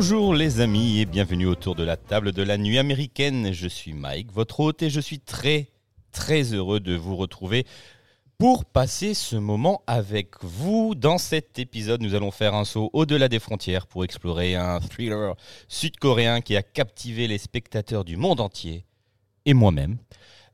[0.00, 3.52] Bonjour les amis et bienvenue autour de la table de la nuit américaine.
[3.52, 5.72] Je suis Mike, votre hôte, et je suis très
[6.12, 7.66] très heureux de vous retrouver
[8.38, 10.94] pour passer ce moment avec vous.
[10.94, 15.34] Dans cet épisode, nous allons faire un saut au-delà des frontières pour explorer un thriller
[15.66, 18.84] sud-coréen qui a captivé les spectateurs du monde entier
[19.46, 19.98] et moi-même.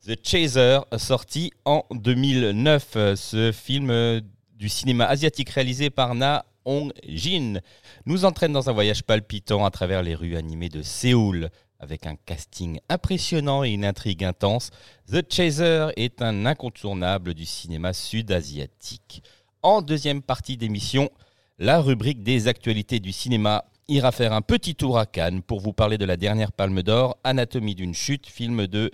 [0.07, 3.15] The Chaser, sorti en 2009.
[3.15, 4.23] Ce film
[4.55, 7.61] du cinéma asiatique réalisé par Na Hong Jin
[8.07, 11.51] nous entraîne dans un voyage palpitant à travers les rues animées de Séoul.
[11.81, 14.71] Avec un casting impressionnant et une intrigue intense,
[15.13, 19.23] The Chaser est un incontournable du cinéma sud-asiatique.
[19.63, 21.11] En deuxième partie d'émission,
[21.59, 25.73] la rubrique des actualités du cinéma ira faire un petit tour à Cannes pour vous
[25.75, 28.91] parler de la dernière Palme d'Or, Anatomie d'une chute, film de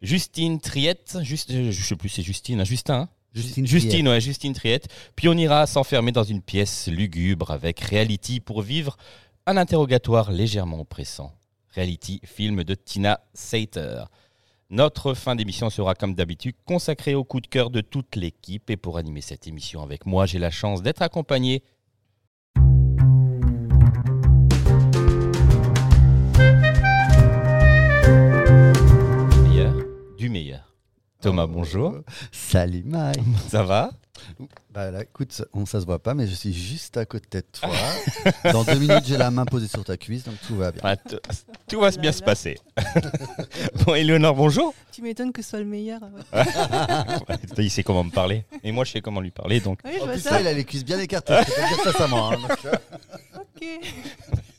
[0.00, 1.18] Justine Triette.
[1.22, 2.94] Juste, je sais plus, c'est Justine, hein, Justin.
[2.94, 3.08] hein?
[3.36, 4.88] Justine Justine, ouais, Justine Triette.
[5.14, 8.96] Puis on ira s'enfermer dans une pièce lugubre avec Reality pour vivre
[9.46, 11.32] un interrogatoire légèrement oppressant.
[11.74, 14.04] Reality, film de Tina Sater.
[14.70, 18.70] Notre fin d'émission sera comme d'habitude consacrée au coup de cœur de toute l'équipe.
[18.70, 21.62] Et pour animer cette émission avec moi, j'ai la chance d'être accompagné
[31.26, 31.96] Thomas, bonjour.
[32.30, 33.18] Salut Mike.
[33.48, 33.90] Ça va?
[34.72, 37.46] Bah là, écoute, on, ça se voit pas, mais je suis juste à côté de
[37.50, 37.68] toi.
[38.52, 40.94] Dans deux minutes, j'ai la main posée sur ta cuisse, donc tout va bien.
[40.94, 41.16] T-
[41.68, 42.58] Tout va bien se passer.
[43.84, 44.72] bon, Éléonore, bonjour.
[44.92, 46.00] Tu m'étonnes que ce soit le meilleur.
[46.32, 47.36] ouais.
[47.58, 48.44] Il sait comment me parler.
[48.62, 49.58] Et moi, je sais comment lui parler.
[49.58, 50.40] Donc, Oui, je En vois plus, ça.
[50.40, 51.34] il a les cuisses bien écartées.
[51.40, 52.30] Je peux pas dire ça à moi.
[52.32, 52.72] hein, donc,
[53.34, 53.66] Ok.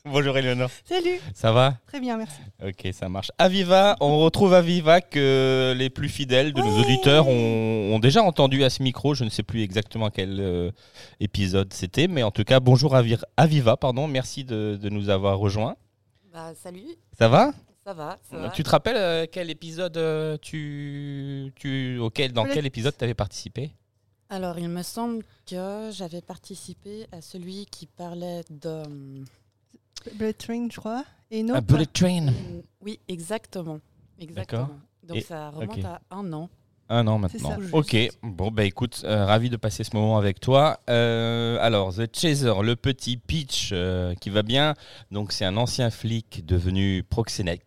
[0.11, 0.69] bonjour Éléonore.
[0.85, 1.19] Salut.
[1.33, 1.77] Ça va?
[1.87, 2.39] Très bien, merci.
[2.63, 3.31] Ok, ça marche.
[3.37, 8.63] Aviva, on retrouve Aviva que les plus fidèles de nos auditeurs ont, ont déjà entendu
[8.63, 9.13] à ce micro.
[9.13, 10.71] Je ne sais plus exactement quel euh,
[11.19, 14.07] épisode c'était, mais en tout cas, bonjour Avir- Aviva, pardon.
[14.07, 15.75] Merci de, de nous avoir rejoints.
[16.33, 16.85] Bah salut,
[17.17, 17.51] Ça va?
[17.83, 18.49] Ça va, ça va.
[18.49, 23.13] Tu te rappelles euh, quel épisode euh, tu, tu, auquel, dans quel épisode tu avais
[23.13, 23.71] participé?
[24.29, 28.83] Alors il me semble que j'avais participé à celui qui parlait de...
[30.15, 31.03] Blood Train, je crois.
[31.31, 31.55] Et non.
[31.55, 32.27] A Bullet Train.
[32.81, 33.79] Oui, exactement.
[34.19, 34.69] Exactement.
[35.03, 36.49] Donc Et- ça remonte à un an.
[36.89, 37.49] Un an maintenant.
[37.49, 37.57] ça.
[37.73, 40.79] Ok, bon bah écoute, euh, ravi de passer ce moment avec toi.
[40.89, 44.73] Euh, alors, The Chaser, le petit pitch euh, qui va bien.
[45.11, 47.65] Donc c'est un ancien flic devenu proxénète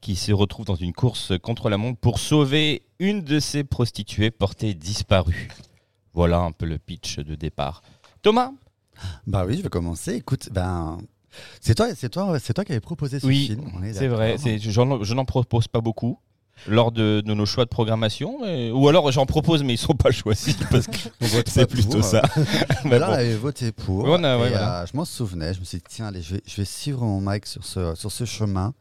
[0.00, 4.30] qui se retrouve dans une course contre la montre pour sauver une de ses prostituées
[4.30, 5.48] portée disparue.
[6.14, 7.82] Voilà un peu le pitch de départ.
[8.22, 8.52] Thomas?
[9.26, 10.14] Bah oui, je vais commencer.
[10.14, 10.98] Écoute, ben.
[11.60, 13.70] C'est toi, c'est toi, c'est toi qui avais proposé ce Oui, film.
[13.92, 16.18] C'est vrai, je n'en propose pas beaucoup
[16.68, 19.94] lors de, de nos choix de programmation, mais- ou alors j'en propose mais ils sont
[19.96, 20.96] pas choisis parce que
[21.46, 22.04] c'est plutôt pour.
[22.04, 22.22] ça.
[22.84, 23.12] Mais là, bon.
[23.12, 24.04] on avait voté pour.
[24.04, 24.82] Oui, on a- ouais, et, voilà.
[24.82, 25.52] euh, je m'en souvenais.
[25.52, 27.94] Je me suis dit, tiens, allez, je vais, je vais suivre mon Mike sur ce,
[27.96, 28.72] sur ce chemin.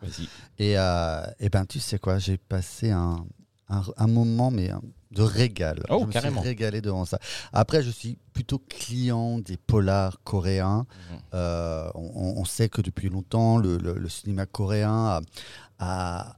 [0.60, 3.26] Et, euh, et ben, tu sais quoi, j'ai passé un,
[3.70, 4.76] un, un moment mais euh,
[5.14, 5.84] de régal.
[5.90, 6.42] Oh, je me carrément.
[6.42, 7.20] suis régalé devant ça.
[7.54, 10.86] Après, je suis plutôt client des polars coréens.
[11.12, 11.20] Mhm.
[11.36, 15.22] Euh, on, on sait que depuis longtemps, le, le- le cinéma coréen a,
[15.80, 16.38] a-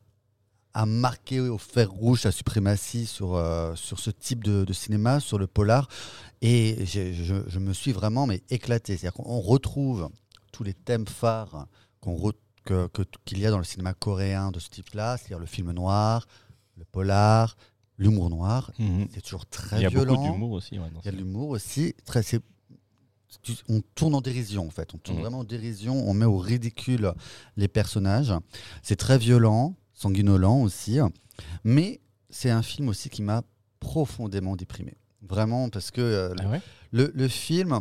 [0.73, 5.21] a marqué au fer rouge la suprématie sur, euh, sur ce type de, de cinéma,
[5.21, 5.87] sur le polar.
[6.41, 7.13] Et je,
[7.47, 8.97] je me suis vraiment mais, éclaté.
[8.97, 10.09] C'est-à-dire qu'on retrouve
[10.51, 11.67] tous les thèmes phares
[12.01, 12.31] qu'on
[13.25, 16.27] qu'il y a dans le cinéma coréen de ce type-là, c'est-à-dire le film noir,
[16.77, 17.55] le polar,
[17.97, 18.71] l'humour noir.
[18.79, 19.07] Mhm.
[19.13, 20.13] C'est toujours très Il y a violent.
[20.15, 20.77] beaucoup d'humour aussi.
[20.79, 21.93] ouais, Il y a de l'humour aussi.
[22.05, 22.21] Très,
[23.67, 24.93] on tourne en dérision, en fait.
[24.93, 25.21] On tourne Mhm.
[25.23, 26.07] vraiment en dérision.
[26.07, 27.13] On met au ridicule
[27.57, 28.33] les personnages.
[28.81, 30.99] C'est très violent, sanguinolent aussi.
[31.63, 31.99] Mais
[32.29, 33.43] c'est un film aussi qui m'a
[33.79, 34.93] profondément déprimé.
[35.21, 36.61] Vraiment, parce que euh, Ah ouais?
[36.91, 37.79] le, le film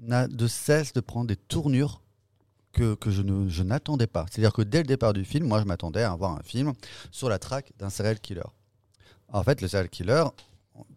[0.00, 2.00] n'a de cesse de prendre des tournures
[2.72, 4.26] que, que je, ne, je n'attendais pas.
[4.30, 6.72] C'est-à-dire que dès le départ du film, moi, je m'attendais à voir un film
[7.10, 8.42] sur la traque d'un serial killer.
[9.30, 10.24] En fait, le serial killer,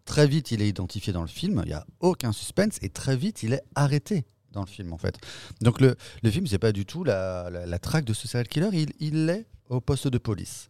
[0.04, 3.16] très vite, il est identifié dans le film, il n'y a aucun suspense, et très
[3.16, 5.16] vite, il est arrêté dans le film, en fait.
[5.60, 8.68] Donc, le, le film, c'est pas du tout la, la, traque de ce serial killer,
[8.72, 10.68] il, il est au poste de police.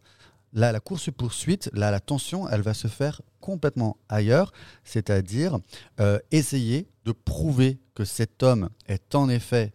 [0.53, 5.59] là, la course-poursuite, là, la tension, elle va se faire complètement ailleurs, c'est-à-dire
[5.99, 9.73] euh, essayer de prouver que cet homme est en effet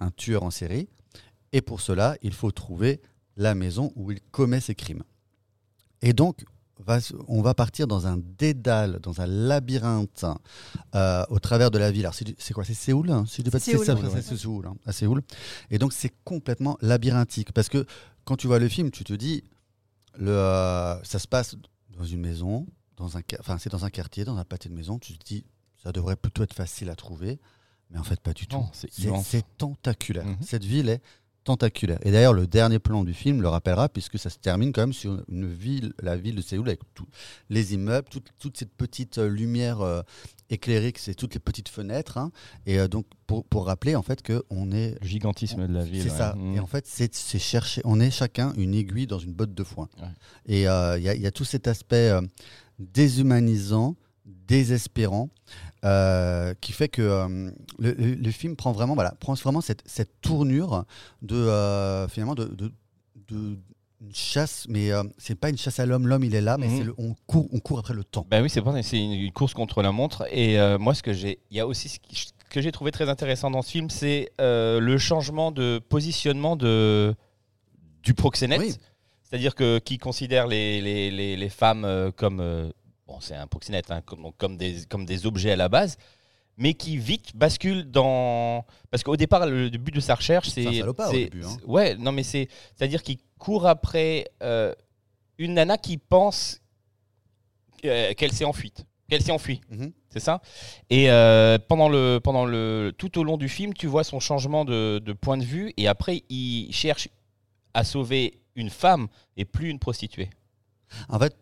[0.00, 0.88] un tueur en série.
[1.52, 3.00] Et pour cela, il faut trouver
[3.36, 5.02] la maison où il commet ses crimes.
[6.02, 6.44] Et donc,
[6.78, 10.24] va- on va partir dans un dédale, dans un labyrinthe
[10.94, 12.02] euh, au travers de la ville.
[12.06, 12.64] Alors, c'est quoi?
[12.64, 14.00] C'est Séoul hein Si C'est Séoul, ça, oui.
[14.22, 15.22] c'est Séoul, hein, à Séoul.
[15.70, 17.52] Et donc, c'est complètement labyrinthique.
[17.52, 17.84] Parce que
[18.24, 19.44] quand tu vois le film, tu te dis,
[20.18, 21.56] le, euh, ça se passe
[21.96, 22.66] dans une maison,
[22.96, 24.98] dans un, enfin, c'est dans un quartier, dans un pâté de maison.
[24.98, 25.44] Tu te dis,
[25.82, 27.38] ça devrait plutôt être facile à trouver.
[27.90, 28.64] Mais en fait, pas du tout.
[29.24, 30.26] C'est tentaculaire.
[30.26, 30.36] Mhm.
[30.42, 31.00] Cette ville est
[31.48, 31.98] tentaculaire.
[32.02, 34.92] Et d'ailleurs, le dernier plan du film le rappellera, puisque ça se termine quand même
[34.92, 37.06] sur une ville, la ville de Séoul, avec tous
[37.50, 40.02] les immeubles, toute, toute cette petite euh, lumière euh,
[40.50, 42.18] éclairée, c'est toutes les petites fenêtres.
[42.18, 42.30] hein.
[42.66, 44.96] Et euh, donc, pour, pour rappeler en fait qu'on est.
[45.02, 46.02] Le gigantisme de la ville.
[46.02, 46.16] C'est ouais.
[46.18, 46.34] ça.
[46.36, 46.56] Mm.
[46.56, 47.80] Et en fait, c'est chercher.
[47.84, 49.88] On est chacun une aiguille dans une botte de foin.
[50.00, 50.08] Ouais.
[50.46, 52.20] Et euh, il y, a- il y a tout cet aspect euh,
[52.78, 53.96] déshumanisant,
[54.26, 55.30] désespérant,
[55.84, 59.82] euh, qui fait que euh, le, le- le film prend vraiment, voilà, prend vraiment cette,
[59.86, 60.84] cette tournure
[61.22, 62.72] de euh, finalement de, de-
[63.28, 63.58] de-
[64.00, 66.06] une chasse, mais euh, c'est pas une chasse à l'homme.
[66.06, 66.84] L'homme, il est là, mais Mhm.
[66.86, 68.24] le- on court, on court après le temps.
[68.30, 68.60] Ben oui, c'est
[68.96, 70.24] une, une course contre la montre.
[70.30, 72.70] Et euh, moi, ce que j'ai, il y a aussi ce qui- ce que j'ai
[72.72, 77.14] trouvé très intéressant dans ce film, c'est euh, le changement de positionnement de
[78.04, 78.60] du proxénète.
[78.60, 78.74] Oui.
[79.24, 81.84] C'est-à-dire que qui considère les, les, les, les femmes
[82.16, 82.40] comme
[83.08, 85.96] bon, c'est un proxénète, hein, comme, des comme des objets à la base.
[86.60, 90.62] Mais qui vite bascule dans parce qu'au départ le, le but de sa recherche c'est
[90.64, 91.56] C'est un salopard au début, hein.
[91.66, 94.74] ouais non mais c'est c'est à dire qu'il court après euh,
[95.38, 96.60] une nana qui pense
[97.84, 98.72] euh, qu'elle s'est enfuie
[99.08, 99.92] qu'elle s'est enfuie Mhm.
[100.10, 100.42] c'est ça?
[100.90, 104.64] Et euh, pendant le, pendant le, tout au long du film, tu vois son changement
[104.64, 107.08] de, de point de vue et après, il cherche
[107.72, 109.06] à sauver une femme
[109.36, 110.28] et plus une prostituée.
[111.08, 111.36] En fait,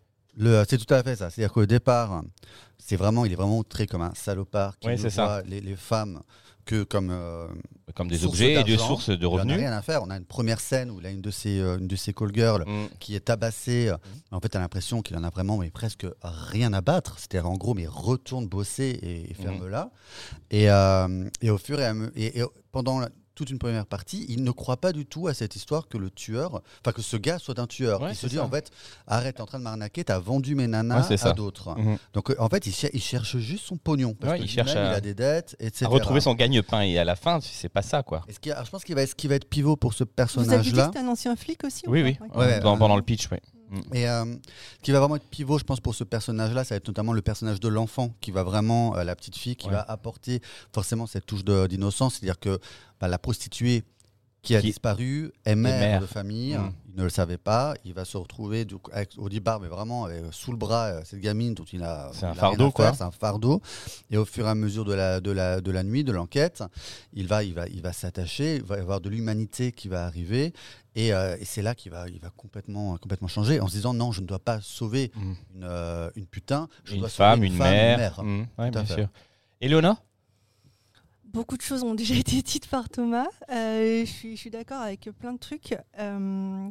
[0.69, 1.31] c'est tout à fait ça.
[1.31, 2.23] C'est-à-dire qu'au départ,
[2.79, 5.25] c'est vraiment, il est vraiment montré comme un salopard qui ne c'est ça.
[5.25, 6.21] voit les, les femmes
[6.65, 7.47] que comme euh,
[7.95, 9.57] Comme des objets et des sources de Il en a revenus.
[9.57, 10.03] rien à faire.
[10.03, 12.13] On a une première scène où il a une de ses, euh, une de ses
[12.13, 12.89] call girls Mm.
[12.99, 13.93] qui est tabassée.
[14.33, 17.19] En fait, tu as l'impression qu'il en a vraiment mais presque rien à battre.
[17.19, 19.91] C'est-à-dire, en gros, mais retourne bosser et, et ferme-la.
[20.51, 22.13] Et, euh, et au fur et à mesure.
[22.17, 25.35] Et, et pendant la- toute une première partie, il ne croit pas du tout à
[25.35, 28.01] cette histoire que le tueur, enfin que ce gars soit un tueur.
[28.03, 28.45] Ouais, il se c'est dit ça.
[28.45, 28.71] en fait,
[29.07, 31.79] arrête, t'es en train de m'arnaquer, t'as vendu mes nanas Ouais, c'est à d'autres.
[31.79, 31.99] Mhm.
[32.15, 34.15] Donc euh, en fait, il, cher- il cherche juste son pognon.
[34.15, 35.85] Parce Ouais, que il cherche à- il a des dettes, etc.
[35.85, 38.23] À retrouver son gagne-pain et à la fin, c'est pas ça quoi.
[38.29, 40.13] Est-ce je pense qu'il va, ce qui va être pivot pour ce Vous aviez dit
[40.13, 40.87] que personnage-là.
[40.87, 42.37] c'était un ancien flic aussi ou Oui, oui, Ok.
[42.37, 43.39] Ouais, Dans- euh, pendant le pitch, oui.
[43.93, 46.77] Et euh, ce qui va vraiment être pivot, je pense, pour ce personnage-là, ça va
[46.77, 49.73] être notamment le personnage de l'enfant, qui va vraiment, euh, la petite fille, qui Ouais.
[49.75, 50.41] va apporter
[50.73, 52.59] forcément cette touche d'innocence, c'est-à-dire que
[53.01, 53.83] bah, la prostituée
[54.43, 56.01] qui a Qui- disparu est mère, mère.
[56.01, 56.73] de famille, Mm.
[56.97, 60.23] Ne le savait pas, il va se retrouver du coup, avec Audibar, mais vraiment euh,
[60.33, 62.11] sous le bras, euh, cette gamine dont il a.
[62.13, 62.93] C'est un fardeau, quoi.
[62.95, 63.61] C'est un fardeau.
[64.11, 66.63] Et au fur et à mesure de la, de la, de la nuit, de l'enquête,
[67.13, 70.05] il va, il va, il va s'attacher, il va y avoir de l'humanité qui va
[70.07, 70.53] arriver.
[70.95, 73.93] Et, euh, et c'est là qu'il va, il va complètement, complètement changer en se disant
[73.93, 75.33] non, je ne dois pas sauver Mm.
[75.55, 78.21] une, une putain, je Une dois femme, sauver une mère.
[78.23, 79.09] une Mm, ouais, Tout à bien sûr.
[79.61, 80.03] Éléonore
[81.37, 83.27] Beaucoup de choses ont déjà été dites par Thomas.
[83.51, 85.77] Euh, je suis, d'accord avec plein de trucs.
[85.99, 86.71] Euh,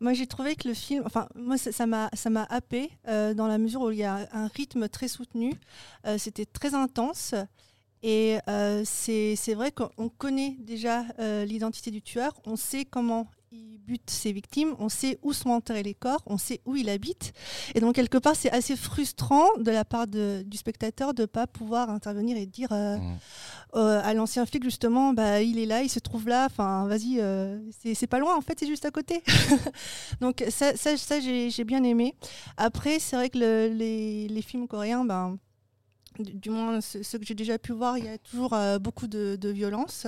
[0.00, 3.46] moi, j'ai trouvé que le film, enfin, moi, ça m'a, ça m'a happé euh, dans
[3.46, 5.52] la mesure où il y a un rythme très soutenu.
[6.16, 7.34] C'était très intense.
[8.02, 8.38] Et
[8.86, 11.04] c'est, vrai qu'on connaît déjà
[11.44, 12.32] l'identité du tueur.
[12.46, 14.74] On sait comment il bute ses victimes.
[14.78, 16.22] On sait où sont enterrés les corps.
[16.26, 17.32] On sait où il habite.
[17.74, 21.26] Et donc, quelque part, c'est assez frustrant de la part de- du spectateur de ne
[21.26, 22.70] pas pouvoir intervenir et dire.
[22.72, 23.18] euh, Mm.
[23.76, 27.20] euh, à l'ancien flic justement bah, il est là il se trouve là enfin vas-y
[27.20, 27.60] euh,
[27.94, 29.22] c'est pas loin en fait c'est juste à côté
[30.20, 32.14] donc ça, ça, ça, j'ai bien aimé
[32.56, 35.38] après c'est vrai que le- les, les films coréens ben
[36.18, 39.36] du, moins ce- que j'ai déjà pu voir il y a toujours euh, beaucoup de,
[39.40, 40.06] de violence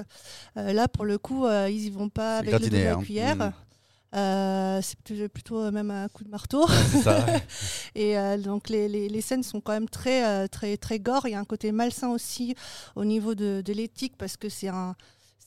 [0.56, 3.02] Euh, là pour le coup euh, ils y vont pas avec le de la hein.
[3.02, 3.52] cuillère.
[4.14, 6.66] Euh, c'est plutôt, plutôt même un coup de marteau
[7.02, 7.24] ça.
[7.94, 11.26] et euh, donc les, les- les scènes sont quand même très, très, très gore.
[11.26, 12.54] Il y a un côté malsain aussi
[12.94, 14.94] au niveau de, de l'éthique parce que c'est un.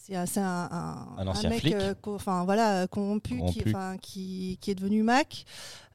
[0.07, 1.73] C'est un, un, mec flic.
[1.73, 5.45] euh, co- enfin, voilà, corrompu, Qui, enfin, qui, qui est devenu Mac.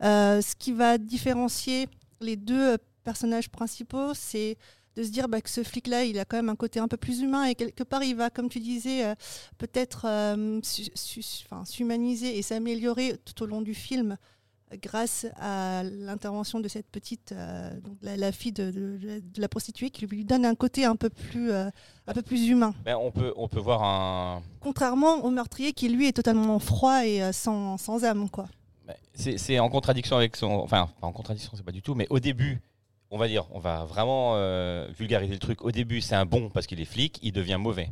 [0.02, 1.88] Ce qui va différencier
[2.21, 4.57] les deux personnages principaux, c'est
[4.97, 6.97] de se dire bah, que ce flic-là, il a quand même un côté un peu
[6.97, 9.14] plus humain et quelque part, il va, comme tu disais, euh,
[9.59, 10.61] peut-être euh,
[11.64, 14.16] s'humaniser et s'améliorer tout au long du film
[14.83, 19.49] grâce à l'intervention de cette petite, euh, donc la, la fille de, de- de la
[19.49, 21.69] prostituée, qui lui donne un côté un peu plus, euh,
[22.07, 22.73] un peu plus humain.
[22.85, 24.42] Ben, on, peut, on peut voir un.
[24.61, 28.30] Contrairement au meurtrier qui, lui, est totalement froid et euh, sans, sans âme.
[28.30, 28.47] Quoi.
[29.12, 30.47] c'est c'est en contradiction avec son.
[30.52, 32.61] Enfin, pas en contradiction, c'est pas du tout, mais au début,
[33.11, 35.62] on va dire, on va vraiment euh, vulgariser le truc.
[35.62, 37.90] Au début, c'est un bon parce qu'il est flic, il devient mauvais.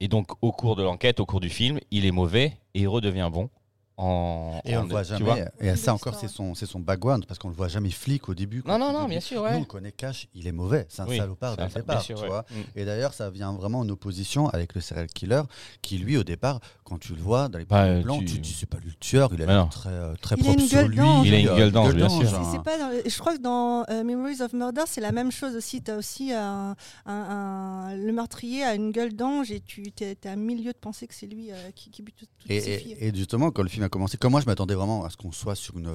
[0.00, 2.88] Et donc, au cours de l'enquête, au cours du film, il est mauvais et il
[2.88, 3.50] redevient bon.
[3.98, 5.44] En, Et on en- le voit jamais.
[5.60, 8.34] et ça encore, c'est son, c'est son background, parce qu'on le voit jamais flic au
[8.34, 8.62] début.
[8.66, 10.86] Non, non, non, début, bien sûr, Nous, on connaît Cash, il est mauvais.
[10.88, 12.28] C'est un Oui, salopard dès ça, le bien départ, sûr, tu ouais.
[12.28, 12.44] vois.
[12.50, 12.54] Mm.
[12.78, 15.42] Et d'ailleurs, ça vient vraiment en opposition avec le serial killer,
[15.82, 16.60] qui lui, au départ,
[16.92, 18.88] quand tu le vois dans les Bah, plans, tu- tu te dis c'est pas lui
[18.90, 20.96] le tueur, il a l'air très, euh, très Il a propre une sur gueule lui.
[20.98, 21.26] d'ange.
[21.26, 22.34] Il a une euh, gueule d'ange, bien sûr.
[22.34, 22.60] hein.
[23.06, 25.82] Je crois que dans euh, Memories of Murder, c'est la même chose aussi.
[25.82, 30.16] Tu as aussi un, un- un- le meurtrier a une gueule d'ange et tu es,
[30.26, 32.76] à mille lieues de penser que c'est lui euh, qui, qui bute toutes Et, ses
[32.78, 32.96] filles.
[33.00, 35.16] et- et justement, quand le film a commencé, comme moi, je m'attendais vraiment à ce
[35.16, 35.90] qu'on soit sur une,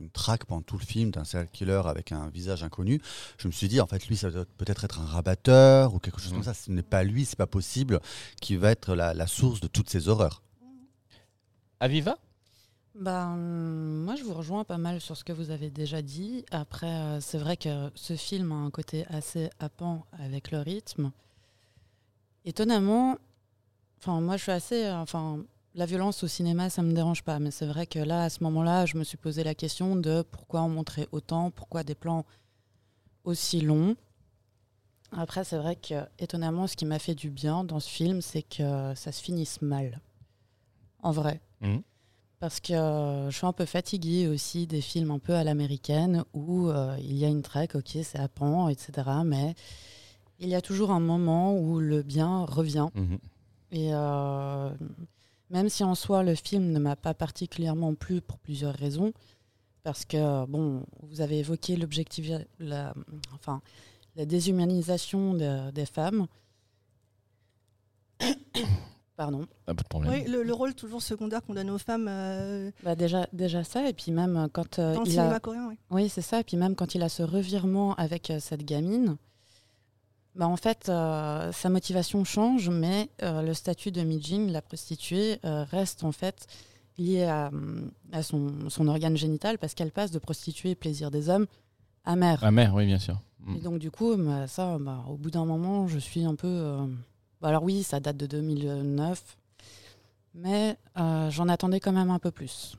[0.00, 3.00] une traque pendant tout le film d'un serial killer avec un visage inconnu.
[3.38, 6.20] Je me suis dit, en fait, lui, ça doit peut-être être un rabatteur ou quelque
[6.20, 6.38] chose Mhm.
[6.38, 6.54] comme ça.
[6.54, 8.00] Ce n'est pas lui, c'est pas possible,
[8.40, 10.39] qui va être la, la source de toutes ces horreurs.
[11.80, 12.16] Aviva?
[13.06, 16.44] Hum, moi, je vous rejoins pas mal sur ce que vous avez déjà dit.
[16.50, 21.12] Après, euh, c'est vrai que ce film a un côté assez happant avec le rythme.
[22.44, 23.16] Étonnamment,
[24.06, 24.84] moi, je suis assez.
[24.84, 25.44] euh, Enfin,
[25.74, 27.38] la violence au cinéma, ça me dérange pas.
[27.38, 30.22] Mais c'est vrai que là, à ce moment-là, je me suis posé la question de
[30.22, 32.24] pourquoi en montrer autant, pourquoi des plans
[33.24, 33.96] aussi longs.
[35.12, 38.42] Après, c'est vrai que, étonnamment, ce qui m'a fait du bien dans ce film, c'est
[38.42, 40.00] que ça se finisse mal.
[41.02, 41.40] En vrai.
[41.60, 41.82] Mhm.
[42.38, 46.24] Parce que euh, je suis un peu fatiguée aussi des films un peu à l'américaine
[46.32, 49.08] où euh, il y a une traque, ok, c'est happant, etc.
[49.26, 49.54] Mais
[50.38, 52.88] il y a toujours un moment où le bien revient.
[52.94, 53.18] Mhm.
[53.72, 54.70] Et euh,
[55.50, 59.12] même si en soi le film ne m'a pas particulièrement plu pour plusieurs raisons,
[59.82, 62.94] parce que bon, vous avez évoqué l'objectif, la,
[63.34, 63.60] enfin,
[64.16, 66.26] la déshumanisation de- des femmes.
[69.20, 69.44] Pardon.
[69.66, 70.12] Ah, pas de problème.
[70.14, 73.86] Oui, le, le rôle toujours secondaire qu'on donne aux femmes euh, Bah déjà, déjà ça,
[73.86, 75.66] et puis même quand euh, dans le il cinéma a, coréen.
[75.68, 75.76] oui.
[75.90, 79.18] oui c'est ça, et puis même quand il a ce revirement avec euh, cette gamine,
[80.36, 85.38] bah en fait euh, sa motivation change, mais euh, le statut de Mijin, la prostituée,
[85.44, 86.46] euh, reste en fait
[86.96, 87.50] lié à,
[88.12, 91.46] à son, son organe génital parce qu'elle passe de prostituée plaisir des hommes
[92.06, 92.38] à mère.
[92.42, 93.20] Ah, mère, oui, bien sûr.
[93.54, 96.78] Et donc du coup, bah, ça, bah, au bout d'un moment, je suis un peu.
[97.40, 99.36] Bah, alors oui, ça date de 2009,
[100.34, 102.76] mais euh, j'en attendais quand même un peu plus.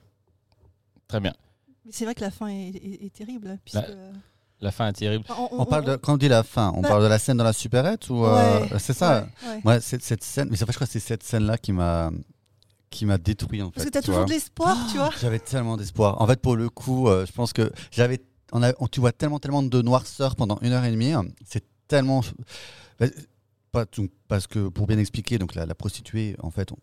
[1.08, 1.34] Très bien.
[1.86, 3.58] Mais c'est vrai que la fin est, est- est terrible.
[3.66, 3.84] Puisque,
[4.62, 5.26] La fin est terrible.
[5.52, 7.44] On parle de, quand on dit la fin, on Bah- parle de la scène dans
[7.44, 9.28] la supérette ou euh, c'est ça?
[9.46, 9.80] Ouais, ouais.
[9.82, 10.50] Cette scène.
[10.52, 12.12] Mais en fait, je crois que c'est cette scène-là qui m'a
[12.92, 13.76] qui m'a détruit en fait.
[13.76, 14.26] Parce que tu as tu toujours vois.
[14.28, 15.10] de l'espoir, tu vois.
[15.22, 16.22] J'avais tellement d'espoir.
[16.22, 18.22] En fait, pour le coup, euh, je pense que j'avais.
[18.52, 21.14] On a, on- tu vois tellement, tellement de noirceur pendant une heure et demie.
[21.46, 22.22] C'est tellement.
[23.72, 26.78] Pas tout- parce que pour bien expliquer, donc la, la prostituée, en fait, on,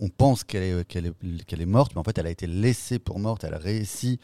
[0.00, 2.46] on pense qu'elle est, qu'elle est, qu'elle est morte, mais en fait, elle a été
[2.46, 3.44] laissée pour morte.
[3.44, 4.18] Elle a réussi,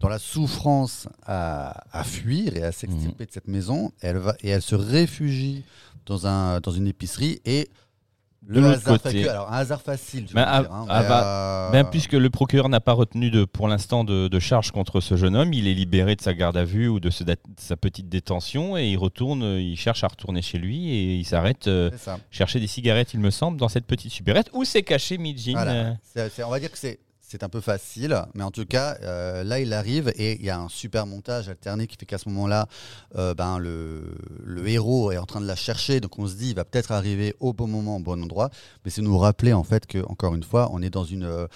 [0.00, 3.92] dans la souffrance, à, à fuir et à s'extirper de cette maison.
[4.00, 5.64] Elle va et elle se réfugie
[6.06, 7.68] dans un dans une épicerie et
[8.42, 9.28] De l'autre côté.
[9.28, 10.26] alors un hasard facile.
[10.28, 13.68] Je Ben, veux dire, hein, euh, Ben, puisque le procureur n'a pas retenu de, pour
[13.68, 16.64] l'instant de, de charge contre ce jeune homme, il est libéré de sa garde à
[16.64, 20.40] vue ou de, ce- de sa petite détention et il retourne, il cherche à retourner
[20.40, 21.90] chez lui et il s'arrête euh,
[22.30, 25.52] chercher des cigarettes, il me semble, dans cette petite supérette où s'est caché Mijin.
[25.52, 25.96] Voilà.
[26.16, 29.44] euh, on va dire que c'est c'est un peu facile, mais en tout cas, euh,
[29.44, 32.26] là, il arrive et il y a un super montage alterné qui fait qu'à ce
[32.30, 32.68] moment-là,
[33.16, 34.16] euh, ben, le,
[34.66, 37.34] héros est en train de la chercher, donc on se dit, il va peut-être arriver
[37.40, 38.48] au bon moment, au bon endroit,
[38.84, 41.46] mais c'est nous rappeler en fait que, encore une fois, on est dans, euh,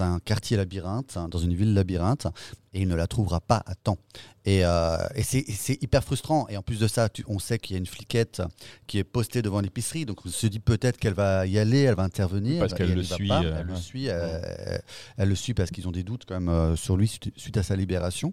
[0.00, 2.26] un quartier labyrinthe, hein, dans une ville labyrinthe,
[2.74, 3.98] et il ne la trouvera pas à temps.
[4.44, 6.48] Et, euh, et c'est hyper frustrant.
[6.48, 8.42] Et en plus de ça, tu- on sait qu'il y a une fliquette
[8.86, 11.94] qui est postée devant l'épicerie, donc on se dit peut-être qu'elle va y aller, elle
[11.94, 12.60] va intervenir.
[12.60, 13.42] Parce qu'elle elle le suit, pas.
[13.44, 14.06] euh, elle le suit.
[14.06, 17.56] elle le suit parce qu'ils ont des doutes quand même euh, sur lui suite, suite
[17.56, 18.32] à sa libération.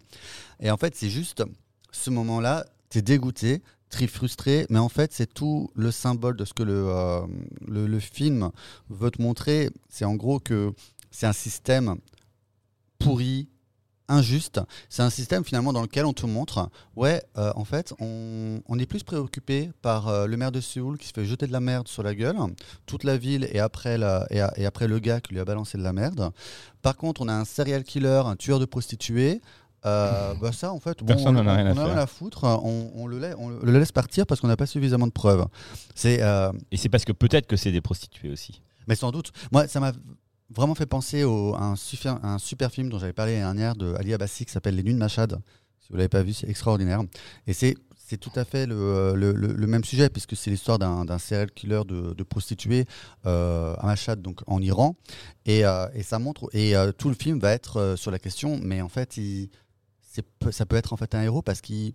[0.59, 1.43] Et en fait, c'est juste
[1.91, 6.45] ce moment-là, tu es dégoûté, très frustré, mais en fait, c'est tout le symbole de
[6.45, 7.21] ce que le, euh,
[7.67, 8.51] le, le film
[8.89, 9.69] veut te montrer.
[9.89, 10.71] C'est en gros que
[11.11, 11.95] c'est un système
[12.99, 13.47] pourri,
[14.09, 14.59] injuste.
[14.89, 18.79] C'est un système finalement dans lequel on te montre, ouais, euh, en fait, on, on
[18.79, 21.59] est plus préoccupé par euh, le maire de Séoul qui se fait jeter de la
[21.61, 22.35] merde sur la gueule,
[22.85, 25.45] toute la ville et après, la, et, a- et après le gars qui lui a
[25.45, 26.31] balancé de la merde.
[26.81, 29.41] Par contre, on a un serial killer, un tueur de prostituées.
[29.85, 31.97] euh, bah ça, en fait, bon, Personne on n'en a rien on faire.
[31.97, 32.43] à foutre.
[32.43, 35.45] On, on le, lai- on le laisse partir parce qu'on n'a pas suffisamment de preuves.
[35.95, 38.61] C'est, euh, Et c'est parce que peut-être que c'est des prostituées aussi.
[38.87, 39.31] mais sans doute.
[39.51, 39.91] Moi, ça m'a
[40.49, 41.25] vraiment fait penser à
[41.63, 44.93] un, super, film dont j'avais parlé l'année dernière de Ali Abassi qui s'appelle Les Nuits
[44.93, 45.39] de Machad.
[45.79, 47.01] Si vous l'avez pas vu, c'est extraordinaire.
[47.47, 47.75] Et c'est
[48.19, 52.85] tout à fait le, même sujet, puisque c'est l'histoire d'un serial killer de, de prostituées
[53.25, 54.95] euh, à Mashhad, donc en Iran.
[55.45, 56.49] Et, euh, ça montre.
[56.53, 59.19] Et euh, tout le film va être sur la question, mais en fait,
[60.51, 61.93] ça peut être en fait un héros parce qu'il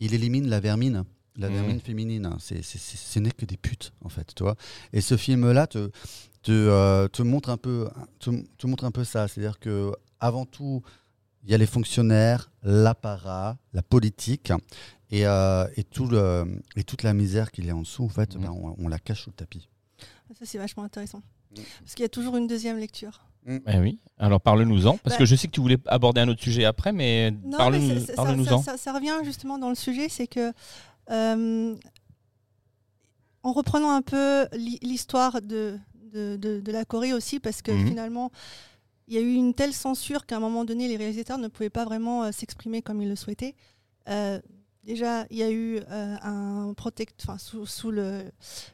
[0.00, 1.04] il élimine la vermine.
[1.40, 1.54] La Mhm.
[1.54, 4.56] vermine féminine, c'est, c'est, c'est- ce n'est que des putes en fait, tu vois.
[4.92, 5.90] Et ce film-là te,
[6.42, 10.44] te, euh, te montre un peu, te, te montre un peu ça, c'est-à-dire que avant
[10.44, 10.82] tout,
[11.44, 14.52] il y a les fonctionnaires, l'apparat, la politique,
[15.10, 18.08] et, euh, et, tout le, et toute la misère qu'il y a en dessous, en
[18.10, 18.42] fait, Mhm.
[18.42, 19.68] ben, on, on la cache sous le tapis.
[20.38, 21.22] Ça, c'est vachement intéressant.
[21.52, 21.60] Mm.
[21.80, 23.26] Parce qu'il y a toujours une deuxième lecture.
[23.48, 23.98] Eh oui.
[24.18, 26.92] Alors parle-nous-en, parce Bah- que je sais que tu voulais aborder un autre sujet après,
[26.92, 28.62] mais Non, parle-nous- mais ça- ça- parle-nous-en.
[28.62, 30.52] ça, ça- ça revient justement dans le sujet, c'est que euh,
[33.42, 35.78] en reprenant un peu l'hi- l'histoire de,
[36.12, 37.88] de, de- de la Corée aussi, parce que Mhm.
[37.88, 38.30] finalement,
[39.08, 41.70] il y a eu une telle censure qu'à un moment donné, les réalisateurs ne pouvaient
[41.70, 43.54] pas vraiment euh, s'exprimer comme ils le souhaitaient.
[44.08, 44.40] Euh,
[44.84, 48.22] déjà, il y a eu euh, un protect, sous, sous le,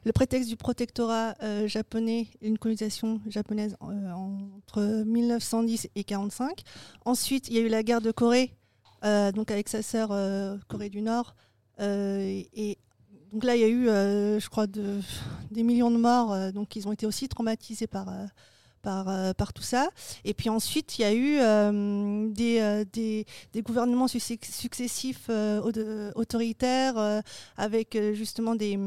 [0.05, 6.63] le prétexte du protectorat euh, japonais, une colonisation japonaise euh, entre 1910 et 1945.
[7.05, 8.53] Ensuite, il y a eu la guerre de Corée,
[9.05, 11.35] euh, donc avec sa sœur euh, Corée du Nord.
[11.81, 12.79] Euh, et,
[13.33, 15.01] donc là, il y a eu, euh, je crois, de-
[15.51, 16.33] des millions de morts.
[16.33, 18.09] euh, donc ils ont été aussi traumatisés par,
[18.83, 19.09] par,
[19.53, 19.91] tout ça.
[20.25, 22.85] Et puis ensuite, il y a eu des,
[23.53, 27.23] des, gouvernements succ- successifs au- autoritaires
[27.57, 28.79] avec justement des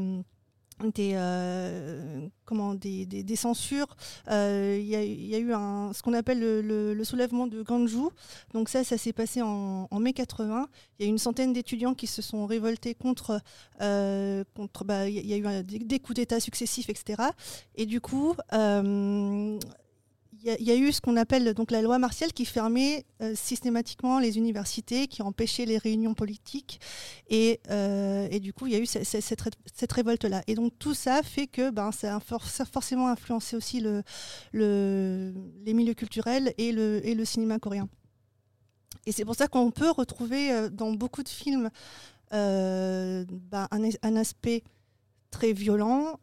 [0.88, 3.96] des, euh, comment, des, censures.
[4.30, 8.08] Euh, Il y, a, eu un, ce qu'on appelle le, soulèvement de Ganju.
[8.54, 10.68] Donc ça, ça s'est passé en, mai 80.
[10.98, 13.40] Il y a une centaine d'étudiants qui se sont révoltés contre...
[13.80, 14.44] euh,
[14.84, 17.22] bah, il y a eu des coups d'État successifs, etc.
[17.76, 18.34] Et du coup...
[20.42, 23.34] il y, y a eu ce qu'on appelle donc la loi martiale qui fermait euh,
[23.34, 26.80] systématiquement les universités, qui empêchait les réunions politiques,
[27.28, 30.42] et, euh, du coup il y a eu ce- ce- cette, ré- cette révolte-là.
[30.46, 34.02] Et donc tout ça fait que ben, ça a forcément influencé aussi le,
[34.52, 37.88] le- les milieux culturels et le, cinéma coréen.
[39.06, 41.70] Et c'est pour ça qu'on peut retrouver euh, dans beaucoup de films
[42.32, 44.62] ben, un, aspect
[45.30, 46.18] très violent,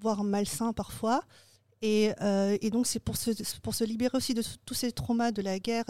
[0.00, 1.22] voire malsain parfois.
[1.82, 5.32] Et, euh, et donc c'est pour se, pour se libérer aussi de tous ces traumas
[5.32, 5.84] de la guerre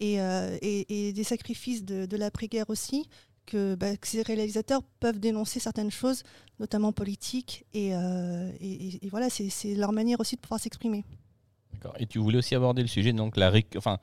[0.00, 3.06] et, euh, et- et des sacrifices de, de l'après-guerre aussi
[3.44, 6.22] que, bah, que ces réalisateurs peuvent dénoncer certaines choses,
[6.60, 7.66] notamment politiques.
[7.74, 11.04] Et, euh, et- voilà, c'est leur manière aussi de pouvoir s'exprimer.
[11.74, 11.94] D'accord.
[11.98, 13.98] Et tu voulais aussi aborder le sujet, donc la, réc- enfin,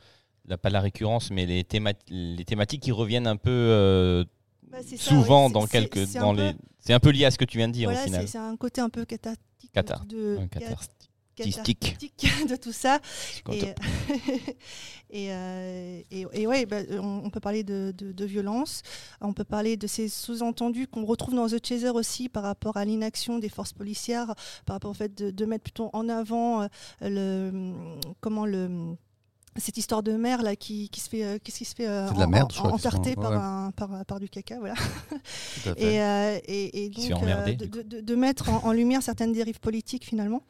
[0.45, 1.65] la- pas la récurrence, mais les,
[2.10, 4.23] les thématiques qui reviennent un peu
[4.69, 6.54] Bah, ça, souvent dans quelques, c'est dans un peu- les.
[6.80, 8.27] C'est un peu lié à ce que tu viens de dire Voilà, au final.
[8.27, 10.60] c'est un côté un peu cathartique Cathar- de, Un cat-
[12.49, 12.99] de tout ça.
[13.51, 13.62] Et,
[15.10, 18.82] et, euh, et, et ouais, bah, on, on peut parler de, de- de violence,
[19.19, 22.86] on peut parler de ces sous-entendus qu'on retrouve dans The Chaser aussi par rapport à
[22.86, 24.34] l'inaction des forces policières,
[24.65, 26.67] par rapport au fait de, de mettre plutôt en avant euh,
[27.01, 27.73] le,
[28.21, 28.95] comment le
[29.58, 32.10] cette histoire de mer là qui, qui se fait euh, qu'est-ce qui se fait euh,
[32.10, 33.38] de la merde, en- par, ouais.
[33.38, 34.76] un, par, par du caca voilà.
[35.78, 39.60] Et, euh, et, et donc euh, de, de- de mettre en, en lumière certaines dérives
[39.60, 40.42] politiques finalement.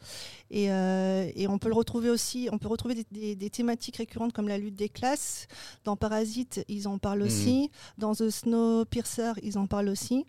[0.51, 3.97] Et, euh, et on peut le retrouver aussi on peut retrouver des, des- des thématiques
[3.97, 5.47] récurrentes comme la lutte des classes.
[5.83, 7.25] Dans Parasite ils en parlent Mhm.
[7.27, 7.71] aussi.
[7.97, 10.25] Dans The Snowpiercer ils en parlent aussi.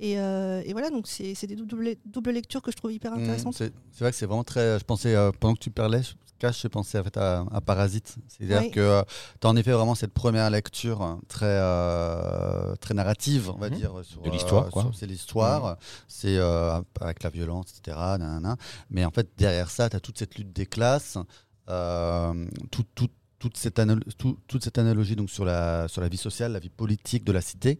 [0.00, 3.12] Et, euh, et voilà donc c'est c'est des doubles, doubles lectures que je trouve hyper
[3.12, 3.54] Mmh, intéressantes.
[3.54, 4.78] c'est c'est vrai que c'est vraiment très.
[4.78, 7.60] Je pensais, euh, pendant que tu parlais, je cache, j'ai pensé en fait, à, à
[7.60, 8.16] Parasite.
[8.28, 8.70] C'est-à-dire Oui.
[8.70, 9.02] que
[9.40, 13.68] tu as en effet vraiment cette première lecture hein, très, euh, très narrative, on va
[13.70, 13.76] Mhm.
[13.76, 13.92] dire.
[14.04, 14.90] Sur, De l'histoire, euh, quoi.
[14.94, 15.76] C'est l'histoire,
[16.08, 17.96] c'est euh, avec la violence, etc.
[18.18, 18.56] nanana.
[18.90, 21.18] Mais en fait, derrière ça, tu as toute cette lutte des classes,
[21.68, 23.80] euh, tout- tout- toute, cette
[24.16, 27.32] tout- toute cette analogie donc, sur, la, sur la vie sociale, la vie politique de
[27.32, 27.78] la cité.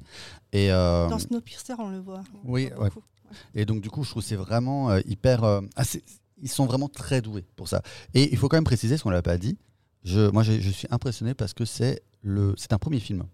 [0.53, 2.91] Et, euh, dans Snowpiercer on le voit on Oui, ouais.
[3.55, 5.45] et donc, du coup, je trouve que c'est vraiment euh, hyper.
[5.45, 6.05] euh, assez-
[6.43, 7.83] ils sont vraiment très doués pour ça.
[8.15, 9.57] Et il faut quand même préciser, ce qu'on ne l'a pas dit,
[10.05, 13.25] je, moi je suis impressionné parce que c'est le, c'est un premier film.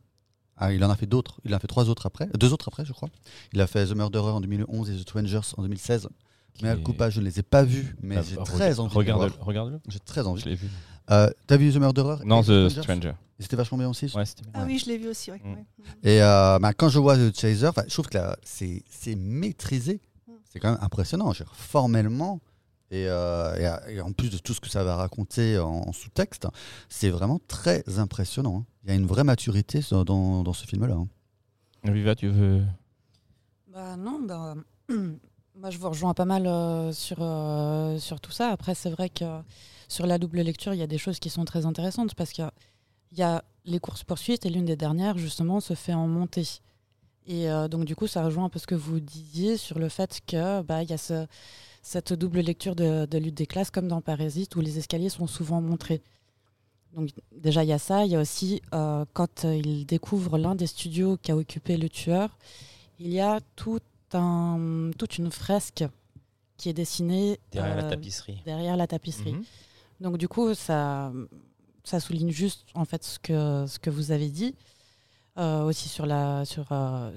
[0.56, 2.68] Ah, il en a fait d'autres, il en a fait trois autres après, deux autres
[2.68, 3.08] après, je crois.
[3.52, 6.08] Il a fait The Murderer en 2011 et The Strangers en 2016.
[6.62, 8.42] Mais à le coup, pas, je ne les ai pas vus, mais Ah, j'ai bah,
[8.44, 9.28] très regarde- envie de les Regarde-le.
[9.36, 9.46] voir.
[9.46, 9.80] Regarde-le.
[9.88, 10.42] J'ai très envie.
[10.42, 10.68] Je l'ai vu.
[11.10, 13.12] Euh, T'as vu The Murderer Non, The Strangers Stranger.
[13.38, 14.06] Et C'était vachement bien aussi.
[14.06, 14.52] je Ouais, c'était bien.
[14.54, 15.56] ah oui je l'ai vu aussi ouais, Mm.
[16.04, 20.00] Et euh, bah, quand je vois The Chaser, je trouve que là, c'est c'est maîtrisé.
[20.28, 20.32] Mm.
[20.52, 21.32] C'est quand même impressionnant.
[21.54, 22.40] Formellement,
[22.92, 25.92] et, euh, et- et en plus de tout ce que ça va raconter en, en
[25.92, 26.46] sous-texte,
[26.88, 28.58] c'est vraiment très impressionnant.
[28.58, 28.66] hein.
[28.84, 30.94] Il y a une vraie maturité dans, dans ce film-là.
[30.94, 31.08] hein.
[31.92, 32.62] Viva, tu veux.
[33.68, 34.54] Bah non, bah,
[35.56, 38.48] moi je vous rejoins pas mal euh, sur, euh, sur tout ça.
[38.50, 39.24] Après, c'est vrai que
[39.88, 42.48] sur la double lecture, il y a des choses qui sont très intéressantes parce qu'il
[43.12, 46.46] y a les courses-poursuites et l'une des dernières, justement, se fait en montée.
[47.26, 49.88] Et euh, donc, du coup, ça rejoint un peu ce que vous disiez sur le
[49.88, 51.26] fait qu'il bah, y a ce,
[51.82, 55.26] cette double lecture de, de, lutte des classes, comme dans Parasite, où les escaliers sont
[55.26, 56.02] souvent montrés.
[56.94, 58.04] Donc, déjà, il y a ça.
[58.04, 61.88] Il y a aussi, euh, quand il découvre l'un des studios qui a occupé le
[61.88, 62.36] tueur,
[62.98, 63.80] il y a tout
[64.12, 65.84] un, toute une fresque
[66.56, 68.40] qui est dessinée derrière euh, la tapisserie.
[68.44, 69.34] Derrière la tapisserie.
[69.34, 70.02] -hmm.
[70.02, 71.12] Donc, du coup, ça,
[71.84, 74.54] ça souligne juste en fait ce que, ce que vous avez dit.
[75.38, 77.10] Euh, aussi sur, la, sur, euh,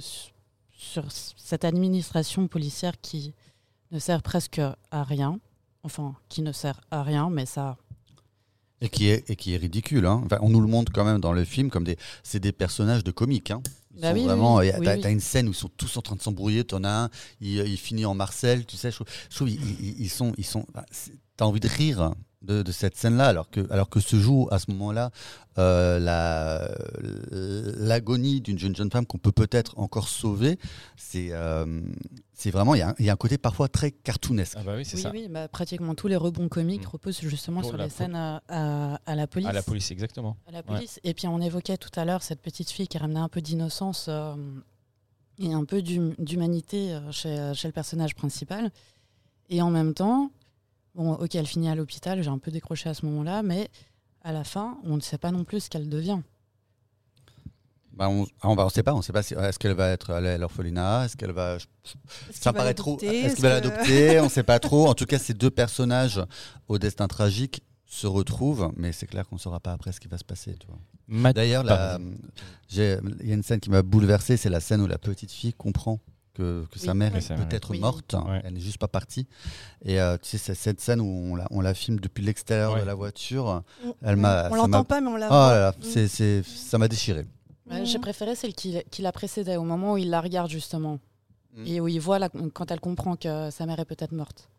[0.71, 3.34] sur cette administration policière qui
[3.91, 4.59] ne sert presque
[4.91, 5.39] à rien.
[5.83, 7.77] Enfin, qui ne sert à rien, mais ça.
[8.81, 10.05] Et qui est, et qui est ridicule.
[10.05, 10.23] Hein.
[10.25, 13.03] Enfin, on nous le montre quand même dans le film comme des, c'est des personnages
[13.03, 13.51] de comiques.
[13.51, 13.61] Hein.
[14.01, 16.15] Bah oui, vraiment, oui, t'as, oui, t'as une scène où ils sont tous en train
[16.15, 16.63] de s'embrouiller.
[16.63, 18.91] T'en as un, il, il, finit en Marcel, tu sais.
[18.91, 20.65] Je trouve, je trouve ils, ils, ils, sont, ils sont.
[21.37, 24.59] T'as envie de rire de, de cette scène-là, alors que, alors que se joue à
[24.59, 25.11] ce moment-là
[25.57, 26.69] euh, la,
[27.77, 30.57] l'agonie d'une jeune jeune femme qu'on peut peut-être encore sauver.
[30.97, 31.81] C'est, euh,
[32.33, 34.55] c'est vraiment, il y, y, a un côté parfois très cartoonesque.
[34.59, 35.11] Ah bah oui, c'est oui, ça.
[35.11, 36.89] oui bah, pratiquement tous les rebonds comiques Mm.
[36.89, 39.47] reposent justement Pour sur la les scènes à, à- à la police.
[39.47, 40.35] À la police, exactement.
[40.47, 40.99] À la police.
[41.03, 44.07] Et puis on évoquait tout à l'heure cette petite fille qui ramenait un peu d'innocence
[44.09, 44.35] euh,
[45.39, 48.71] et un peu d'hum- d'humanité chez, chez le personnage principal.
[49.49, 50.31] Et en même temps,
[50.95, 53.69] bon, ok, elle finit à l'hôpital, j'ai un peu décroché à ce moment-là, mais
[54.25, 56.19] à la fin, on ne sait pas non plus ce qu'elle devient.
[57.93, 59.91] Bah, on, ah, on, va, on sait pas, on sait pas si, est-ce qu'elle va
[59.91, 61.65] être à l'orphelinat, est-ce qu'elle va, Est-ce
[62.31, 64.88] ça qu'il va paraît trop, l'adopter est-ce qu'il va l'adopter, on sait pas trop.
[64.88, 66.21] En tout cas, ces deux personnages
[66.67, 70.17] au destin tragique se retrouvent, mais c'est clair qu'on saura pas après ce qui va
[70.17, 70.57] se passer.
[70.59, 71.31] Tu vois.
[71.31, 71.63] D'ailleurs,
[72.71, 75.53] il y a une scène qui m'a bouleversé, c'est la scène où la petite fille
[75.53, 75.99] comprend
[76.35, 77.79] que, que sa mère Oui, est peut-être Oui.
[77.79, 78.41] morte, Ouais.
[78.43, 79.25] elle n'est juste pas partie.
[79.83, 82.73] Et euh, tu sais, c'est cette scène où on la, on la filme depuis l'extérieur
[82.73, 82.81] Ouais.
[82.81, 83.63] de la voiture.
[83.83, 85.69] On- Elle m'a- on l'entend pas, mais on la Oh voit.
[85.71, 85.73] Mm.
[85.81, 87.25] c'est, c'est, ça m'a déchiré.
[87.71, 87.85] Ouais, Mm.
[87.85, 90.99] J'ai préféré celle qui, qui la précédait, au moment où il la regarde justement.
[91.55, 91.65] Mm.
[91.67, 94.49] Et où il voit la- quand elle comprend que sa mère est peut-être morte.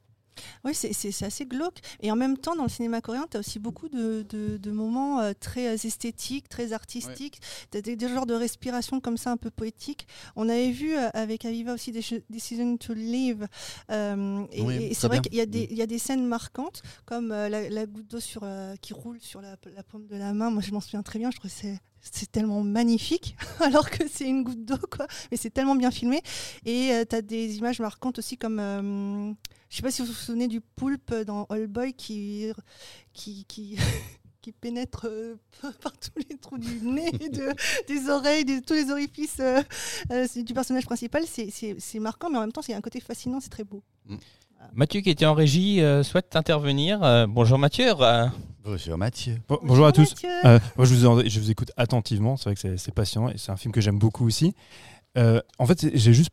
[0.64, 0.92] Oui, c'est-
[1.25, 1.79] assez glauque.
[2.01, 4.70] Et en même temps, dans le cinéma coréen, tu as aussi beaucoup de, de- de
[4.70, 7.40] moments euh, très euh, esthétiques, très artistiques.
[7.70, 10.07] Tu as des, des genres de respiration comme ça, un peu poétiques.
[10.37, 13.46] On avait vu euh, avec Aviva aussi des Decision to Live.
[13.90, 15.99] euh, et Oui, et très c'est vrai qu'il y, a des- il y a des
[15.99, 20.07] scènes marquantes, comme euh, la, la goutte d'eau euh, qui roule sur la, la paume
[20.07, 20.51] de la main.
[20.51, 21.31] Moi, je m'en souviens très bien.
[21.31, 21.79] Je trouve que c'est.
[22.00, 25.06] C'est tellement magnifique, alors que c'est une goutte d'eau, quoi.
[25.30, 26.22] Mais c'est tellement bien filmé.
[26.64, 29.32] Et tu as des images marquantes aussi, comme euh,
[29.68, 32.52] je sais pas si vous vous souvenez du poulpe dans All Boy qui,
[33.12, 33.76] qui, qui,
[34.40, 35.35] qui pénètre euh,
[35.82, 37.52] par tous les trous du nez, de,
[37.88, 39.61] des oreilles, de tous les orifices euh,
[40.12, 41.24] euh, du personnage principal.
[41.26, 43.82] C'est- marquant, mais en même temps, c'est un côté fascinant, c'est très beau.
[44.75, 47.03] Mathieu qui était en régie euh, souhaite intervenir.
[47.03, 47.87] Euh, bonjour Mathieu.
[48.01, 48.27] euh,
[48.64, 49.37] Bonjour Mathieu.
[49.49, 50.14] Bon- bonjour à tous.
[50.45, 52.37] Euh, moi, je vous, en- je vous écoute attentivement.
[52.37, 54.55] C'est vrai que c'est- passionnant et c'est un film que j'aime beaucoup aussi.
[55.16, 56.31] Euh, en fait, j'ai juste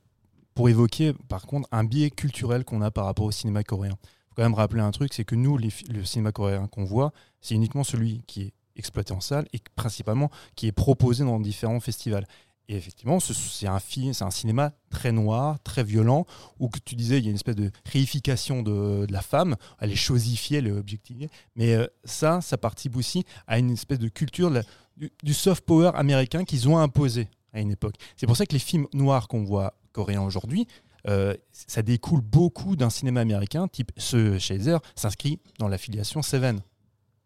[0.56, 3.98] pour évoquer, par contre, un biais culturel qu'on a par rapport au cinéma coréen.
[4.02, 6.84] Il faut quand même rappeler un truc, c'est que nous, les le cinéma coréen qu'on
[6.86, 11.40] voit, c'est uniquement celui qui est exploité en salle et principalement qui est proposé dans
[11.40, 12.26] différents festivals.
[12.70, 16.26] Et effectivement, ce- c'est un film, c'est un cinéma très noir, très violent,
[16.60, 19.56] où que tu disais, il y a une espèce de réification de, de la femme,
[19.80, 21.30] elle est chosifiée, elle est objectivée.
[21.56, 24.64] Mais euh, ça, ça participe aussi à une espèce de culture de la-
[24.96, 27.96] du, du soft power américain qu'ils ont imposé à une époque.
[28.16, 30.66] C'est pour ça que les films noirs qu'on voit coréens aujourd'hui,
[31.08, 36.62] euh, ça découle beaucoup d'un cinéma américain, type ce Shazer s'inscrit dans l'affiliation Seven.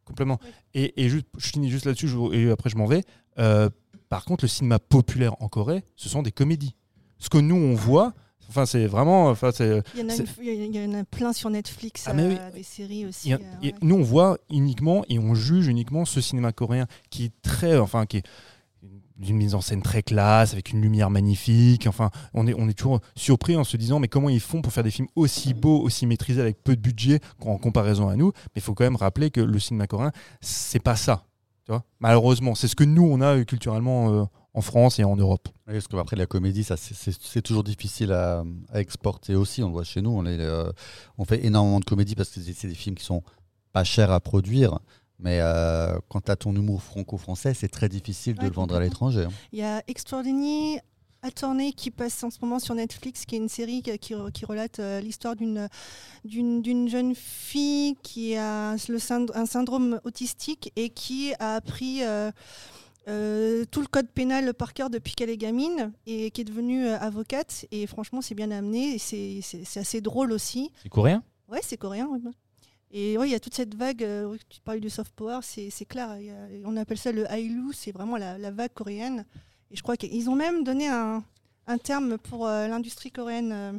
[0.03, 0.39] Complètement.
[0.73, 3.03] Et, et juste, je finis juste là-dessus, et après je m'en vais.
[3.39, 3.69] Euh,
[4.09, 6.75] par contre, le cinéma populaire en Corée, ce sont des comédies.
[7.19, 8.13] Ce que nous, on voit,
[8.49, 9.27] enfin, c'est vraiment.
[9.29, 12.13] Enfin, c'est, Il y, en a une- il y en a plein sur Netflix, Ah,
[12.13, 12.37] mais oui.
[12.39, 13.33] euh, des séries aussi.
[13.33, 13.73] Euh, ouais.
[13.81, 18.05] nous, on voit uniquement et on juge uniquement ce cinéma coréen qui est très, enfin,
[18.05, 18.23] qui est
[19.17, 21.87] d'une mise en scène très classe, avec une lumière magnifique.
[21.87, 24.71] Enfin, on est, on est toujours surpris en se disant, mais comment ils font pour
[24.71, 28.27] faire des films aussi beaux, aussi maîtrisés, avec peu de budget en comparaison à nous
[28.27, 31.25] Mais il faut quand même rappeler que le cinéma coréen, c'est pas ça.
[31.67, 35.03] Tu vois Malheureusement, c'est ce que nous, on a euh, culturellement euh, en France et
[35.03, 35.49] en Europe.
[35.67, 39.61] Oui, parce qu'après la comédie, ça c'est- toujours difficile à, à exporter aussi.
[39.63, 40.71] On le voit chez nous, on, est, euh,
[41.17, 43.21] on fait énormément de comédies parce que c'est des films qui sont
[43.73, 44.79] pas chers à produire.
[45.19, 49.25] Mais euh, tu as ton humour franco-français, c'est très difficile de le vendre à l'étranger.
[49.25, 49.31] hein.
[49.51, 50.79] Il y a Extraordinary
[51.27, 54.99] Attorney qui passe en ce moment sur Netflix, qui est une série qui, relate euh,
[55.01, 55.67] l'histoire d'une
[56.25, 62.03] d'une d'une jeune fille qui a le synd- un syndrome autistique et qui a appris
[62.03, 62.31] euh,
[63.07, 66.87] euh, tout le code pénal par cœur depuis qu'elle est gamine et qui est devenue
[66.87, 67.65] euh, avocate.
[67.71, 70.71] Et franchement, c'est bien amené et c'est assez drôle aussi.
[70.83, 71.23] C'est coréen?
[71.49, 72.07] Ouais, c'est coréen.
[72.07, 72.19] ouais.
[72.91, 74.05] Et oui, il y a toute cette vague,
[74.49, 76.09] tu parlais du soft power, c'est c'est clair.
[76.09, 76.17] a-
[76.65, 79.25] on appelle ça le Hailu, c'est vraiment la, la vague coréenne.
[79.71, 81.23] Et je crois qu'ils ont même donné un,
[81.67, 83.73] un terme pour euh, l'industrie coréenne euh,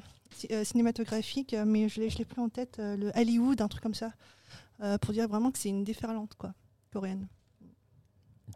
[0.51, 4.13] euh, cinématographique, mais je je l'ai plus en tête, le Hollywood, un truc comme ça,
[5.01, 6.53] pour dire vraiment que c'est une déferlante quoi,
[6.93, 7.27] coréenne.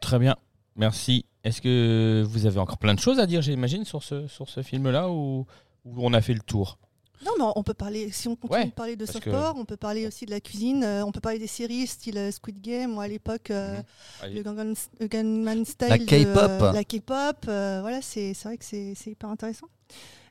[0.00, 0.36] Très bien,
[0.76, 1.24] merci.
[1.42, 4.62] Est-ce que vous avez encore plein de choses à dire, j'imagine, sur ce, sur ce
[4.62, 5.46] film-là ou
[5.84, 6.78] on a fait le tour?
[7.24, 9.64] Non, mais on peut parler, si on continue Ouais, de parler de soft que- on
[9.64, 12.60] peut parler aussi de la cuisine, euh, on peut parler des séries style euh, Squid
[12.60, 13.78] Game, moi à l'époque, euh,
[14.22, 14.34] Mhm.
[14.34, 15.88] Le Gangnam, le Gangnam Style.
[15.88, 16.74] La K-pop.
[16.74, 19.66] la K-pop, voilà, c'est vrai que c'est hyper intéressant.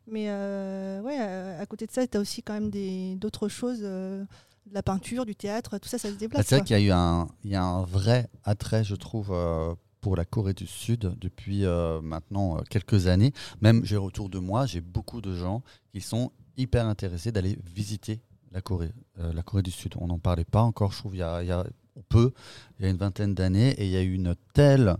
[0.07, 1.17] Mais ouais,
[1.59, 4.25] à côté de ça, tu as aussi quand même des- d'autres choses, de
[4.73, 6.45] la peinture, du théâtre, tout ça, ça se Ah, déplace.
[6.47, 9.29] c'est vrai qu'il y a eu un, il y a un vrai attrait, je trouve,
[9.31, 13.33] euh, pour la Corée du Sud depuis euh, maintenant euh, quelques années.
[13.61, 15.61] Même j'ai autour de moi, j'ai beaucoup de gens
[15.93, 19.93] qui sont hyper intéressés d'aller visiter la Corée, euh, la Corée du Sud.
[19.97, 22.31] On n'en parlait pas encore, je trouve, il y a, y a on peut,
[22.79, 24.95] il y a une vingtaine d'années, et il y a eu une telle,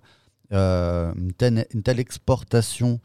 [0.52, 3.00] euh, une telle, exportation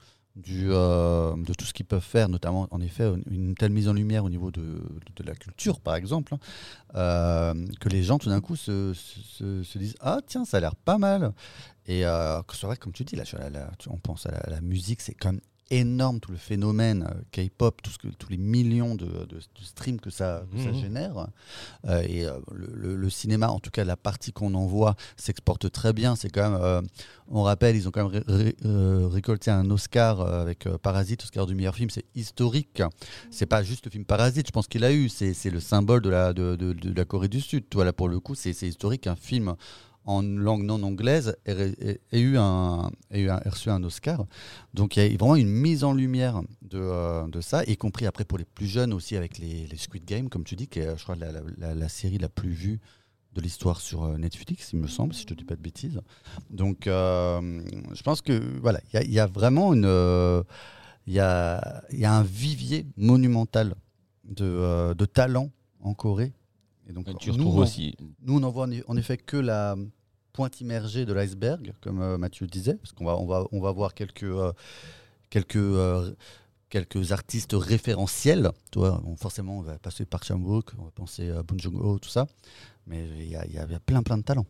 [0.49, 4.25] euh, de tout ce qu'ils peuvent faire, notamment en effet une telle mise en lumière
[4.25, 4.83] au niveau de,
[5.15, 9.79] de la culture par exemple, hein, que les gens tout d'un coup se, se- se
[9.79, 11.33] disent ah tiens ça a l'air pas mal
[11.87, 12.03] et
[12.53, 13.25] c'est vrai comme tu dis là,
[13.89, 17.83] on pense à la, la musique c'est quand même énorme tout le phénomène euh, K-pop
[17.83, 20.75] tout ce que, tous les millions de, de- de streams que ça, que ça Mhm.
[20.81, 21.27] génère
[21.87, 24.95] Euh, et euh, le, le- le cinéma en tout cas la partie qu'on en voit
[25.17, 26.83] s'exporte très bien c'est quand même euh,
[27.29, 31.55] on rappelle ils ont quand même ré- ré- récolté un Oscar avec Parasite Oscar du
[31.55, 32.83] meilleur film c'est historique
[33.31, 36.11] c'est pas juste le film Parasite, je pense qu'il a eu, c'est le symbole de
[36.11, 37.65] la, de, de- la Corée du Sud.
[37.75, 39.55] Voilà, pour le coup, c'est historique qu'un film
[40.07, 44.25] en langue non anglaise ait, eu un, ait eu un- ait reçu un Oscar.
[44.73, 48.07] Donc il y a vraiment une mise en lumière de, euh, de ça, y compris
[48.07, 50.79] après pour les plus jeunes aussi avec les, les Squid Game, comme tu dis, qui
[50.79, 51.33] est, je crois, la,
[51.75, 52.81] la- série la plus vue
[53.35, 56.01] de l'histoire sur euh, Netflix, il me semble, si je ne dis pas de bêtises.
[56.51, 59.85] Donc euh, je pense que voilà, il y y, a vraiment une...
[59.87, 60.43] euh,
[61.09, 63.75] il y a, y a un vivier monumental
[64.25, 66.33] de, de talent en Corée.
[66.89, 67.97] Et donc, Tu nous, retrouves on- aussi.
[68.23, 69.77] nous, on en voit en effet que la
[70.37, 73.73] pointe immergée de l'iceberg, comme euh, Mathieu disait, parce qu'on va, on va, on va
[73.73, 74.53] voir quelques, euh,
[75.31, 76.15] quelques, euh,
[76.69, 78.51] quelques artistes référentiels.
[78.71, 82.27] Toi, forcément, on va passer par Chan-wook, on va penser à Bong Joon-ho, tout ça.
[82.87, 84.47] Mais il y il y a plein, plein de talents.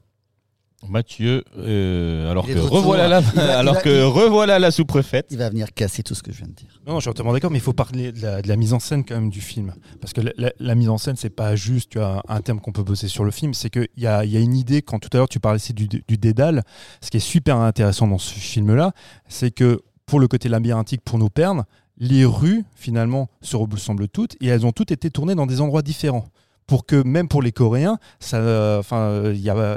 [0.89, 5.27] Mathieu, euh, alors que revoilà la, va- alors va- que il- revoilà la sous-préfète.
[5.31, 6.81] Il va venir casser tout ce que je viens de dire.
[6.87, 8.79] Non, je suis entièrement d'accord, mais il faut parler de la, de la mise en
[8.79, 9.75] scène quand même du film.
[10.01, 12.61] Parce que la, la- la mise en scène, c'est pas juste tu vois, un terme
[12.61, 14.83] qu'on peut bosser sur le film, c'est qu'il y a, il y a une idée,
[14.83, 16.63] quand tout à l'heure tu parlais du, du dédale,
[17.01, 18.93] ce qui est super intéressant dans ce film-là,
[19.29, 21.65] c'est que pour le côté labyrinthique, pour nos pernes,
[21.99, 25.83] les rues, finalement, se ressemblent toutes, et elles ont toutes été tournées dans des endroits
[25.83, 26.27] différents.
[26.67, 28.83] Pour que même pour les Coréens, ça euh,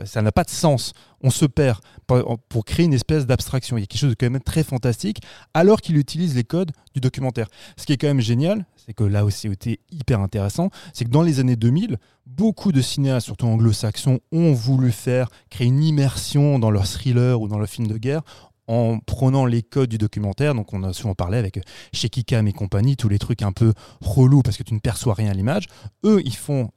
[0.05, 0.93] ça n'a pas de sens.
[1.21, 3.77] On se perd pour, pour créer une espèce d'abstraction.
[3.77, 5.21] Il y a quelque chose de quand même très fantastique,
[5.53, 7.47] alors qu'il utilise les codes du documentaire.
[7.77, 11.11] Ce qui est quand même génial, c'est que là aussi, c'était hyper intéressant, c'est que
[11.11, 16.57] dans les années 2000, beaucoup de cinéastes, surtout anglo-saxons, ont voulu faire créer une immersion
[16.57, 18.21] dans leur thriller ou dans leur film de guerre
[18.69, 20.53] en prenant les codes du documentaire.
[20.53, 21.59] Donc, on a souvent parlé avec
[21.91, 25.15] Shaky Cam et compagnie, tous les trucs un peu relous parce que tu ne perçois
[25.15, 25.65] rien à l'image.
[26.05, 26.69] Eux, ils font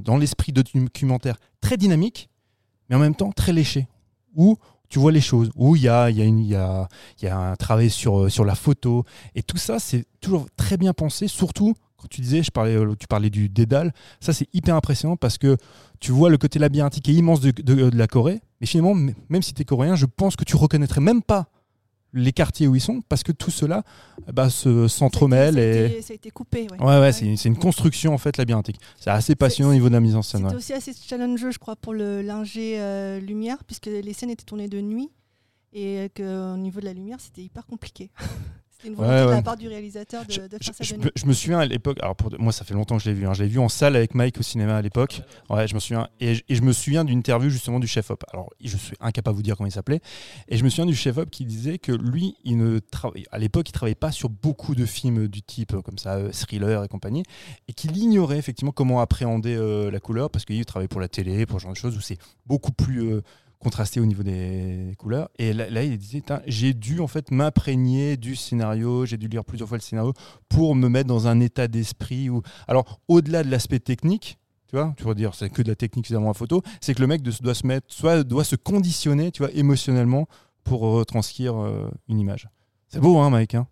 [0.00, 2.28] dans l'esprit de documentaire très dynamique,
[2.90, 3.86] mais en même temps très léché,
[4.34, 4.56] où
[4.88, 6.88] tu vois les choses, où il y a, y, a y, a,
[7.22, 9.04] y a un travail sur, euh, sur la photo.
[9.34, 12.96] Et tout ça, c'est toujours très bien pensé, surtout quand tu disais, je parlais, euh,
[12.98, 15.56] tu parlais du dédale, ça c'est hyper impressionnant parce que
[16.00, 18.94] tu vois le côté labyrinthique et immense de la Corée, mais finalement,
[19.28, 21.48] même si tu es coréen, je pense que tu reconnaîtrais même pas
[22.14, 23.82] les quartiers où ils sont parce que tout cela
[24.32, 25.86] bah, se- s'entremêle Ça a et...
[25.86, 26.68] été- ça a été coupé.
[26.70, 26.78] Ouais.
[26.80, 28.78] Ouais, ouais, c'est une, c'est une construction en fait labyrinthique.
[28.98, 30.42] C'est assez passionnant au niveau de la mise en scène.
[30.44, 34.44] C'était aussi assez challengeeux, je crois, pour le linger euh, lumière, puisque les scènes étaient
[34.44, 35.10] tournées de nuit
[35.72, 38.10] et qu'au niveau de la lumière, c'était hyper compliqué.
[38.84, 41.26] une volonté Ouais, de la part du réalisateur de, Je, de faire ça je je
[41.26, 43.32] me souviens à l'époque, alors pour, moi ça fait longtemps que je l'ai vu, hein,
[43.34, 45.22] je l'ai vu en salle avec Mike au cinéma à l'époque.
[45.50, 46.08] Ouais, je me souviens.
[46.20, 48.24] Et, je- et je me souviens d'une interview justement du chef-op.
[48.32, 50.00] Alors je suis incapable de vous dire comment il s'appelait.
[50.48, 53.68] Et je me souviens du chef-op qui disait que lui, il ne travaille, à l'époque,
[53.68, 56.88] il travaillait pas sur beaucoup de films du type euh, comme ça, euh, thriller et
[56.88, 57.22] compagnie,
[57.68, 61.46] et qu'il ignorait effectivement comment appréhender euh, la couleur parce qu'il travaillait pour la télé,
[61.46, 63.22] pour ce genre de choses où c'est beaucoup plus euh,
[63.62, 65.28] contrasté au niveau des couleurs.
[65.38, 69.44] Et là, là, il disait, j'ai dû en fait m'imprégner du scénario, j'ai dû lire
[69.44, 70.12] plusieurs fois le scénario
[70.48, 74.38] pour me mettre dans un état d'esprit où, alors au-delà de l'aspect technique.
[74.68, 77.00] Tu vois, tu vas dire, c'est que de la technique finalement en photo, c'est que
[77.00, 80.26] le mec de- doit se mettre, soit doit se conditionner, tu vois, émotionnellement
[80.64, 82.48] pour retranscrire euh, une image.
[82.88, 83.54] C'est beau, hein, Mike.
[83.54, 83.66] Hein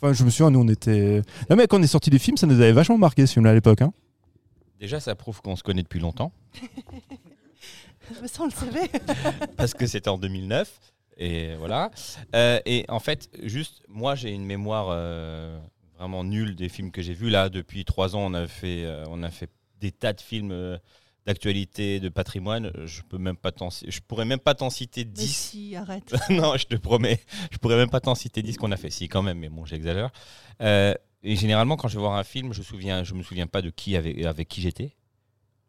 [0.00, 1.20] enfin, je me souviens, nous, on était.
[1.50, 3.50] Non, mais quand on est sorti des films, ça nous avait vachement marqué ce film-là
[3.50, 3.82] à l'époque.
[3.82, 3.92] Hein
[4.80, 6.32] Déjà, ça prouve qu'on se connaît depuis longtemps,
[8.22, 8.90] Mais ça, on le savait.
[9.56, 10.80] parce que c'était en 2009.
[11.18, 11.90] Et voilà.
[12.34, 15.58] Euh, et en fait, juste, moi, j'ai une mémoire euh,
[15.98, 17.30] vraiment nulle des films que j'ai vus.
[17.30, 20.78] Là, depuis trois ans, on a fait, euh, on a fait des tas de films
[21.26, 22.70] d'actualité, de patrimoine.
[22.84, 25.36] Je peux même pas t'en, je pourrais même pas t'en citer Mais 10.
[25.36, 26.14] si, arrête.
[26.30, 28.90] non, je te promets, je pourrais même pas t'en citer 10 qu'on a fait.
[28.90, 30.10] Si, quand même, mais bon, j'exagère.
[30.60, 33.70] Et généralement, quand je vais voir un film, je, souviens, je me souviens pas de
[33.70, 34.94] qui avec, avec qui j'étais.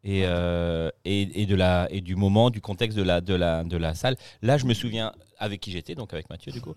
[0.04, 3.64] Et, euh, et, et de la, et du moment, du contexte de la, de, la,
[3.64, 4.16] de la salle.
[4.42, 6.74] Là, je me souviens avec qui j'étais, donc avec Mathieu, du coup.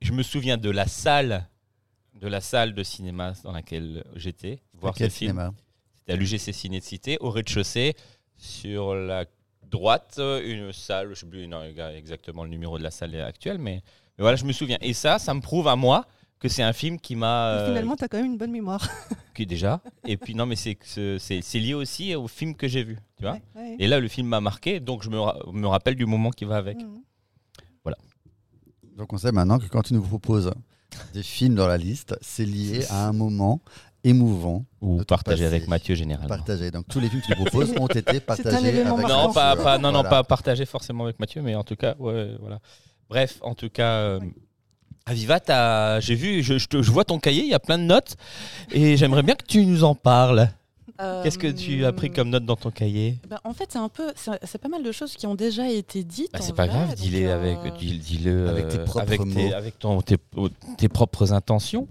[0.00, 1.48] Je me souviens de la salle,
[2.14, 5.30] de la salle de cinéma dans laquelle j'étais, voir Quel ce film.
[5.32, 5.52] cinéma?
[5.98, 7.94] C'était à l'UGC Ciné de Cité, au rez-de-chaussée,
[8.36, 9.26] sur la
[9.68, 13.82] droite, une salle, je sais plus non, exactement le numéro de la salle actuelle, mais,
[14.16, 14.78] mais voilà, je me souviens.
[14.80, 16.06] Et ça, ça me prouve à moi
[16.40, 17.48] que c'est un film qui m'a.
[17.50, 18.88] Euh, Finalement, tu as quand même une bonne mémoire.
[19.34, 19.80] qui déjà.
[20.04, 23.34] Et puis non, mais c'est c'est lié aussi au film que j'ai vu, tu vois.
[23.34, 23.76] Ouais, ouais.
[23.78, 26.44] Et là, le film m'a marqué, donc je me, ra- me rappelle du moment qui
[26.44, 26.78] va avec.
[26.78, 27.00] Mhm.
[28.96, 30.50] Donc on sait maintenant que quand tu nous proposes
[31.14, 33.62] des films dans la liste, c'est lié à un moment
[34.04, 35.42] émouvant Ou passé.
[35.44, 36.28] avec Mathieu généralement.
[36.28, 36.70] partagé.
[36.70, 38.86] Donc tous les films que tu nous proposes ont été partagés avec.
[38.86, 40.08] Non, pas, pas, non, non, Voilà.
[40.10, 42.58] pas partager forcément avec Mathieu, mais en tout cas, ouais, voilà.
[43.08, 44.20] Bref, en tout cas, euh,
[45.10, 47.78] Aviva, t'as- j'ai vu, je, je te- je vois ton cahier, il y a plein
[47.78, 48.16] de notes,
[48.70, 50.48] et j'aimerais bien que tu nous en parles.
[51.24, 53.16] Qu'est-ce que tu as pris Euh, comme note dans ton cahier?
[53.28, 56.04] Bah, En fait, c'est un peu, c'est pas mal de choses qui ont déjà été
[56.04, 56.30] dites.
[56.32, 59.24] Bah, C'est pas vrai, grave, euh, avec, dis- dis-le Avec tes euh, propres avec tes,
[59.48, 59.52] mots.
[59.54, 60.16] avec ton, tes,
[60.78, 61.88] tes propres intentions.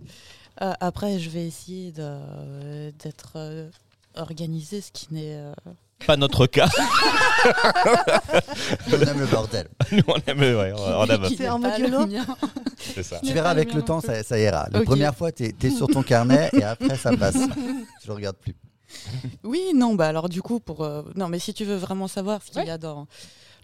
[0.62, 3.68] euh, après, je vais essayer d'être euh,
[4.16, 5.36] organisé, ce qui n'est.
[6.02, 6.68] Euh, Pas notre cas.
[8.92, 9.68] On aime le bordel.
[9.92, 11.24] Nous, on aime, ouais, on aime.
[12.78, 13.20] C'est ça.
[13.24, 14.68] Tu verras avec le temps, ça, ça ira.
[14.72, 17.38] La première fois, tu es, sur ton carnet et après, ça passe.
[18.04, 18.56] Je le regarde plus.
[19.44, 20.84] Oui, non, bah alors du coup, pour.
[20.84, 22.68] euh, non, mais si tu veux vraiment savoir ce qu'il Ouais.
[22.68, 23.08] y a dans.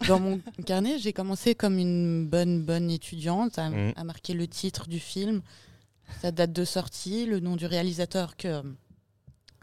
[0.10, 4.88] Dans mon carnet, j'ai commencé comme une bonne bonne étudiante à, à marquer le titre
[4.90, 5.42] du film,
[6.22, 8.62] sa date de sortie, le nom du réalisateur que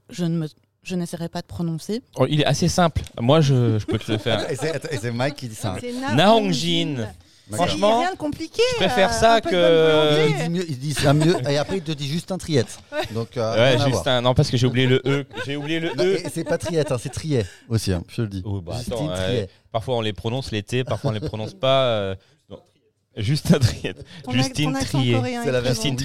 [0.08, 0.48] je ne me
[0.82, 2.02] je n'essaierai pas de prononcer.
[2.16, 3.02] Oh, il est assez simple.
[3.20, 4.50] Moi, je, je peux te le faire.
[4.50, 5.76] Et c'est Mike qui dit ça.
[5.80, 7.08] C'est Naong Jin.
[7.50, 8.62] C'est Franchement, rien de compliqué.
[8.70, 11.82] je préfère euh, ça que- Il dit, mieux, il dit ça mieux et après il
[11.82, 12.78] te dit juste un triette.
[13.12, 14.22] Donc, euh, Ouais, juste un.
[14.22, 15.26] Non, parce que j'ai oublié le E.
[15.44, 16.18] J'ai oublié le Non, E.
[16.24, 18.42] et c'est pas triette, hein, c'est triet aussi, hein, je le dis.
[18.46, 19.08] Oh, bah, Justine attends.
[19.14, 19.48] Triet.
[19.72, 21.84] Parfois, on les prononce T, parfois, on les prononce pas.
[21.86, 22.14] euh.
[23.16, 23.52] Juste
[24.32, 25.14] Justine accent Trier.
[25.14, 26.04] coréen C'est est la Justine bon.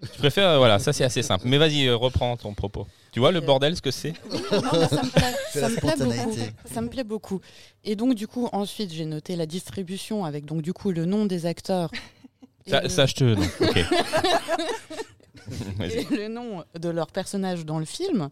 [0.00, 1.46] Je préfère, voilà, ça c'est assez simple.
[1.48, 2.86] Mais vas-y, euh, reprends ton propos.
[3.10, 5.96] Tu vois le Euh, bordel, ce que c'est Non, ça me plaît, ça me plaît
[6.24, 6.38] beaucoup.
[6.72, 7.40] Ça me plaît beaucoup.
[7.84, 11.26] Et donc du coup, ensuite, j'ai noté la distribution avec donc du coup le nom
[11.26, 11.90] des acteurs.
[12.66, 13.24] ça, le- ça, je te.
[13.24, 13.78] non, Ok.
[15.78, 15.98] Vas-y.
[16.00, 18.28] et le nom de leurs personnages dans le film.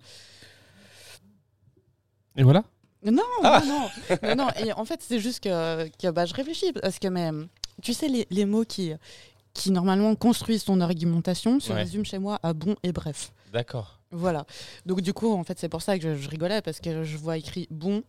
[2.36, 2.64] Et voilà
[3.02, 3.62] Non, Ah.
[3.66, 3.88] non,
[4.36, 4.48] non.
[4.64, 7.30] Et en fait, c'est juste que, que, bah, je réfléchis parce que mais,
[7.82, 8.92] tu sais les, les mots qui
[9.56, 11.78] qui normalement construisent ton argumentation se Ouais.
[11.82, 13.32] résument chez moi à bon et bref.
[13.52, 13.98] D'accord.
[14.10, 14.44] Voilà.
[14.84, 17.16] Donc du coup, en fait, c'est pour ça que je, je rigolais parce que je
[17.16, 18.02] vois écrit bon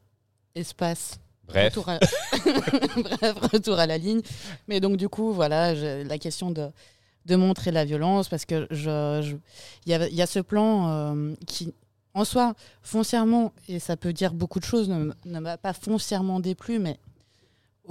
[0.55, 1.73] espace Bref.
[1.75, 1.99] Retour à...
[3.01, 4.19] Bref, retour à la ligne.
[4.67, 6.67] Mais donc, du coup, voilà, je- la question de,
[7.25, 9.33] de montrer la violence, parce que je,
[9.85, 11.73] il y, y a ce plan euh, qui,
[12.13, 16.41] en soi, foncièrement, et ça peut dire beaucoup de choses, ne, ne m'a pas foncièrement
[16.41, 16.99] déplu, mais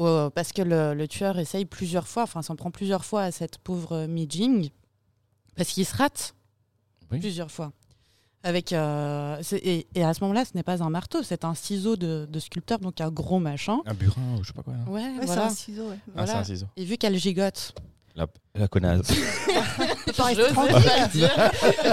[0.04, 3.32] euh, parce que le, le tueur essaye plusieurs fois, enfin, s'en prend plusieurs fois à
[3.32, 4.70] cette pauvre Mi Jing,
[5.56, 6.34] parce qu'il se rate
[7.10, 7.18] Oui.
[7.20, 7.72] plusieurs fois.
[8.42, 11.54] Avec, euh, c'est- et, et à ce moment-là, ce n'est pas un marteau, c'est un
[11.54, 13.78] ciseau de, de sculpteur, donc un gros machin.
[13.86, 14.74] Un burin ou je sais pas quoi.
[14.74, 14.84] hein.
[14.88, 15.46] Ouais, Ouais, c'est voilà.
[15.46, 15.88] un ciseau.
[15.88, 15.98] ouais.
[16.08, 16.32] Ah, Voilà.
[16.32, 16.66] c'est un ciseau.
[16.76, 17.74] Et vu qu'elle gigote,
[18.16, 19.08] La, la connasse.
[20.08, 21.30] Je sais pas le dire.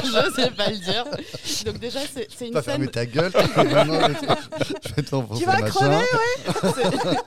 [0.05, 1.03] je sais pas le dire.
[1.65, 2.71] Donc déjà, c'est une Pas scène.
[2.75, 3.31] fermer ta gueule.
[3.36, 5.03] Je vais
[5.38, 5.97] Tu vas crever,
[6.73, 7.19] c'est-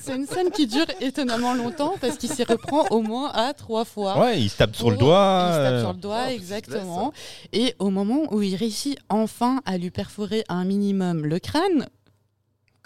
[0.00, 3.84] C'est une scène qui dure étonnamment longtemps parce qu'il s'y reprend au moins à trois
[3.84, 4.16] fois.
[4.20, 5.46] Ouais, il se tape sur le Pour- doigt.
[5.48, 7.12] Il se tape euh, sur le doigt, Oh, exactement.
[7.52, 11.86] Et au moment où il réussit enfin à lui perforer un minimum le crâne,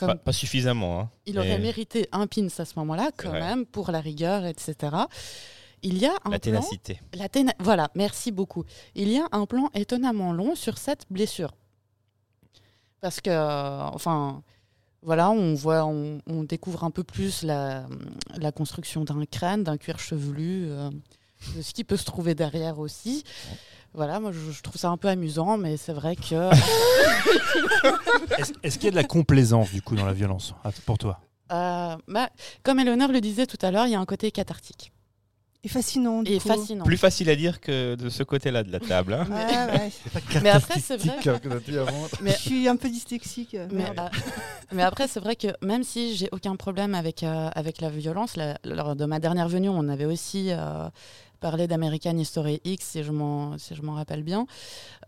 [0.01, 1.01] comme Pas, pas suffisamment.
[1.01, 1.11] Hein.
[1.27, 4.75] il aurait mérité un pins à ce moment-là, quand même, pour la rigueur, etc.
[5.83, 7.01] Il y a un La plan ténacité.
[7.15, 8.65] La téna- Voilà, merci beaucoup.
[8.95, 11.53] Il y a un plan étonnamment long sur cette blessure.
[13.01, 14.43] Parce que, euh, enfin,
[15.03, 17.87] voilà, on voit, on, on découvre un peu plus la,
[18.37, 20.91] la construction d'un crâne, d'un cuir chevelu, euh,
[21.57, 23.25] de ce qui peut se trouver derrière aussi.
[23.95, 26.51] Voilà, moi je, je trouve ça un peu amusant, mais c'est vrai que
[28.39, 30.55] Est-ce est-ce qu'il y a de la complaisance du coup dans la violence
[30.87, 31.21] pour toi?
[31.53, 32.31] Euh, bah,
[32.63, 34.93] comme Eleonore le disait tout à l'heure, il y a un côté cathartique.
[35.63, 36.23] Et fascinant.
[36.23, 36.49] du Et coup.
[36.49, 36.85] fascinant.
[36.85, 39.13] Plus facile à dire que de ce côté-là de la table.
[39.13, 39.27] hein.
[39.31, 41.19] Ouais, pas Mais après, c'est vrai
[41.79, 42.07] avant.
[42.23, 43.55] Mais- Je suis un peu dyslexique.
[43.55, 47.83] euh, Mais, euh, après, c'est vrai que même si j'ai aucun problème avec, euh, avec
[47.83, 50.51] la violence, la- lors de ma dernière venue, on avait aussi
[51.41, 54.47] parlé d'American History X, si je m'en si je m'en rappelle bien.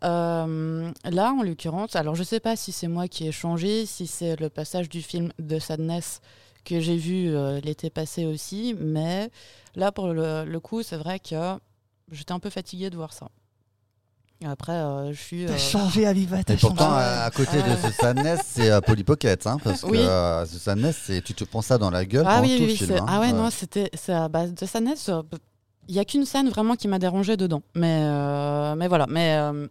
[0.04, 4.06] Euh, là, en l'occurrence, alors je sais pas si c'est moi qui ai changé, si
[4.06, 6.20] c'est le passage du film de Sadness
[6.64, 9.30] que j'ai vu euh, l'été passé aussi, mais
[9.74, 11.58] là, pour le, le coup, c'est vrai que
[12.10, 13.28] j'étais un peu fatiguée de voir ça.
[14.44, 15.46] Après, euh, je suis.
[15.46, 17.00] T'as euh, changé, Aviva, t'as Et pourtant, changé.
[17.04, 19.92] à, à côté Ah de ce Sadness, c'est euh, Polly Pocket, hein, parce Oui.
[19.92, 22.64] que euh, ce Sadness, tu te prends ça dans la gueule Ah pendant oui, tout
[22.64, 22.92] oui, le film.
[22.98, 23.06] hein.
[23.08, 23.32] ah ouais, Ouais.
[23.32, 25.10] non, c'était c'est à base de Sadness.
[25.88, 27.62] Il y a qu'une scène vraiment qui m'a dérangé dedans.
[27.74, 29.06] Mais, euh, voilà.
[29.08, 29.66] Mais, euh,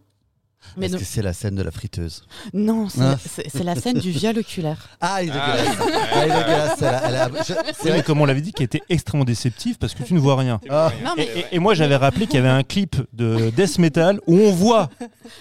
[0.76, 3.16] mais Est-ce non, que c'est la scène de la friteuse non, c'est Ah.
[3.18, 4.88] c'est- c'est la scène du viol oculaire.
[5.00, 5.56] Ah, il est Ah.
[5.56, 5.76] dégueulasse.
[5.80, 6.78] Ah, il est dégueulasse.
[6.82, 9.24] elle a- elle a- je- Oui, C'est vrai comme on l'avait dit, qui était extrêmement
[9.24, 10.60] déceptif parce que tu ne vois rien.
[10.70, 10.90] Ah.
[11.04, 13.78] Non, Et, mais et- et moi, j'avais rappelé qu'il y avait un clip de death
[13.78, 14.90] metal où on voit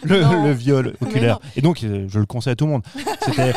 [0.04, 0.44] le, Non.
[0.46, 1.40] le viol Mais oculaire.
[1.44, 1.50] non.
[1.56, 2.84] Et donc, euh, je le conseille à tout le monde.
[3.26, 3.54] C'était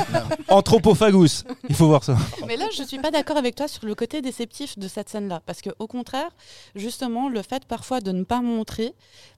[0.48, 1.44] Anthropophagus.
[1.68, 2.16] Il faut voir ça.
[2.46, 5.40] Mais là, je suis pas d'accord avec toi sur le côté déceptif de cette scène-là.
[5.46, 6.28] Parce que, au contraire,
[6.74, 8.94] justement, le fait parfois de ne pas montrer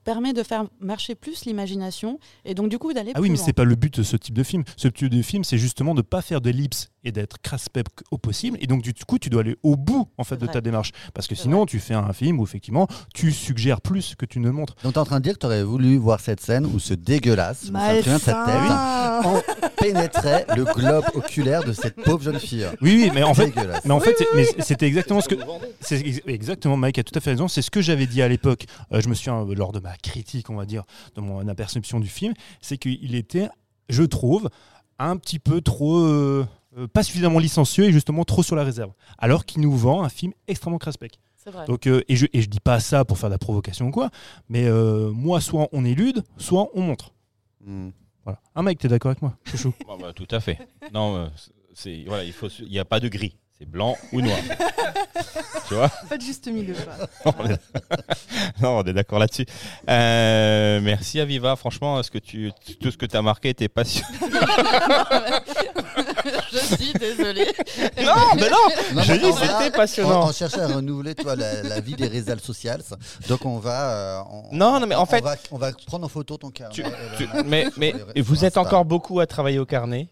[0.07, 3.35] permet de faire marcher plus l'imagination et donc, du coup, d'aller Ah plus oui, mais
[3.35, 4.63] c'est pas le but de ce type de film.
[4.77, 8.57] Ce type de film, c'est justement de pas faire d'ellipse et d'être crasse-pep au possible.
[8.61, 10.91] Et donc, du coup, tu dois aller au bout en fait de ta démarche.
[11.13, 11.65] Parce que sinon, vrai.
[11.67, 14.75] tu fais un film où effectivement, tu suggères plus que tu ne montres.
[14.83, 17.65] Donc, t'es en train de dire que t'aurais voulu voir cette scène où ce dégueulasse,
[17.69, 19.41] de sa tête, en-
[19.77, 22.65] pénétrait le globe oculaire de cette pauvre jeune fille.
[22.81, 23.53] Oui, oui, mais en fait,
[23.85, 24.15] mais en fait,
[24.59, 25.35] c'était exactement ce que.
[25.81, 27.47] C'est ex- exactement, Mike a tout à fait raison.
[27.49, 28.65] C'est ce que j'avais dit à l'époque.
[28.93, 30.83] Euh, je me souviens euh, lors de ma critique, on va dire,
[31.15, 33.49] de mon aperception du film, c'est qu'il était,
[33.89, 34.49] je trouve,
[34.99, 38.91] un petit peu trop, euh, euh, pas suffisamment licencieux et justement trop sur la réserve.
[39.17, 41.19] Alors qu'il nous vend un film extrêmement craspec.
[41.47, 41.65] C'est vrai.
[41.65, 43.91] Donc, euh, et je et je dis pas ça pour faire de la provocation ou
[43.91, 44.09] quoi,
[44.49, 47.13] mais euh, moi, soit on élude, soit on montre.
[47.63, 47.89] Hmm.
[48.25, 48.41] Voilà.
[48.55, 49.37] Un Mike, t'es d'accord avec moi?
[49.45, 49.73] Chouchou.
[49.99, 50.59] Bah, tout à fait.
[50.93, 51.27] Non, euh,
[51.73, 53.35] c'est voilà, il faut, il n'y a pas de gris.
[53.59, 54.37] C'est blanc ou noir.
[55.67, 56.75] tu vois Pas de juste milieu.
[57.23, 57.33] quoi.
[57.39, 57.57] on est...
[58.61, 59.45] Non, on est d'accord là-dessus.
[59.89, 61.55] Euh, merci Aviva.
[61.55, 64.09] Franchement, ce que tu, tout ce que tu as marqué était passionnant.
[66.51, 67.47] je suis désolée.
[68.03, 68.57] non, mais non.
[68.93, 70.27] Non, Je dis on c'était va- On, passionnant.
[70.29, 72.71] on cherchait à renouveler toi, la, la vie des réseaux sociaux.
[73.27, 73.91] Donc on va.
[73.91, 76.49] euh, on- Non, non, mais en on fait- va, on va prendre en photo ton
[76.51, 76.73] carnet.
[76.75, 76.83] Tu-
[77.17, 80.09] Tu- mettre mais mais vous êtes encore beaucoup à travailler au carnet.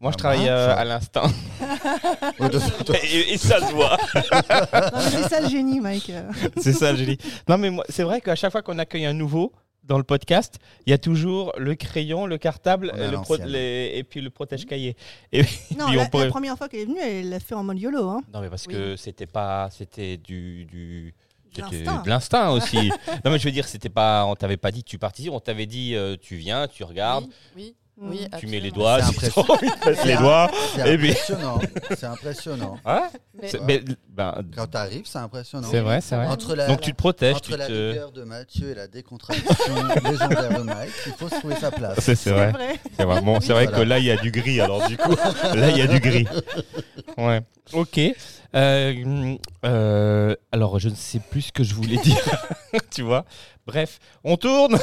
[0.00, 0.74] Moi, je Ah, travaille euh, ça.
[0.74, 1.26] à l'instant.
[3.02, 3.96] Et, et ça se voit.
[4.14, 6.10] Non, mais c'est ça le génie, Mike.
[6.10, 6.30] euh.
[6.60, 7.18] C'est ça, Julie.
[7.48, 9.52] Non, mais moi, c'est vrai qu'à chaque fois qu'on accueille un nouveau
[9.84, 13.36] dans le podcast, il y a toujours le crayon, le cartable On euh, le pro-
[13.36, 13.48] l'ancienne.
[13.52, 14.96] les- et puis le protège-cahier.
[15.32, 15.42] Et
[15.78, 17.62] Non, puis la, on pourrait- la première fois qu'elle est venue, elle l'a fait en
[17.64, 18.08] mode YOLO.
[18.08, 18.22] Hein.
[18.34, 18.74] Non, mais parce Oui.
[18.74, 19.68] que c'était pas.
[19.70, 20.64] C'était du.
[20.66, 21.14] du...
[21.54, 22.02] De C'était l'instinct.
[22.02, 22.90] de l'instinct aussi.
[23.24, 25.64] non mais je veux dire, c'était pas, on t'avait pas dit tu participes, on t'avait
[25.64, 27.24] dit euh, tu viens, tu regardes,
[27.56, 27.74] Oui.
[27.98, 30.50] Oui, tu mets les doigts, de mettre les doigts.
[30.74, 31.58] C'est impressionnant.
[31.96, 32.78] C'est impressionnant.
[32.84, 33.00] Ouais.
[33.40, 35.68] Mais- C'est- mais, ben, Quand t'arrives, c'est impressionnant.
[35.70, 36.26] c'est vrai, c'est vrai.
[36.26, 37.72] Entre la, Donc tu te protèges, entre tu la te.
[37.90, 39.44] rigueur de Mathieu et la décontraction
[40.10, 41.98] légendaire de Mike, il faut se trouver sa place.
[42.00, 42.52] C'est vrai.
[42.96, 43.20] C'est vrai.
[43.20, 43.78] Bon, c'est vrai Voilà.
[43.78, 44.58] que là il y a du gris.
[44.60, 45.10] Alors du coup,
[45.54, 46.26] là il y a du gris.
[47.18, 47.40] Ouais.
[47.74, 48.00] Ok.
[48.56, 49.36] Euh,
[49.66, 52.46] euh, alors je ne sais plus ce que je voulais dire.
[52.90, 53.24] tu vois.
[53.66, 54.78] Bref, on tourne.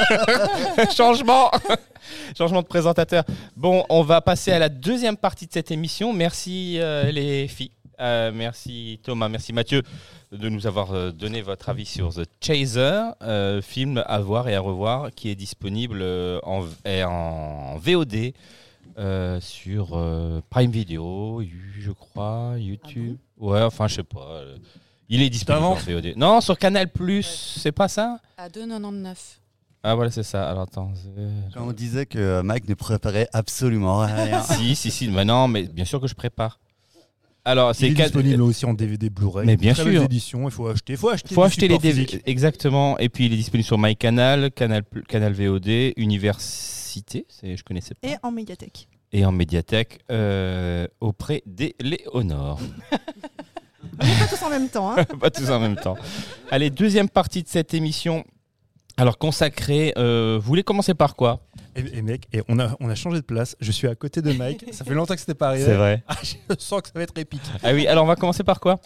[0.96, 1.50] Changement.
[2.38, 3.24] Changement de présentateur.
[3.56, 6.12] Bon, on va passer à la deuxième partie de cette émission.
[6.12, 7.72] Merci euh, les filles.
[7.98, 9.82] Merci Thomas, merci Mathieu
[10.32, 13.12] de nous avoir donné votre avis sur The Chaser,
[13.62, 16.04] film à voir et à revoir qui est disponible
[16.42, 18.32] en, en VOD
[18.98, 21.42] euh, sur euh, Prime Video,
[21.78, 23.16] je crois, YouTube.
[23.38, 24.20] ouais, enfin je sais pas.
[24.20, 24.56] euh,
[25.08, 26.14] Il est disponible en VOD.
[26.16, 28.18] Non, sur Canal Plus, c'est pas ça?
[28.36, 29.14] À 2,99.
[29.82, 30.48] Ah voilà, c'est ça.
[30.48, 30.92] Alors attends.
[31.52, 34.42] Quand on disait que Mike ne préparait absolument rien.
[34.42, 35.08] si, si, si.
[35.08, 36.58] Mais non, mais bien sûr que je prépare.
[37.46, 39.44] Alors, Il c'est disponible aussi en DVD Blu-ray.
[39.44, 40.02] Mais bien sûr.
[40.02, 40.94] éditions, il faut acheter.
[40.94, 42.22] Il faut acheter, faut acheter les DVD.
[42.24, 42.96] Exactement.
[42.98, 46.83] Et puis il est disponible sur MyCanal, Canal, Canal VOD, Université,
[47.28, 48.08] c'est- je connaissais pas.
[48.08, 48.88] Et en médiathèque.
[49.12, 52.60] Et en médiathèque euh, auprès des Léonore.
[53.98, 54.90] Pas tous en même temps.
[54.96, 55.04] Hein.
[55.20, 55.96] pas tous en même temps.
[56.50, 58.24] Allez, deuxième partie de cette émission.
[58.96, 61.40] Alors consacrée, euh, vous voulez commencer par quoi?
[61.76, 63.56] Et, et mec, et on, a, on a changé de place.
[63.60, 64.64] Je suis à côté de Mike.
[64.72, 65.74] Ça fait longtemps que c'était pas arrivé.
[65.74, 66.02] vrai.
[66.08, 67.42] Ah, je sens que ça va être épique.
[67.62, 68.80] Ah oui, alors on va commencer par quoi?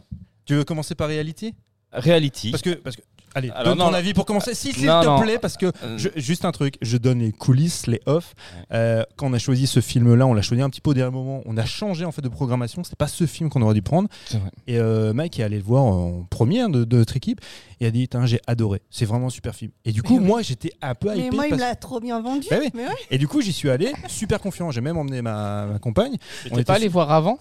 [0.45, 1.55] Tu veux commencer par Reality
[1.93, 2.51] Reality.
[2.51, 3.03] Parce que, parce que
[3.39, 5.21] Allez, Alors, donne non, ton avis pour commencer, s'il s'il Non, te non.
[5.21, 5.97] plaît, parce que Euh.
[5.97, 8.35] je- juste un truc, je donne les coulisses, les off.
[8.73, 11.13] Euh, quand on a choisi ce film-là, on l'a choisi un petit peu au dernier
[11.13, 11.41] moment.
[11.47, 12.83] On a changé en fait de programmation.
[12.85, 14.09] C'est pas ce film qu'on aurait dû prendre.
[14.27, 14.51] C'est vrai.
[14.67, 17.41] Et euh, Mike est allé le voir en première de, de notre équipe
[17.81, 18.83] et a dit Tain, j'ai adoré.
[18.91, 19.71] C'est vraiment un super film.
[19.85, 20.27] Et du coup, Mais oui.
[20.27, 21.37] moi, j'étais un peu Mais hypé.
[21.37, 22.47] moi, il me parce- l'a trop bien vendu.
[22.51, 22.71] Bah oui.
[22.75, 22.95] Mais ouais.
[23.11, 24.71] Et du coup, j'y suis allé, super confiant.
[24.73, 26.17] J'ai même emmené ma, ma compagne.
[26.43, 27.39] Tu On t'es était pas allé su- voir avant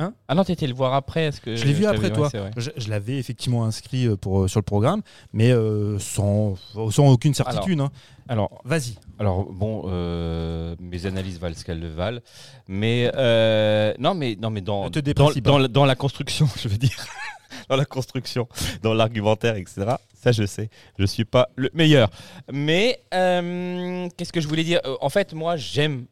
[0.00, 1.24] Hein Ah non, t'étais le voir après.
[1.26, 2.30] Est-ce que Je l'ai vu après toi.
[2.56, 5.02] Je, je l'avais effectivement inscrit euh, pour, euh, sur le programme,
[5.34, 6.56] mais euh, sans,
[6.90, 7.80] sans aucune certitude.
[7.80, 7.90] hein.
[8.28, 8.94] Alors, Vas-y.
[9.18, 12.20] Alors bon, euh, mes analyses valent ce qu'elles le valent,
[12.68, 16.46] mais euh, non, mais non, mais dans Ne te dans, dans, la- dans la construction,
[16.62, 16.96] je veux dire,
[17.68, 18.48] dans la construction,
[18.82, 19.96] dans l'argumentaire, etc.
[20.14, 22.08] Ça, je sais, je suis pas le meilleur.
[22.50, 24.80] Mais qu'est-ce que je voulais dire?
[25.02, 26.06] En fait, moi, j'aime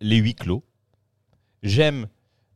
[0.00, 0.64] les huis clos.
[1.62, 2.06] J'aime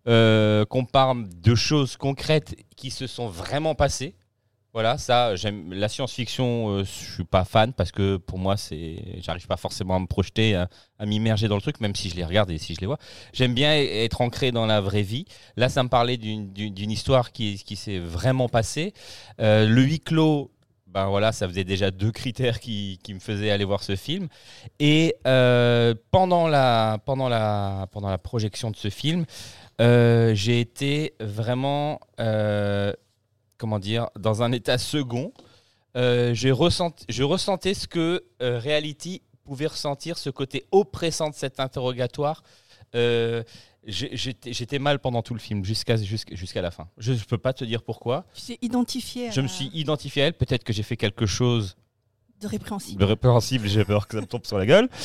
[0.08, 4.14] euh, qu'on parle de choses concrètes qui se sont vraiment passées.
[4.74, 6.70] Voilà, ça, j'aime la science-fiction.
[6.70, 10.06] euh, je suis pas fan parce que pour moi, c'est, j'arrive pas forcément à me
[10.06, 10.68] projeter, à,
[11.04, 12.96] m'immerger dans le truc, même si je les regarde et si je les vois.
[13.34, 15.26] J'aime bien être ancré dans la vraie vie.
[15.56, 18.94] Là, ça me parlait d'une histoire qui, qui s'est vraiment passée.
[19.40, 20.50] Euh, le huis clos.
[20.86, 24.28] Ben voilà, ça faisait déjà deux critères qui, qui me faisaient aller voir ce film.
[24.78, 29.24] Et euh, pendant, la, pendant, la, pendant la projection de ce film,
[29.80, 32.92] euh, j'ai été vraiment, euh,
[33.58, 35.32] comment dire, dans un état second.
[35.96, 41.60] Euh, j'ai ressenti, je ressentais ce que Reality pouvait ressentir, ce côté oppressant de cet
[41.60, 42.42] interrogatoire.
[43.84, 46.88] J'étais mal pendant tout le film, jusqu'à jusqu'à la fin.
[46.98, 48.24] Je ne peux pas te dire pourquoi.
[48.34, 49.28] Tu t'es identifié.
[49.28, 50.34] à Je me suis identifié à elle.
[50.34, 51.76] Peut-être que j'ai fait quelque chose
[52.42, 53.00] de répréhensible.
[53.00, 53.68] de répréhensible.
[53.68, 54.88] J'ai peur que ça me tombe sur la gueule.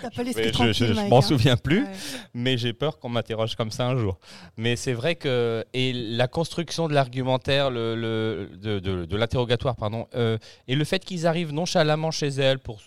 [0.00, 1.22] Pas je je- m'en hein.
[1.22, 1.82] souviens plus.
[1.82, 1.90] Ouais.
[2.34, 4.18] mais j'ai peur qu'on m'interroge comme ça un jour.
[4.56, 9.74] Mais c'est vrai que et la construction de l'argumentaire, le, le- de, de- de l'interrogatoire,
[9.76, 12.80] pardon, euh, et le fait qu'ils arrivent nonchalamment chez elle pour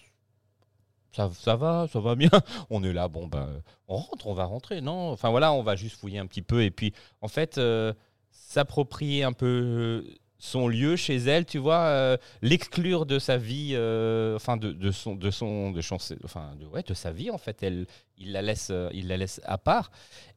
[1.14, 2.30] ça, ça va, ça va bien.
[2.70, 5.10] On est là, bon ben, on rentre, on va rentrer, non?
[5.12, 7.92] Enfin voilà, on va juste fouiller un petit peu et puis en fait euh,
[8.32, 10.06] s'approprier un peu
[10.44, 15.16] son lieu chez elle, tu vois, euh, l'exclure de sa vie, euh, enfin de, son,
[15.16, 17.62] de son, de son- enfin de, ouais, de sa vie en fait.
[17.62, 17.86] Elle,
[18.18, 19.92] il la laisse, euh, il la laisse à part.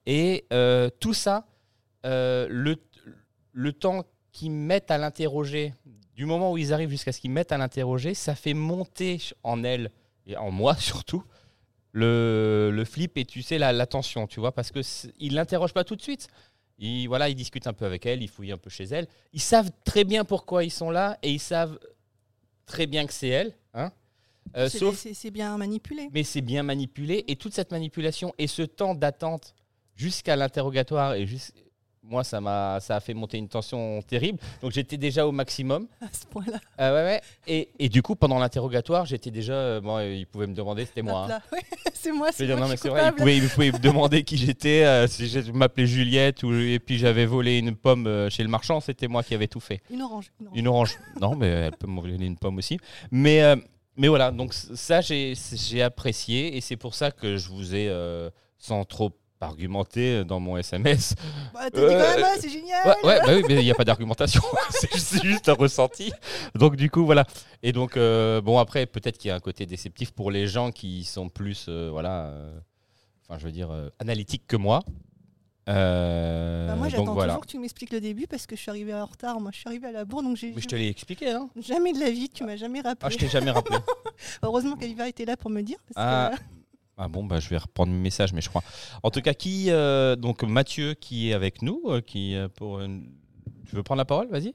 [0.04, 0.44] Et
[1.00, 1.46] tout ça,
[2.04, 2.76] le,
[3.52, 5.72] le temps qu'ils mettent à l'interroger,
[6.14, 9.64] du moment où ils arrivent jusqu'à ce qu'ils mettent à l'interroger, ça fait monter en
[9.64, 9.90] elle
[10.26, 11.24] et en moi surtout
[11.92, 14.80] le, le flip et tu sais la, la tension, tu vois, parce que
[15.18, 16.28] ils l'interrogent pas tout de suite.
[16.78, 19.06] Ils, voilà, ils discutent un peu avec elle, ils fouillent un peu chez elle.
[19.32, 21.78] Ils savent très bien pourquoi ils sont là et ils savent
[22.66, 23.54] très bien que c'est elle.
[23.74, 23.92] Hein
[24.56, 26.08] Euh, C'est- sauf c'est c'est bien manipulé.
[26.12, 29.54] mais c'est bien manipulé et toute cette manipulation et ce temps d'attente
[29.96, 31.54] jusqu'à l'interrogatoire et juste
[32.06, 35.86] moi ça m'a ça a fait monter une tension terrible donc j'étais déjà au maximum
[36.00, 36.58] À ce point-là.
[36.76, 37.20] Ah ouais, ouais.
[37.46, 40.84] Et, et du coup pendant l'interrogatoire j'étais déjà euh, bon euh, ils pouvaient me demander
[40.84, 41.40] c'était moi hein.
[41.52, 41.60] Ouais,
[41.94, 44.84] c'est moi, c'est non mais c'est vrai ils pouvaient, ils pouvaient me demander qui j'étais
[44.84, 48.80] euh, si je m'appelais Juliette ou et puis j'avais volé une pomme chez le marchand
[48.80, 50.30] c'était moi qui avais tout fait Une orange.
[50.40, 50.58] Une orange.
[50.58, 50.98] une orange.
[51.20, 52.78] Non, mais elle peut m'envoyer une pomme aussi.
[53.10, 53.42] Mais,
[53.96, 57.90] mais voilà, donc ça, j'ai j'ai apprécié et c'est pour ça que je vous ai,
[58.58, 59.12] sans trop
[59.44, 61.14] argumenter dans mon SMS.
[61.54, 62.86] Bah, T'as dit quand même, ah, c'est génial.
[62.86, 64.42] Ouais, ouais, bah oui, mais il n'y a pas d'argumentation.
[64.70, 66.12] c'est juste- un ressenti.
[66.54, 67.24] Donc, du coup, voilà.
[67.62, 70.70] Et donc, euh, bon, après, peut-être qu'il y a un côté déceptif pour les gens
[70.72, 72.58] qui sont plus, euh, voilà, euh,
[73.28, 74.82] enfin, je veux dire, analytiques que moi.
[75.68, 77.32] Euh, Bah, moi, j'attends voilà.
[77.34, 79.40] toujours que tu m'expliques le début parce que je suis arrivée en retard.
[79.40, 81.48] Moi, je suis arrivée à la bourre, donc j'ai Mais je te l'ai expliqué, hein
[81.56, 82.98] jamais de la vie, tu m'as jamais rappelé.
[83.02, 83.78] Ah, je t'ai jamais rappelé.
[84.42, 85.78] Heureusement qu'Aliva était là pour me dire.
[85.94, 86.42] Parce Ah, que,
[86.96, 88.62] Ah bon, bah, je vais reprendre mes messages, mais je crois.
[89.02, 92.80] En tout cas, qui euh, donc Mathieu qui est avec nous, euh, qui euh, pour
[92.80, 93.08] une-
[93.68, 94.54] tu veux prendre la parole, vas-y.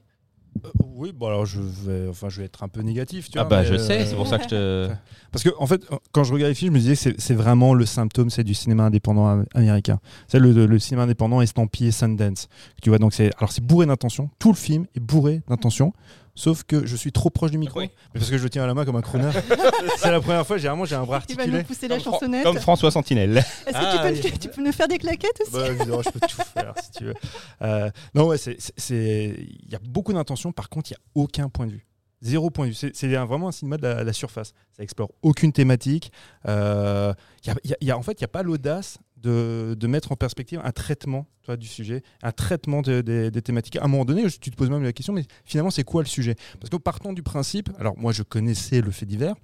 [0.82, 3.50] Oui, bon alors je vais, enfin je vais être un peu négatif, tu Ah vois.
[3.50, 4.90] bah mais, je sais, c'est pour ça que je te.
[5.32, 7.72] Parce que en fait, quand je regardais le film, je me disais que c'est- vraiment
[7.72, 10.00] le symptôme, c'est du cinéma indépendant am- américain.
[10.26, 12.48] C'est le, le cinéma indépendant estampillé Sundance.
[12.82, 14.28] Tu vois, donc c'est alors c'est bourré d'intention.
[14.40, 15.92] Tout le film est bourré d'intention.
[16.34, 17.90] Sauf que je suis trop proche du micro, Oui.
[18.14, 19.30] mais parce que je le tiens à la main comme un crooner.
[19.98, 21.58] c'est la première fois, généralement j'ai un bras il va articulé.
[21.58, 22.44] nous pousser la Comme, chansonnette.
[22.44, 23.36] comme François Sentinelle.
[23.38, 24.38] Est-ce que Ah, tu, peux, oui.
[24.38, 27.04] tu peux nous faire des claquettes aussi Bah, évidemment, je peux tout faire si tu
[27.04, 27.14] veux.
[27.62, 30.52] Euh, non, ouais, c'est, c'est- c'est- il y a beaucoup d'intentions.
[30.52, 31.86] Par contre, il n'y a aucun point de vue.
[32.22, 32.90] Zéro point de vue.
[32.92, 34.52] C'est, vraiment un cinéma de la, la surface.
[34.76, 36.12] Ça explore aucune thématique.
[36.46, 37.12] Euh,
[37.44, 38.42] il y a- il y a- il y a- en fait, il n'y a pas
[38.42, 43.42] l'audace de, mettre en perspective un traitement tu vois, du sujet, un traitement de- des-
[43.42, 43.76] thématiques.
[43.76, 46.08] À un moment donné, tu te poses même la question, mais finalement, c'est quoi le
[46.08, 46.36] sujet?
[46.58, 49.34] Parce que partons du principe, alors moi, je connaissais le fait divers,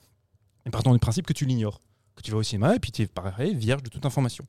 [0.67, 1.81] et partons du principe que tu l'ignores,
[2.17, 4.45] que tu vas au cinéma et puis tu es pareil, vierge de toute information.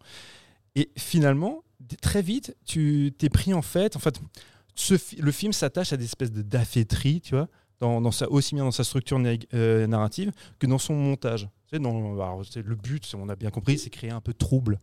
[0.76, 1.64] Et finalement,
[2.02, 3.96] très vite, tu t'es pris en fait.
[3.96, 4.20] En fait,
[5.18, 7.48] le film s'attache à des espèces de dafféteries, tu vois,
[7.80, 9.22] dans, sa, aussi bien dans sa structure
[9.54, 11.48] euh, narrative que dans son montage.
[11.72, 14.80] Le but, on a bien compris, c'est créer un peu de trouble.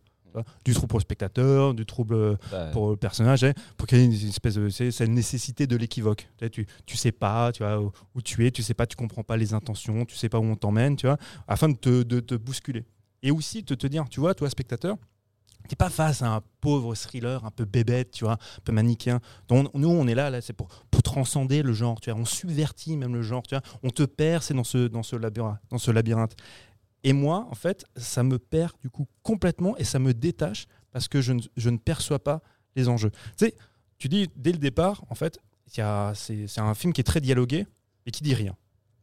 [0.63, 4.03] Du trouble pour le spectateur, du trouble euh, Bah, pour le personnage, hein, pour ait
[4.03, 6.27] une espèce de c'est cette nécessité de l'équivoque.
[6.37, 8.95] Tu, sais, tu tu sais pas, tu vois où, tu es, tu sais pas, tu
[8.95, 11.17] comprends pas les intentions, tu sais pas où on t'emmène, tu vois,
[11.47, 12.85] afin de te, de te bousculer.
[13.23, 14.97] Et aussi de te dire, tu vois, toi spectateur,
[15.67, 19.19] t'es pas face à un pauvre thriller un peu bébête, tu vois, un peu manichéen.
[19.47, 22.25] Donc, nous, on est là, là, c'est pour, pour transcender le genre, tu vois, on
[22.25, 25.59] subvertit même le genre, tu vois, on te perd, c'est dans ce, dans ce labyrinthe,
[25.69, 26.35] dans ce labyrinthe.
[27.05, 31.07] Et moi, en fait, ça me perd du coup complètement et ça me détache parce
[31.07, 32.41] que je ne, je ne perçois pas
[32.75, 33.11] les enjeux.
[33.37, 33.55] Tu sais,
[33.99, 35.83] tu dis dès le départ, en fait, c'est
[36.15, 37.67] c'est un film qui est très dialogué
[38.07, 38.55] et qui dit rien.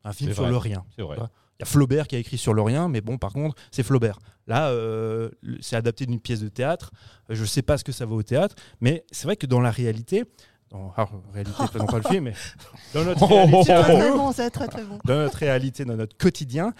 [0.02, 0.50] Un film sur vrai.
[0.50, 0.84] le rien.
[0.96, 1.16] c'est vrai.
[1.16, 3.84] Il y a Flaubert qui a écrit sur le rien, mais bon, par contre, c'est
[3.84, 4.18] Flaubert.
[4.48, 5.30] Là, euh,
[5.60, 6.90] c'est adapté d'une pièce de théâtre.
[7.30, 9.46] Euh, Je ne sais pas ce que ça va au théâtre, mais c'est vrai que
[9.46, 10.24] dans la réalité,
[10.70, 12.34] dans alors, réalité, non pas le film, mais
[12.94, 14.98] dans notre réalité, C'est à très, très nous, bon, c'est très très bon.
[15.04, 16.74] dans notre réalité, dans notre quotidien,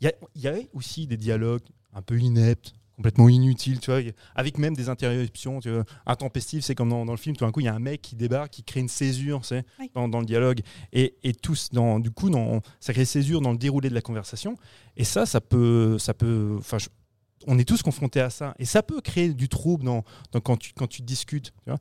[0.00, 4.00] il y y a aussi des dialogues un peu ineptes, complètement inutiles, tu vois,
[4.34, 6.62] avec même des interruptions tu vois, intempestives.
[6.62, 8.16] C'est comme dans, dans le film, tout d'un coup, il y a un mec qui
[8.16, 9.40] débarque, qui crée une césure
[9.78, 9.90] Oui.
[9.94, 10.60] dans, dans le dialogue.
[10.92, 13.94] Et, et tous, dans, du coup, dans, ça crée une césure dans le déroulé de
[13.94, 14.56] la conversation.
[14.96, 15.96] Et ça, ça peut.
[15.98, 16.88] Ça peut je-
[17.46, 18.54] on est tous confrontés à ça.
[18.58, 21.52] Et ça peut créer du trouble dans, dans- quand, tu, quand tu discutes.
[21.64, 21.78] tu vois.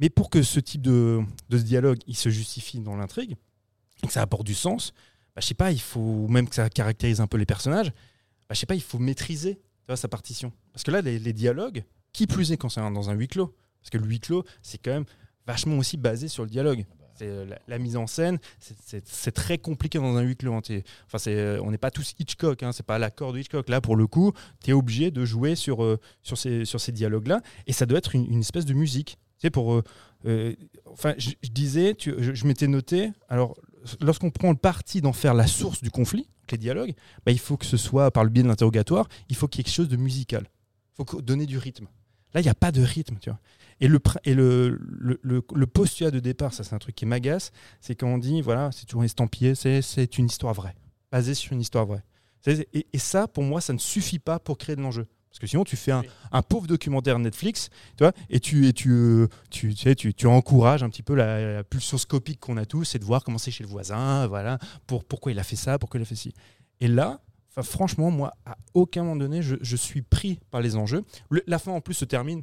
[0.00, 3.36] Mais pour que ce type de, de dialogue il se justifie dans l'intrigue,
[4.02, 4.92] et que ça apporte du sens,
[5.36, 7.90] bah, je sais pas, il faut même que ça caractérise un peu les personnages.
[8.48, 10.52] Bah, je sais pas, il faut maîtriser tu vois, sa partition.
[10.72, 13.54] Parce que là, les, les dialogues, qui plus est quand c'est dans un huis clos,
[13.80, 15.04] parce que le huis clos, c'est quand même
[15.46, 16.86] vachement aussi basé sur le dialogue.
[17.18, 20.54] C'est, euh, la, la mise en scène, c'est- très compliqué dans un huis clos.
[20.54, 20.60] hein.
[20.60, 23.68] T'es- Enfin, c'est, euh, on n'est pas tous Hitchcock, hein, c'est pas l'accord de Hitchcock.
[23.68, 24.32] Là, pour le coup,
[24.64, 27.98] tu es obligé de jouer sur, euh, sur ces, sur ces dialogues-là, et ça doit
[27.98, 29.18] être une, une espèce de musique.
[29.38, 29.82] Tu sais, pour, euh,
[30.26, 30.54] euh,
[30.86, 33.56] enfin, je, je disais, tu- je, je m'étais noté, alors,
[34.00, 37.56] lorsqu'on prend le parti d'en faire la source du conflit, les dialogues, bah, il faut
[37.56, 39.88] que ce soit par le biais de l'interrogatoire, il faut qu'il y ait quelque chose
[39.88, 40.46] de musical.
[40.98, 41.86] Il faut donner du rythme.
[42.34, 43.40] Là, il n'y a pas de rythme, tu vois.
[43.80, 47.52] Et le, et le, le, le- postulat de départ, ça c'est un truc qui m'agace,
[47.80, 50.74] c'est quand on dit, voilà, c'est toujours estampillé, c'est, une histoire vraie,
[51.12, 52.02] basée sur une histoire vraie.
[52.72, 55.06] Et ça, pour moi, ça ne suffit pas pour créer de l'enjeu.
[55.36, 57.68] Parce que sinon, tu fais un, un pauvre documentaire Netflix,
[57.98, 61.02] tu vois, et tu, et tu, euh, tu, tu sais, tu, tu encourages un petit
[61.02, 63.68] peu la, la pulsion scopique qu'on a tous, c'est de voir comment c'est chez le
[63.68, 66.32] voisin, voilà, pour, pourquoi il a fait ça, pourquoi il a fait ci.
[66.80, 67.20] Et là,
[67.62, 71.02] franchement, moi, à aucun moment donné, je, je suis pris par les enjeux.
[71.28, 72.42] Le- la fin, en plus, se termine.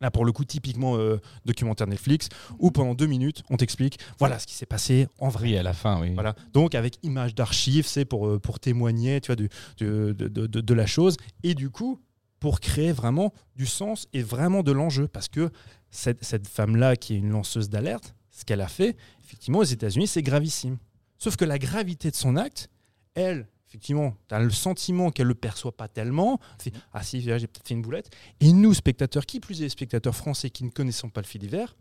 [0.00, 2.28] Là, pour le coup, typiquement euh, documentaire Netflix,
[2.58, 5.44] où pendant deux minutes, on t'explique voilà ce qui s'est passé en vrai.
[5.48, 6.12] Oui, à la fin, oui.
[6.14, 6.34] Voilà.
[6.52, 10.74] Donc avec image d'archives, c'est pour, euh, pour témoigner tu vois, du- de, de- de
[10.74, 11.16] la chose.
[11.44, 12.00] Et du coup,
[12.42, 15.06] pour créer vraiment du sens et vraiment de l'enjeu.
[15.06, 15.52] Parce que
[15.90, 20.22] cette, femme-là, qui est une lanceuse d'alerte, ce qu'elle a fait, effectivement, aux États-Unis, c'est
[20.22, 20.78] gravissime.
[21.18, 22.68] Sauf que la gravité de son acte,
[23.14, 26.40] elle, effectivement, tu as le sentiment qu'elle ne le perçoit pas tellement.
[26.92, 28.10] Ah si, j'ai peut-être fait une boulette.
[28.40, 31.76] Et nous, spectateurs, qui plus est, spectateurs français qui ne connaissons pas le fait divers,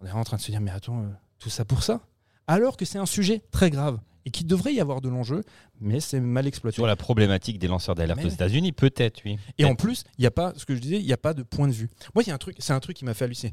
[0.00, 2.00] on est en train de se dire, mais attends, euh, tout ça pour ça?
[2.46, 5.42] Alors que c'est un sujet très grave et qu'il devrait y avoir de l'enjeu,
[5.80, 6.76] mais c'est mal exploité.
[6.76, 8.34] Sur la problématique des lanceurs d'alerte Mais aux.
[8.34, 9.36] États-Unis, peut-être, oui.
[9.58, 11.34] Et en plus, il n'y a pas, ce que je disais, il n'y a pas
[11.34, 11.88] de point de vue.
[12.14, 13.52] Moi, il y a un truc, c'est un truc qui m'a fait halluciner.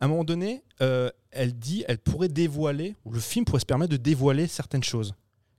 [0.00, 3.66] À un moment donné, euh, elle dit, elle pourrait dévoiler, ou le film pourrait se
[3.66, 5.14] permettre de dévoiler certaines choses.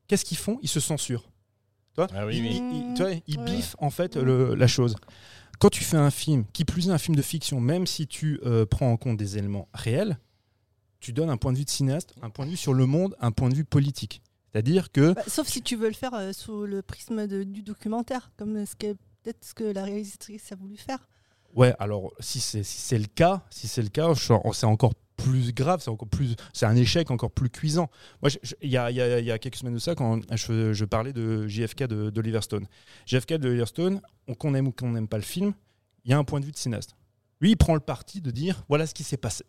[0.08, 0.60] Qu'est-ce qu'ils font?
[0.62, 1.24] Ils se censurent.
[1.94, 2.08] Tu vois?
[2.14, 2.50] Ah oui, ils, oui.
[2.62, 3.46] ils- ils- tu vois, ils Ouais.
[3.46, 4.96] biffent en fait le- la chose.
[5.60, 8.40] Quand tu fais un film, qui plus est un film de fiction, même si tu
[8.46, 10.20] euh, prends en compte des éléments réels,
[11.00, 13.16] tu donnes un point de vue de cinéaste, un point de vue sur le monde,
[13.20, 14.22] un point de vue politique.
[14.52, 17.62] C'est-à-dire que Bah, sauf si tu veux le faire euh, sous le prisme de- du
[17.62, 18.94] documentaire, comme ce que
[19.24, 21.08] peut-être ce que la réalisatrice a voulu faire.
[21.56, 25.52] Ouais, alors si c'est si le cas, si c'est le cas, je- c'est encore plus
[25.54, 27.90] grave, c'est encore plus, c'est un échec encore plus cuisant.
[28.22, 28.30] Moi,
[28.62, 31.84] il y a, y y quelques semaines de ça, quand je, je parlais de JFK
[31.88, 32.68] de, d'Oliver Stone.
[33.08, 35.54] JFK de Oliver Stone, on- qu'on aime ou qu'on n'aime pas le film,
[36.06, 36.96] il y a un point de vue de cinéaste.
[37.42, 39.44] Lui, il prend le parti de dire voilà ce qui s'est passé.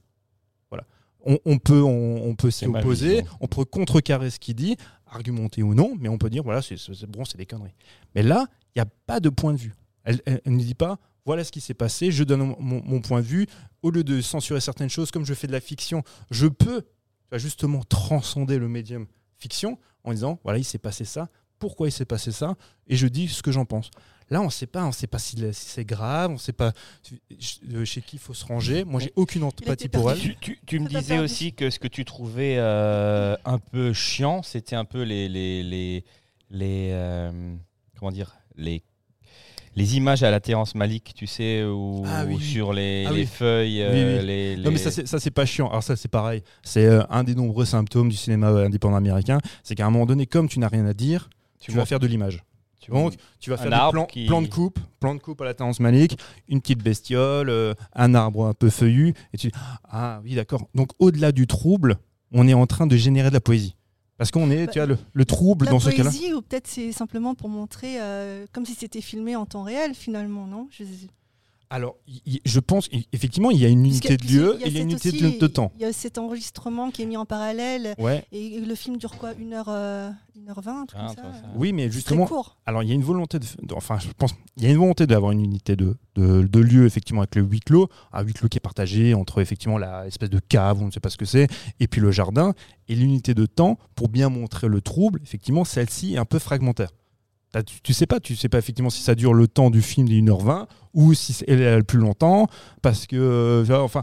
[0.71, 0.87] Voilà.
[1.25, 5.63] On, on peut, on, on peut s'y opposer, on peut contrecarrer ce qu'il dit, argumenter
[5.63, 7.75] ou non, mais on peut dire voilà, c'est bon, c'est des conneries.
[8.15, 9.75] Mais là, il n'y a pas de point de vue.
[10.05, 13.01] Elle, elle- elle ne dit pas voilà ce qui s'est passé, je donne mon, mon-
[13.03, 13.47] point de vue.
[13.83, 16.83] Au lieu de censurer certaines choses, comme je fais de la fiction, je peux
[17.35, 19.07] justement transcender le médium
[19.39, 22.57] fiction en disant voilà, il s'est passé ça, pourquoi il s'est passé ça,
[22.87, 23.91] et je dis ce que j'en pense.
[24.31, 26.73] Là, on ne sait pas, on sait pas si, c'est grave, on ne sait pas
[27.73, 28.85] euh, chez qui il faut se ranger.
[28.85, 30.19] Moi, j'ai aucune empathie pour elle.
[30.19, 31.25] Tu, tu- tu me disais perdu.
[31.25, 35.63] aussi que ce que tu trouvais euh, un peu chiant, c'était un peu les les
[35.63, 36.05] les,
[36.51, 37.55] les, euh,
[37.99, 38.83] comment dire les
[39.77, 43.21] les images à la Terrence Malik, tu sais, ou, Ah oui, sur les, Ah les
[43.21, 43.27] oui.
[43.27, 44.27] feuilles, Oui, euh, oui.
[44.27, 45.69] les, Non mais ça c'est pas chiant.
[45.71, 46.43] Alors ça c'est pareil.
[46.65, 50.27] C'est euh, un des nombreux symptômes du cinéma indépendant américain, c'est qu'à un moment donné,
[50.27, 52.43] comme tu n'as rien à dire, tu, vas vois- faire de l'image.
[52.89, 55.21] Tu Donc vois- tu vas Un faire des plans, qui- plans de coupe, plans de
[55.21, 56.19] coupe à la Terrence Malick,
[56.49, 59.53] une petite bestiole, euh, un arbre un peu feuillu, et tu dis
[59.91, 60.69] ah oui d'accord.
[60.75, 61.97] Donc au-delà du trouble,
[62.33, 63.75] on est en train de générer de la poésie.
[64.17, 66.11] Parce qu'on est, Bah, tu vois, le, le trouble dans ce cas-là.
[66.11, 69.95] poésie, ou peut-être c'est simplement pour montrer euh, comme si c'était filmé en temps réel
[69.95, 70.67] finalement, non?
[70.71, 70.83] Je-
[71.71, 71.97] Alors,
[72.47, 74.81] je pense effectivement il y a une Puisque- unité de lieu et il y a
[74.81, 75.71] une unité de, aussi- de temps.
[75.77, 78.25] Il y a cet enregistrement qui est mis en parallèle Ouais.
[78.33, 81.91] et le film dure quoi 1h, euh, 1h20 un truc Ah, comme ça Oui, mais
[81.91, 82.57] justement, très court.
[82.65, 84.79] Alors, il y a une volonté de, de- enfin, je pense, il y a une
[84.79, 88.33] volonté d'avoir une unité de, de, de lieu effectivement avec le huis clos, un huis
[88.33, 91.19] clos qui est partagé entre effectivement la espèce de cave, on ne sait pas ce
[91.19, 91.49] que c'est,
[91.81, 92.55] et puis le jardin,
[92.89, 95.21] et l'unité de temps pour bien montrer le trouble.
[95.23, 96.89] Effectivement, celle-ci est un peu fragmentaire.
[97.53, 99.83] T'as- Tu, tu sais pas, tu sais pas effectivement si ça dure le temps du
[99.83, 102.47] film des 1h20 ou si elle plus longtemps,
[102.83, 104.03] parce que, euh, enfin,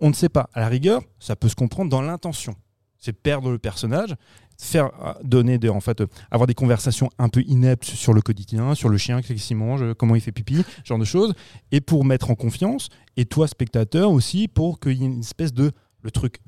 [0.00, 0.48] on, ne sait pas.
[0.54, 2.54] À la rigueur, ça peut se comprendre dans l'intention.
[2.98, 4.14] C'est perdre le personnage,
[4.58, 8.74] faire euh, donner en fait, euh, avoir des conversations un peu ineptes sur le quotidien,
[8.74, 11.34] sur le chien, qu'est-ce qu'il mange, comment il fait pipi, ce genre de choses,
[11.72, 15.52] et pour mettre en confiance, et toi spectateur aussi, pour qu'il y ait une espèce
[15.54, 15.72] de
[16.02, 16.38] le truc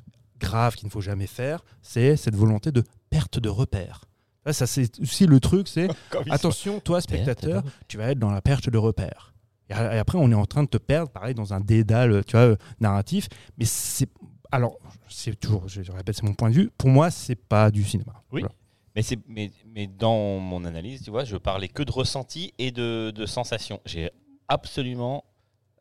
[0.40, 4.02] grave qu'il ne faut jamais faire, c'est cette volonté de perte de repère.
[4.50, 5.88] Ça c'est aussi le truc, c'est
[6.30, 9.34] attention, toi spectateur, tu vas être dans la perte de repère.
[9.70, 12.56] Et après, on est en train de te perdre, pareil, dans un dédale, tu vois,
[12.80, 13.28] narratif.
[13.56, 14.08] Mais c'est,
[14.50, 14.76] alors,
[15.08, 16.70] c'est toujours, je répète, c'est mon point de vue.
[16.76, 18.12] Pour moi, c'est pas du cinéma.
[18.32, 18.42] Oui.
[18.42, 18.54] Voilà.
[18.94, 22.70] Mais, c'est- mais, mais dans mon analyse, tu vois, je parlais que de ressenti et
[22.70, 23.80] de, de sensations.
[23.86, 24.10] J'ai
[24.48, 25.24] absolument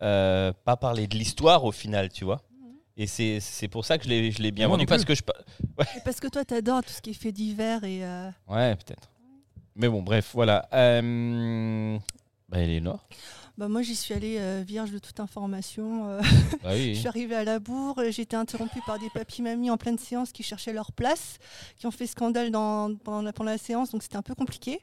[0.01, 2.41] euh, pas parlé de l'histoire au final, tu vois.
[2.97, 5.21] Et c'est c'est pour ça que je l'ai je l'ai bien vendu parce que je.
[5.95, 9.09] Et parce que toi, t'adores tout ce qui est fait divers et euh, Ouais, peut-être.
[9.75, 10.67] Mais bon, bref, voilà.
[10.73, 11.97] Euh...
[12.49, 13.07] Bah, Eleonore.
[13.61, 16.09] Bah, moi, j'y suis allée euh, vierge de toute information.
[16.09, 16.19] euh,
[16.63, 16.95] Bah oui.
[16.95, 19.99] Je suis arrivée à la bourre, euh, j'ai été interrompue par des papis-mamies en pleine
[19.99, 21.37] séance qui cherchaient leur place,
[21.77, 24.79] qui ont fait scandale dans- pendant, la, pendant la séance, donc c'était un peu compliqué.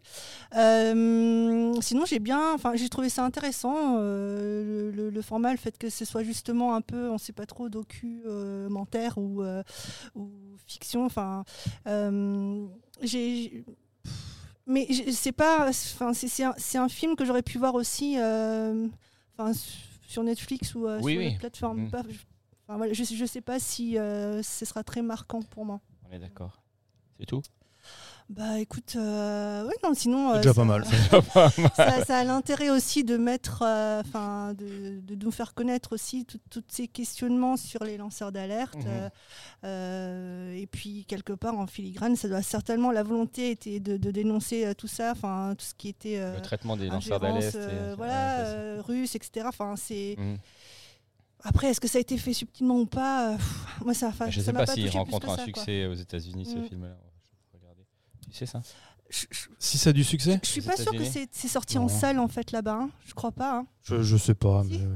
[0.55, 5.77] Euh, sinon, j'ai bien, enfin, j'ai trouvé ça intéressant, le, le- le format, le fait
[5.77, 9.43] que ce soit justement un peu, on ne sait pas trop, documentaire ou,
[10.15, 10.31] ou
[10.69, 11.05] fiction.
[11.05, 11.43] Enfin,
[13.03, 13.65] j'ai.
[14.69, 16.55] Mais c'est pas, enfin, c'est- c'est un,
[16.85, 18.87] un film que j'aurais pu voir aussi, euh,
[19.37, 19.53] enfin,
[20.07, 21.29] sur Netflix ou euh, Oui, sur oui.
[21.33, 21.81] une plateforme.
[21.87, 21.91] Mm.
[21.91, 22.03] Pas-
[22.69, 25.81] voilà, je ne sais pas si euh, ce sera très marquant pour moi.
[26.09, 26.61] On est d'accord.
[27.19, 27.41] C'est tout?
[28.31, 30.33] Bah écoute, euh, ouais, non, sinon.
[30.33, 30.61] C'est euh, déjà ça-
[31.33, 31.71] pas mal.
[31.75, 36.27] ça, ça a l'intérêt aussi de mettre, euh, enfin, de, de nous faire connaître aussi
[36.51, 38.75] tous ces questionnements sur les lanceurs d'alerte.
[38.77, 38.85] Mhm.
[38.87, 39.09] euh,
[39.65, 44.11] euh, et puis quelque part en filigrane, ça doit certainement la volonté était de, de
[44.11, 47.55] dénoncer euh, tout ça, enfin tout ce qui était euh, Le traitement des lanceurs d'alerte.
[47.55, 49.47] et- euh, voilà, ça, c'est- euh, russe, etc.
[49.49, 50.37] Enfin c'est Mhm.
[51.45, 53.37] après est-ce que ça a été fait subtilement ou pas?
[53.37, 55.63] Pff, Moi ça, enfin, Je ça sais pas s'il plus rencontre un ça, quoi.
[55.63, 56.65] succès aux États-Unis, ce Mm.
[56.69, 56.97] film-là.
[58.33, 58.61] Sais ça
[59.11, 61.79] Je, je- Si ça a du succès, je suis pas sûre que c'est c'est sorti
[61.79, 62.79] en salle en fait là-bas.
[62.83, 62.91] hein.
[63.07, 63.59] Je crois pas.
[63.59, 63.67] hein.
[63.83, 64.63] je, je sais pas.
[64.65, 64.71] Si.
[64.79, 64.95] mais, euh,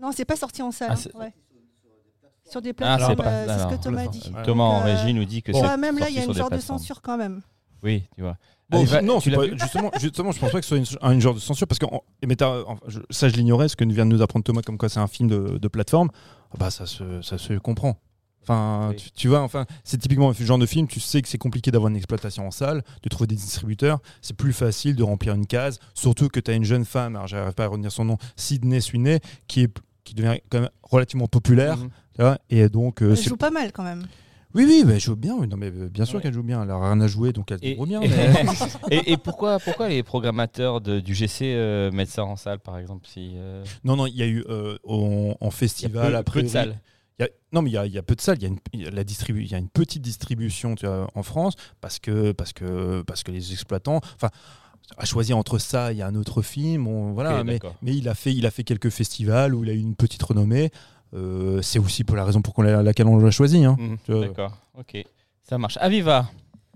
[0.00, 0.88] Non, c'est pas sorti en salle.
[0.90, 1.32] Ah, hein, c'est- ouais.
[2.50, 3.28] Sur des Ah, plateformes, c'est pas.
[3.30, 4.32] euh, c'est ce que Thomas dit.
[4.34, 5.62] euh, Thomas en Donc, euh, régie nous dit que bon.
[5.62, 5.76] c'est.
[5.76, 7.40] Même là, il y a une des de censure quand même.
[7.82, 8.36] Oui, tu vois.
[8.70, 10.78] Bon, Allez, va- non, tu c'est pas- justement, justement, je pense pas que ce soit
[10.78, 13.68] une- un genre de censure parce que en- mais t'as- enfin, je- ça je l'ignorais,
[13.68, 16.10] ce que vient de nous apprendre Thomas comme quoi c'est un film de, de plateforme.
[16.52, 17.98] Ah bah ça se, ça se comprend.
[18.42, 18.96] Enfin, Oui.
[18.96, 20.86] tu, tu vois, enfin, c'est typiquement un genre de film.
[20.88, 24.00] Tu sais que c'est compliqué d'avoir une exploitation en salle, de trouver des distributeurs.
[24.20, 27.14] C'est plus facile de remplir une case, surtout que tu as une jeune femme.
[27.16, 30.70] Alors, j'arrive pas à retenir son nom, Sydney Sweeney, qui est qui devient quand même
[30.82, 31.76] relativement populaire.
[31.76, 31.90] Mhm.
[32.16, 34.02] tu vois, et donc, euh, Elle joue pas mal quand même.
[34.52, 35.36] oui, oui, bah, elle joue bien.
[35.46, 36.22] Non, mais euh, bien sûr Ouais.
[36.22, 36.60] qu'elle joue bien.
[36.64, 38.00] Elle a rien à jouer, donc elle Et, débrouille bien.
[38.02, 38.08] et-
[38.90, 42.58] mais- et- et pourquoi, pourquoi les programmateurs de- du GC euh, mettent ça en salle,
[42.58, 45.46] par exemple si, euh, Non, non, il y a eu euh, en, en il y
[45.46, 46.40] a festival peu, après.
[46.40, 46.76] peu de salles
[47.20, 48.38] y a- non, mais il y a, y a peu de salles.
[48.38, 50.74] Il y a une, il y a la distribu- il y a une petite distribution
[50.74, 54.00] tu vois, en France parce que, parce, que, parce que les exploitants.
[54.14, 54.30] Enfin,
[54.98, 57.42] à choisir entre ça et un autre film, on- voilà.
[57.44, 59.94] Mais, mais il a fait, il a fait quelques festivals où il a eu une
[59.96, 60.70] petite renommée.
[61.14, 63.64] Euh, c'est aussi pour la raison pour l'a- laquelle on l'a choisi.
[63.64, 63.76] Hein.
[63.78, 64.20] Mhm.
[64.20, 65.04] D'accord, ok.
[65.44, 65.76] Ça marche.
[65.80, 66.30] Aviva,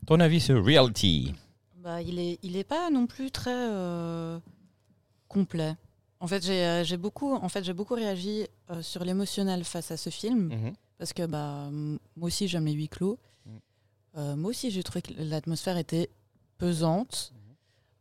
[0.07, 1.35] ton avis sur Reality?
[1.83, 4.39] Bah, il est, il est pas non plus très euh,
[5.29, 5.75] complet.
[6.27, 9.97] En fait, j'ai euh, beaucoup, en fait, j'ai beaucoup réagi euh, sur l'émotionnel face à
[9.97, 10.73] ce film Mhm.
[10.99, 11.69] parce que bah,
[12.17, 13.17] moi aussi j'aime les huis clos.
[13.45, 13.51] Mm.
[14.17, 16.11] Euh, moi aussi j'ai trouvé que l'atmosphère était
[16.59, 17.55] pesante, Mhm.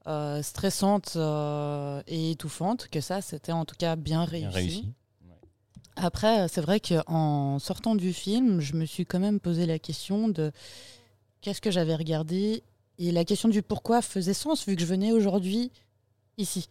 [0.07, 2.88] euh, stressante euh, et étouffante.
[2.88, 4.47] Que ça, c'était en tout cas bien réussi.
[4.47, 4.86] Bien réussi.
[5.97, 9.78] Après, euh, c'est vrai qu'en sortant du film, je me suis quand même posé la
[9.78, 10.51] question de
[11.41, 12.63] qu'est-ce que j'avais regardé
[12.97, 15.71] et la question du pourquoi faisait sens vu que je venais aujourd'hui
[16.39, 16.69] ici.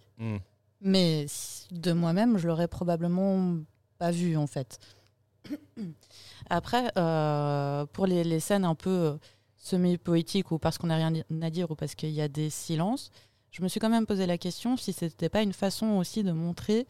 [0.85, 1.27] Mais
[1.71, 3.57] de moi-même, je l'aurais probablement
[3.99, 4.79] pas vu en fait.
[6.51, 9.17] Après, euh, pour les, les scènes un peu euh,
[9.57, 13.11] semi-poétiques ou parce qu'on n'a rien à dire ou parce qu'il y a des silences,
[13.51, 16.33] je me suis quand même posé la question si c'était pas une façon aussi de
[16.33, 16.87] montrer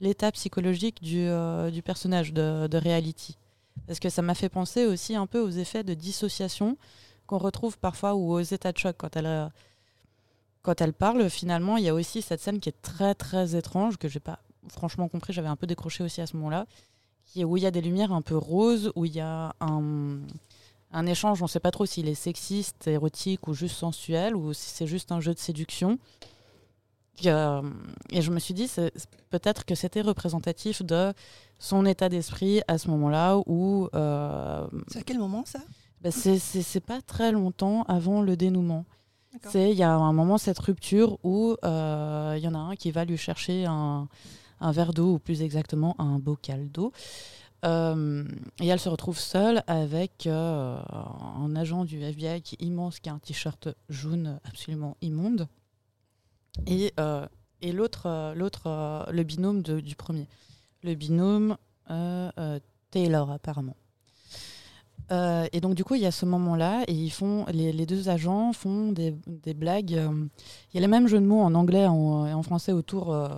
[0.00, 3.38] l'état psychologique du, euh, du personnage de, de Reality.
[3.86, 6.76] Parce que ça m'a fait penser aussi un peu aux effets de dissociation
[7.26, 9.52] qu'on retrouve parfois ou aux états de choc quand elle,
[10.66, 11.30] quand elle parle.
[11.30, 14.40] Finalement, il y a aussi cette scène qui est très très étrange que j'ai pas
[14.68, 15.32] franchement compris.
[15.32, 16.66] J'avais un peu décroché aussi à ce moment-là,
[17.24, 19.54] qui est où il y a des lumières un peu roses, où il y a
[19.60, 20.18] un,
[20.92, 21.40] un échange.
[21.40, 24.88] On ne sait pas trop s'il est sexiste, érotique ou juste sensuel, ou si c'est
[24.88, 25.98] juste un jeu de séduction.
[27.22, 27.62] Et, euh,
[28.10, 28.68] et je me suis dit,
[29.30, 31.14] peut-être que c'était représentatif de
[31.60, 35.60] son état d'esprit à ce moment-là, où euh, C'est à quel moment ça?
[36.02, 38.84] ben, c'est pas très longtemps avant le dénouement.
[39.48, 42.76] C'est il y a un moment cette rupture où euh, il y en a un
[42.76, 44.08] qui va lui chercher un,
[44.60, 46.92] verre d'eau ou plus exactement un bocal d'eau.
[47.64, 48.24] Euh,
[48.60, 50.78] et elle se retrouve seule avec euh,
[51.38, 55.48] un agent du FBI qui est immense, qui a un t-shirt jaune absolument immonde.
[56.66, 56.92] Et,
[57.72, 60.28] l'autre, l'autre, le binôme du premier.
[60.82, 61.56] Le binôme
[62.90, 63.76] Taylor apparemment.
[65.12, 68.08] Euh, et donc du coup, il y a ce moment-là, et ils font, les, deux
[68.08, 69.12] agents font des,
[69.54, 69.94] blagues.
[69.94, 70.26] euh,
[70.72, 73.28] Il y a les mêmes jeux de mots en anglais et en, français autour euh,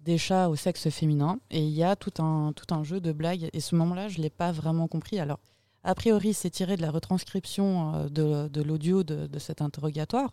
[0.00, 3.12] des chats au sexe féminin, et il y a tout un, tout un jeu de
[3.12, 3.50] blagues.
[3.52, 5.18] Et ce moment-là, je l'ai pas vraiment compris.
[5.18, 5.40] Alors,
[5.82, 10.30] a priori, c'est tiré de la retranscription de, l'audio de, de cet interrogatoire.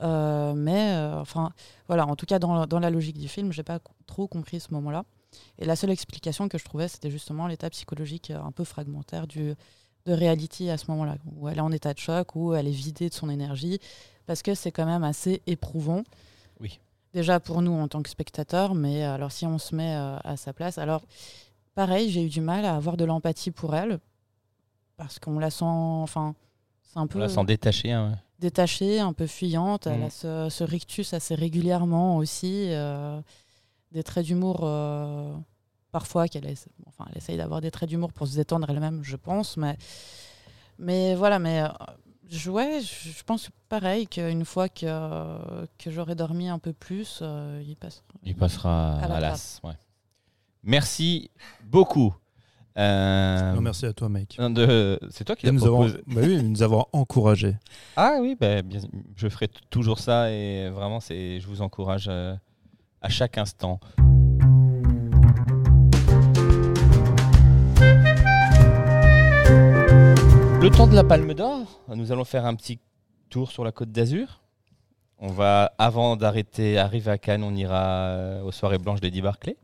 [0.00, 1.52] Mais enfin,
[1.88, 4.72] voilà, en tout cas, dans, dans la logique du film, j'ai pas trop compris ce
[4.74, 5.04] moment-là.
[5.58, 9.26] Et la seule explication que je trouvais, c'était justement l'état psychologique euh, un peu fragmentaire
[9.26, 9.54] du,
[10.06, 12.70] de reality à ce moment-là, où elle est en état de choc, où elle est
[12.70, 13.78] vidée de son énergie,
[14.26, 16.02] parce que c'est quand même assez éprouvant.
[16.60, 16.80] Oui.
[17.14, 20.36] Déjà pour nous en tant que spectateurs, mais alors si on se met euh, à
[20.36, 21.02] sa place, alors
[21.74, 23.98] pareil, j'ai eu du mal à avoir de l'empathie pour elle,
[24.96, 26.34] parce qu'on la sent, enfin,
[26.82, 27.92] c'est un peu On la sent détachée.
[27.92, 28.18] hein.
[28.38, 29.86] détachée, un peu fuyante.
[29.86, 30.04] Elle Mm.
[30.04, 32.66] a ce, ce rictus assez régulièrement aussi.
[32.70, 33.20] euh,
[33.92, 35.34] des traits d'humour, euh,
[35.92, 36.46] parfois, qu'elle
[36.86, 39.56] enfin, elle essaye d'avoir des traits d'humour pour se détendre elle-même, je pense.
[39.56, 39.76] Mais,
[40.78, 41.68] mais voilà, mais euh,
[42.28, 44.86] je, ouais, je pense pareil qu'une fois que,
[45.78, 48.02] que j'aurai dormi un peu plus, euh, il passe.
[48.24, 49.60] Il passera À la à l'as.
[49.64, 49.72] ouais.
[50.62, 51.30] Merci
[51.64, 52.14] beaucoup.
[52.76, 54.36] Euh, Non, merci à toi, mec.
[54.38, 56.02] de- C'est toi qui l'as nous avons, proposé.
[56.06, 57.56] bah oui, nous avoir encouragés.
[57.96, 58.80] Ah oui, bah, bien,
[59.16, 62.34] je ferai toujours ça et vraiment, c'est, je vous encourage euh,
[63.00, 63.80] à chaque instant.
[70.60, 72.80] Le temps de la Palme d'Or, nous allons faire un petit
[73.30, 74.42] tour sur la Côte d'Azur.
[75.18, 79.56] On va, avant d'arrêter, arriver à Cannes, on ira euh, aux soirées blanches d'Eddie Barclay.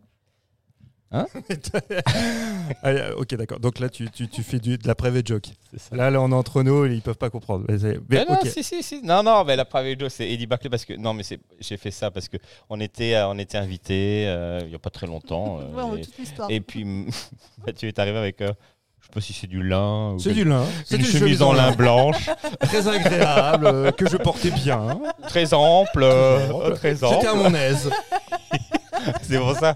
[2.83, 3.61] Allez, euh, ok, d'accord.
[3.61, 5.47] Donc là, tu, tu, tu fais du, de la private joke.
[5.93, 7.65] Là, là, on est entre nous, ils peuvent pas comprendre.
[7.69, 7.77] Mais,
[8.09, 9.03] Mais non, si, si, si.
[9.03, 11.77] Non, non, mais la private joke, c'est Eddie Barclay parce que non, mais c'est, j'ai
[11.77, 12.37] fait ça parce que
[12.71, 14.23] on était, euh, on était invité
[14.65, 15.59] il y a pas très longtemps.
[15.61, 16.51] euh, Ouais, on veut et, toute l'histoire.
[16.51, 16.85] et puis
[17.67, 18.53] Mathieu est arrivé avec, euh,
[19.01, 20.65] je sais pas si c'est du lin C'est du lin.
[20.85, 24.99] C'est une chemise en lin blanche, Très agréable, euh, que je portais bien.
[25.29, 27.43] très ample, euh, très J'étais à ample.
[27.51, 27.91] mon aise.
[29.23, 29.75] C'est pour ça.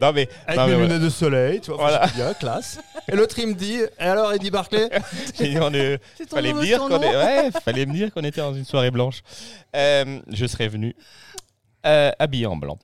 [0.00, 1.80] Non mais, Avec non, mes lunettes de soleil, tu vois.
[1.80, 2.06] Voilà.
[2.14, 2.78] Bien, classe.
[3.10, 4.88] Et l'autre, il me dit Et alors, Eddie Barclay
[5.60, 8.40] on est- ton fallait me dire qu'on surnom est- ouais, fallait me dire qu'on était
[8.40, 9.22] dans une soirée blanche.
[9.74, 10.94] Euh, je serais venu
[11.86, 12.78] euh, habillé en blanc.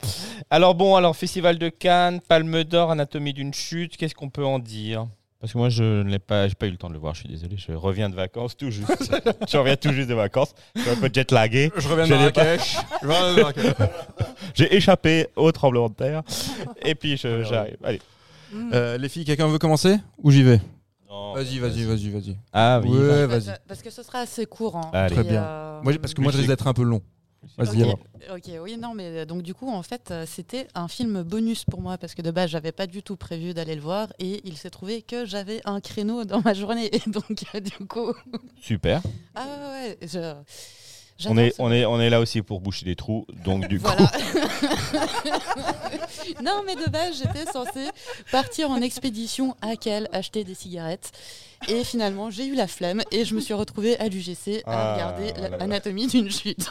[0.51, 3.97] Alors bon, alors festival de Cannes, Palme d'Or, Anatomie d'une chute.
[3.97, 5.07] Qu'est-ce qu'on peut en dire?
[5.45, 7.12] Parce que moi, je n'ai pas, j'ai pas eu le temps de le voir.
[7.12, 7.57] Je suis désolé.
[7.59, 8.88] Je reviens de vacances tout juste.
[9.47, 10.55] je reviens tout juste de vacances.
[10.74, 11.70] Je suis un peu jet lagué.
[11.76, 12.78] Je reviens de Marrakech.
[13.03, 13.76] Je reviens de Marrakech.
[14.55, 16.22] J'ai échappé au tremblement de terre.
[16.82, 17.76] Et puis je- j'arrive.
[17.84, 18.01] Allez.
[18.55, 18.70] Mm.
[18.72, 20.62] Euh, les filles, quelqu'un veut commencer Ou j'y vais?
[21.34, 22.36] Vas-y, vas-y, vas-y, vas-y.
[22.51, 22.88] Ah oui.
[22.97, 23.55] Ouais, vas-y.
[23.68, 24.76] Parce que ce sera assez court.
[24.78, 25.09] hein.
[25.09, 25.42] Très bien.
[25.42, 27.03] euh, Moi, parce que moi, je risque d'être un peu long.
[27.57, 27.82] Vas-y,
[28.32, 31.64] Ok, oui, non, mais euh, donc du coup, en fait, euh, c'était un film bonus
[31.64, 34.40] pour moi parce que de base, j'avais pas du tout prévu d'aller le voir et
[34.45, 38.12] il s'est trouvé que j'avais un créneau dans ma journée et donc euh, du coup,
[38.61, 39.03] Super.
[39.34, 40.34] ah ouais, ouais, je,
[41.28, 43.26] On est, on, est, on est là aussi pour boucher des trous.
[43.45, 43.86] Donc du coup.
[43.86, 44.11] Voilà.
[46.42, 47.88] non, mais de base, j'étais censée
[48.32, 51.12] partir en expédition à Kel acheter des cigarettes.
[51.68, 54.95] Et finalement, j'ai eu la flemme et je me suis retrouvée à l'UGC à Ah,
[54.95, 56.70] regarder l'anatomie d'une chute.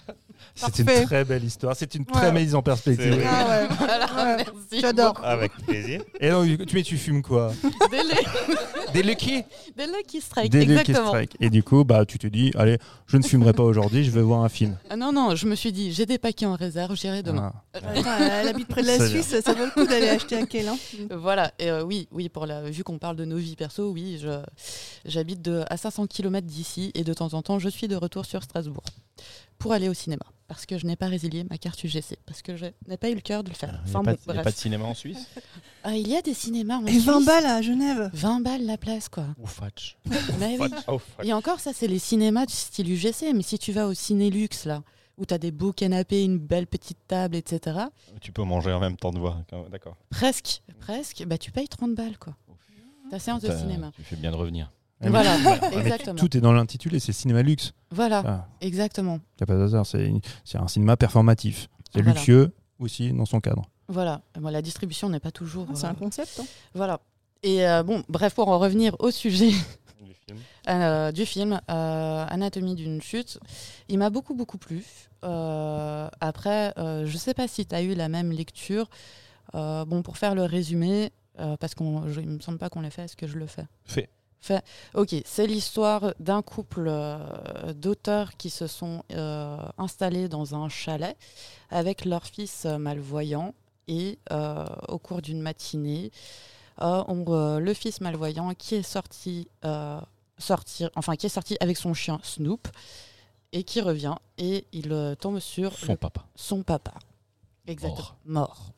[0.73, 1.75] C'est une très belle histoire.
[1.75, 2.11] C'est une Ouais.
[2.13, 3.21] très mise en perspective.
[3.27, 3.67] Ah ouais.
[3.77, 4.81] Voilà, Ouais, merci.
[4.81, 5.19] J'adore.
[5.23, 6.01] Avec plaisir.
[6.19, 7.51] Et donc, tu, mais tu fumes quoi
[7.91, 8.53] Des, lu-
[8.93, 9.43] Des Lucky
[9.77, 11.07] des Lucky Strike, Des Lucky exactement.
[11.09, 11.37] Strike.
[11.39, 14.21] Et du coup, bah, tu te dis, allez, je ne fumerai pas aujourd'hui, je vais
[14.21, 14.77] voir un film.
[14.89, 17.53] Ah non, non, je me suis dit, j'ai des paquets en réserve, j'irai demain.
[17.73, 17.77] Ah.
[17.77, 20.67] Attends, elle habite près de la Suisse, ça vaut le coup d'aller acheter à quel
[20.67, 20.77] hein
[21.11, 24.19] Voilà, et euh, oui, oui, pour la, vu qu'on parle de nos vies perso, oui,
[24.21, 24.29] je,
[25.05, 28.43] j'habite à 500 km d'ici et de temps en temps, je suis de retour sur
[28.43, 28.83] Strasbourg
[29.61, 30.23] pour aller au cinéma.
[30.47, 33.15] Parce que je n'ai pas résilié ma carte UGC, parce que je n'ai pas eu
[33.15, 33.69] le cœur de le faire.
[33.85, 35.27] Il n'y a, Enfin pas- bon, a de cinéma en Suisse
[35.85, 37.25] Ah, il y a des cinémas en Et 20 Suisse.
[37.25, 39.27] balles à Genève 20 balles la place, quoi.
[39.39, 39.97] Ou Fatch.
[40.39, 40.67] Mais oui.
[40.87, 41.25] Oh, fuck.
[41.25, 43.31] Et encore, ça, c'est les cinémas du style UGC.
[43.33, 44.83] Mais si tu vas au Cinélux, là,
[45.17, 47.79] où tu as des beaux canapés, une belle petite table, etc.,
[48.19, 49.41] Tu peux manger en même temps de voir.
[49.71, 49.95] D'accord.
[50.09, 52.35] presque, presque, bah, tu payes 30 balles, quoi.
[53.09, 53.91] Ta séance de cinéma.
[53.95, 54.69] Tu fais bien de revenir.
[55.03, 55.35] Ah, Voilà,
[55.81, 56.15] exactement.
[56.15, 57.73] Tout est dans l'intitulé, c'est cinéma luxe.
[57.91, 59.19] Voilà, Ah, exactement.
[59.39, 60.11] y a pas d'hasard, c'est
[60.45, 61.67] c'est un cinéma performatif.
[61.93, 62.13] C'est Voilà.
[62.17, 63.63] luxueux aussi dans son cadre.
[63.87, 64.21] Voilà.
[64.39, 65.67] Bon, la distribution n'est pas toujours.
[65.73, 66.39] C'est euh, un concept.
[66.41, 66.45] hein.
[66.73, 66.99] Voilà.
[67.43, 70.37] Et euh, bon, bref, pour en revenir au sujet Du film.
[70.69, 73.39] euh, du film, euh, Anatomie d'une chute,
[73.89, 74.85] il m'a beaucoup, beaucoup plu.
[75.25, 78.89] Euh, après, euh, je sais pas si tu as eu la même lecture.
[79.55, 82.89] Euh, bon, pour faire le résumé, euh, parce qu'il ne me semble pas qu'on l'ait
[82.91, 83.65] fait, est-ce que je le fais?
[83.83, 84.09] Fait.
[84.41, 84.63] Fait.
[84.95, 87.19] Ok, c'est l'histoire d'un couple euh,
[87.73, 91.15] d'auteurs qui se sont euh, installés dans un chalet
[91.69, 93.53] avec leur fils euh, malvoyant.
[93.87, 94.19] Et
[94.87, 96.11] au cours d'une matinée,
[96.77, 99.49] on, le fils malvoyant qui est sorti,
[100.37, 102.69] sortir, enfin qui est sorti avec son chien Snoop
[103.51, 106.23] et qui revient et il tombe sur Son le- papa.
[106.35, 106.93] son papa.
[107.67, 108.07] Exactement.
[108.23, 108.71] Mort.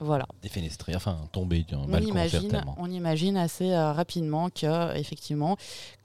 [0.00, 0.26] Voilà.
[0.42, 5.56] Défenestré, enfin tombé d'un On balcon imagine, on imagine assez euh, rapidement que, effectivement,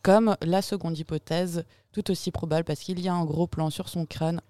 [0.02, 3.90] comme la seconde hypothèse, tout aussi probable, parce qu'il y a un gros plan sur
[3.90, 4.42] son crâne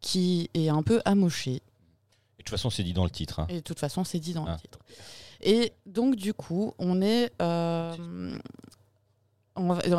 [0.00, 1.54] qui est un peu amoché.
[1.54, 3.40] Et de toute façon, c'est dit dans le titre.
[3.40, 3.46] hein.
[3.48, 4.52] Et de toute façon, c'est dit dans Ah.
[4.52, 4.78] le titre.
[5.40, 7.32] Et donc, du coup, on est.
[7.42, 7.92] euh,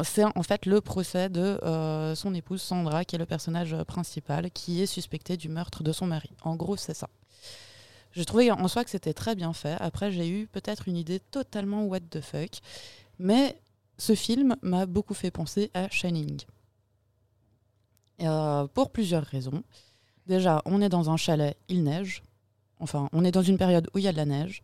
[0.04, 4.52] c'est en fait le procès de euh, son épouse Sandra, qui est le personnage principal,
[4.52, 6.30] qui est suspecté du meurtre de son mari.
[6.44, 7.08] En gros, c'est ça.
[8.16, 9.76] J'ai trouvé en soi que c'était très bien fait.
[9.82, 12.60] Après, j'ai eu peut-être une idée totalement what the fuck.
[13.20, 13.60] Mais
[13.98, 16.42] ce film m'a beaucoup fait penser à Shining.
[18.22, 19.64] Euh, pour plusieurs raisons.
[20.28, 22.24] Déjà, on est dans un chalet, il neige.
[22.80, 24.62] Enfin, on est dans une période où il y a de la neige.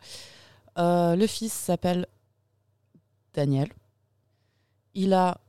[0.78, 2.08] Euh, le fils s'appelle
[3.34, 3.70] Daniel.
[4.94, 5.42] Il a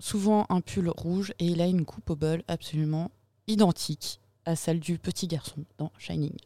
[0.00, 3.12] souvent un pull rouge et il a une coupe au bol absolument
[3.46, 6.36] identique à celle du petit garçon dans Shining.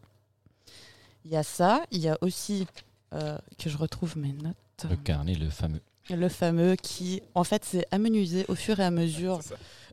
[1.25, 2.67] Il y a ça, il y a aussi
[3.13, 4.57] euh, que je retrouve mes notes.
[4.89, 5.81] Le carnet, le fameux.
[6.11, 9.41] Le fameux qui, en fait, s'est amenuisé au fur et à mesure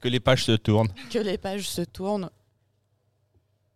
[0.01, 0.89] Que les pages se tournent.
[1.09, 2.29] que les pages se tournent.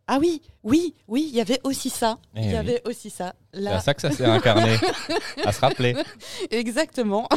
[0.08, 2.20] Ah oui, oui, oui, il y avait aussi ça.
[2.36, 2.56] Eh Il y oui.
[2.56, 3.34] avait aussi ça.
[3.54, 4.78] C'est à ça que ça sert un carnet.
[5.44, 5.96] à se rappeler.
[6.52, 7.28] exactement.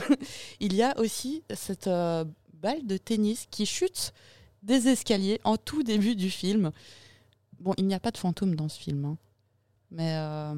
[0.61, 4.13] Il y a aussi cette euh, balle de tennis qui chute
[4.63, 6.73] des escaliers en tout début du film.
[7.61, 9.17] Bon, il n'y a pas de fantôme dans ce film, hein.
[9.91, 10.55] Mais euh,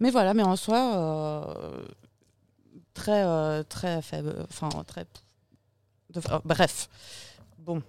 [0.00, 1.82] mais voilà, mais en soi euh,
[2.94, 5.04] très euh, très faible, enfin très
[6.10, 6.88] de- euh, bref.
[7.58, 7.82] Bon,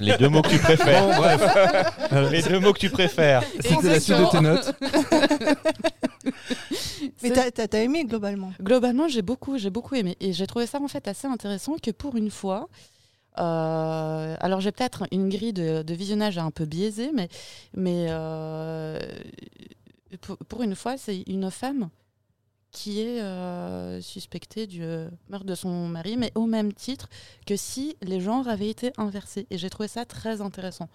[0.00, 1.06] Les deux mots que tu préfères.
[1.06, 2.30] Bon, bref.
[2.30, 3.42] Les deux mots que tu préfères.
[3.60, 4.74] C'était la suite de tes notes.
[7.22, 8.52] Mais t'as aimé globalement?
[8.60, 11.90] Globalement, j'ai beaucoup, j'ai beaucoup aimé et j'ai trouvé ça en fait assez intéressant que
[11.90, 12.68] pour une fois.
[13.38, 17.28] Euh, alors j'ai peut-être une grille de, visionnage un peu biaisée, mais
[17.74, 18.98] mais euh,
[20.48, 21.88] pour, une fois, c'est une femme
[22.70, 24.82] qui est euh, suspectée du
[25.28, 27.08] meurtre de son mari, mais au même titre
[27.46, 29.46] que si les genres avaient été inversés.
[29.50, 30.88] Et j'ai trouvé ça très intéressant.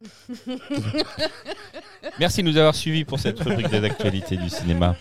[2.18, 4.96] Merci de nous avoir suivis pour cette rubrique des actualités du cinéma.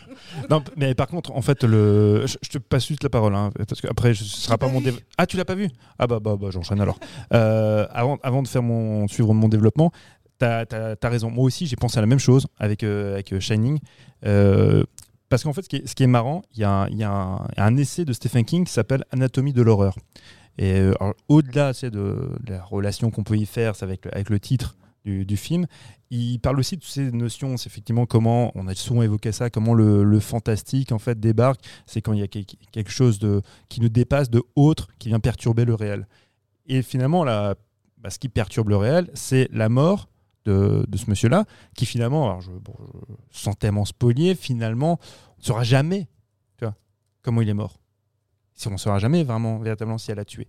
[0.49, 2.25] Non, mais par contre, en fait, le...
[2.25, 4.73] je, je te passe juste la parole, hein, parce que après, ce sera pas pas
[4.73, 5.07] mon développement.
[5.17, 5.69] Ah, tu l'as pas vu?
[5.97, 6.99] Ah bah, bah, bah, j'enchaîne alors.
[7.33, 9.91] Euh, avant, avant de faire mon suivre mon développement,
[10.37, 10.65] t'as
[11.01, 11.29] as, raison.
[11.31, 13.79] Moi aussi, j'ai pensé à la même chose avec euh, avec euh, Shining.
[14.25, 14.83] Euh,
[15.29, 16.97] parce qu'en fait, ce qui est, ce qui est marrant, il y a, un- il
[16.97, 19.95] y a un, un essai de Stephen King qui s'appelle Anatomie de l'horreur.
[20.57, 20.89] Et
[21.29, 24.41] au-delà c'est de, de la relation qu'on peut y faire c'est avec, le- avec le
[24.41, 24.75] titre
[25.05, 25.65] du, film,
[26.11, 29.73] il parle aussi de ces notions, c'est effectivement comment, on a souvent évoqué ça, comment
[29.73, 33.81] le, fantastique en fait débarque, c'est quand il y a quel- quelque chose de, qui
[33.81, 36.07] nous dépasse de autre, qui vient perturber le réel.
[36.67, 37.55] Et finalement, là,
[37.97, 40.09] bah, ce qui perturbe le réel, c'est la mort
[40.45, 41.45] de, de ce monsieur-là,
[41.75, 44.99] qui finalement, alors je, bon, je- sans tellement spolier, finalement,
[45.37, 46.07] on ne saura jamais
[46.57, 46.75] tu vois,
[47.21, 47.79] comment il est mort.
[48.53, 50.47] Si on ne saura jamais vraiment, véritablement, si elle a tué.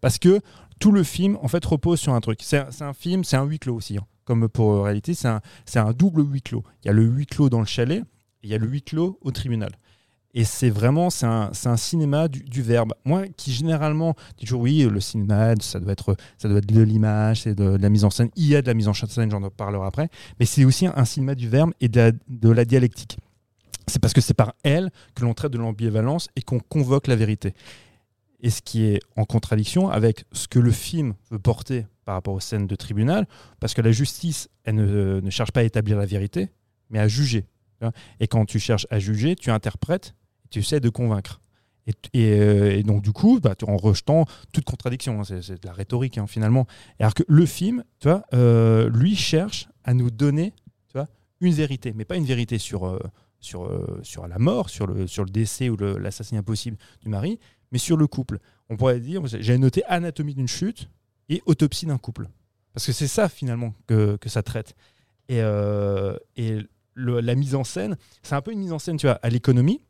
[0.00, 0.40] Parce que
[0.78, 2.40] tout le film, en fait, repose sur un truc.
[2.42, 3.98] C'est un, film, c'est un huis clos aussi.
[3.98, 4.06] hein.
[4.24, 5.28] Comme pour euh, réalité, c'est
[5.78, 6.64] un, double huis clos.
[6.82, 8.04] Il y a le huis clos dans le chalet, et
[8.44, 9.72] il y a le huis clos au tribunal.
[10.32, 12.92] Et c'est vraiment, c'est un, cinéma du, verbe.
[13.04, 17.76] Moi, qui généralement dis toujours, oui, le cinéma, ça doit être, de l'image, c'est de,
[17.76, 18.30] la mise en scène.
[18.36, 20.08] Il y a de la mise en scène, j'en parlerai après.
[20.38, 23.18] Mais c'est aussi un, cinéma du verbe et de la dialectique.
[23.90, 27.16] C'est parce que c'est par elle que l'on traite de l'ambivalence et qu'on convoque la
[27.16, 27.54] vérité.
[28.42, 32.34] Et ce qui est en contradiction avec ce que le film veut porter par rapport
[32.34, 33.26] aux scènes de tribunal,
[33.60, 36.50] parce que la justice, elle ne, ne cherche pas à établir la vérité,
[36.88, 37.46] mais à juger.
[38.18, 40.14] Et quand tu cherches à juger, tu interprètes,
[40.50, 41.40] tu essaies de convaincre.
[42.12, 46.18] Et, euh, donc, du coup, bah, en rejetant toute contradiction, hein, c'est de la rhétorique
[46.18, 46.66] hein, finalement.
[46.98, 50.52] Alors que le film, tu vois, euh, lui cherche à nous donner
[50.88, 51.08] tu vois,
[51.40, 52.98] une vérité, mais pas une vérité sur, euh,
[53.40, 57.40] sur, euh, sur la mort, sur le, sur le décès ou l'assassinat possible du mari,
[57.72, 58.38] mais sur le couple.
[58.68, 60.88] On pourrait dire, j'ai noté anatomie d'une chute
[61.28, 62.28] et autopsie d'un couple.
[62.72, 64.74] Parce que c'est ça finalement que, que ça traite.
[65.28, 66.58] Et, euh, et
[66.96, 69.80] la mise en scène, c'est un peu une mise en scène, tu vois, à l'économie,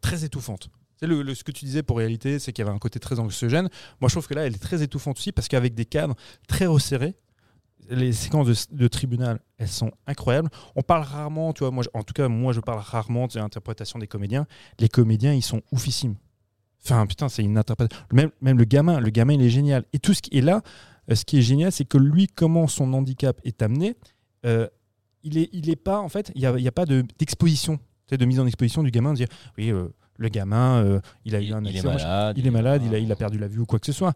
[0.00, 0.70] très étouffante.
[1.02, 3.70] Ce que tu disais pour réalité, c'est qu'il y avait un côté très anxiogène.
[4.00, 6.14] Moi, je trouve que là, elle est très étouffante aussi parce qu'avec des cadres
[6.46, 7.14] très resserrés,
[7.88, 10.50] les séquences de, de tribunal, elles sont incroyables.
[10.76, 13.98] On parle rarement, tu vois, moi, en tout cas, moi, je parle rarement de l'interprétation
[13.98, 14.46] des comédiens.
[14.78, 16.16] Les comédiens, ils sont oufissimes.
[16.84, 17.60] Enfin, putain, c'est une.
[18.12, 19.84] Même, même le gamin, le gamin, il est génial.
[19.92, 20.62] Et tout ce qui est là,
[21.10, 23.96] euh, ce qui est génial, c'est que lui, comment son handicap est amené,
[24.46, 24.66] euh,
[25.22, 27.78] il est, il est pas, en fait, il n'y a, y a pas de- d'exposition,
[28.10, 29.28] de mise en exposition du gamin, de dire,
[29.58, 32.38] oui, euh, le gamin, euh, il a eu un il est accident, malade.
[32.38, 34.14] il est malade, il a, il a perdu la vue ou quoi que ce soit.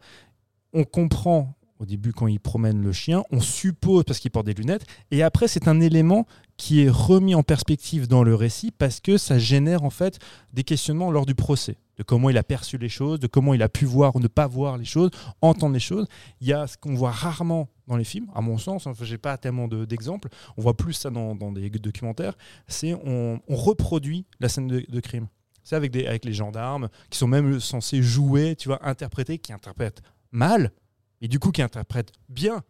[0.73, 4.55] On comprend au début quand il promène le chien, on suppose parce qu'il porte des
[4.55, 9.01] lunettes, et après c'est un élément qui est remis en perspective dans le récit parce
[9.01, 10.19] que ça génère en fait
[10.53, 13.63] des questionnements lors du procès, de comment il a perçu les choses, de comment il
[13.63, 15.11] a pu voir ou ne pas voir les choses,
[15.41, 16.07] entendre les choses.
[16.41, 19.19] Il y a ce qu'on voit rarement dans les films, à mon sens, enfin, j'ai
[19.19, 22.35] pas tellement de- d'exemples, on voit plus ça dans, des documentaires,
[22.69, 25.27] c'est on, reproduit la scène de, de crime.
[25.65, 30.03] C'est avec, avec les gendarmes qui sont même censés jouer, tu vois, interpréter, qui interprètent
[30.31, 30.73] mal,
[31.21, 32.63] et du coup qui interprètent bien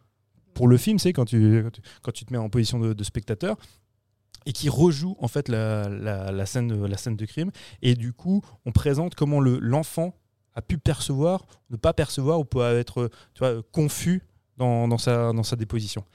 [0.53, 1.63] pour le film, c'est quand tu,
[2.01, 3.57] quand tu, te mets en position de, spectateur
[4.45, 7.51] et qui rejoue en fait la, la- scène, de- la scène de crime.
[7.81, 10.15] Et du coup, on présente comment le- l'enfant
[10.53, 14.23] a pu percevoir, ne pas percevoir, ou peut être tu vois, confus
[14.57, 16.05] dans, dans sa, dans sa déposition.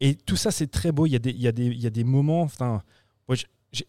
[0.00, 1.06] Et tout ça, c'est très beau.
[1.06, 2.48] Il y a des, il y a des, il y a des moments.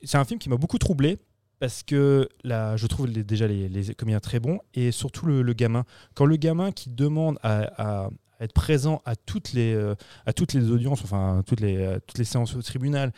[0.04, 1.18] C'est un film qui m'a beaucoup troublé
[1.62, 5.86] parce que là, je trouve déjà les, les très bons et surtout le, gamin.
[6.16, 8.09] Quand le gamin qui demande à,
[8.39, 9.93] être présent à toutes les, euh,
[10.26, 13.14] à toutes les audiences, enfin toutes les, euh, toutes les séances au tribunal,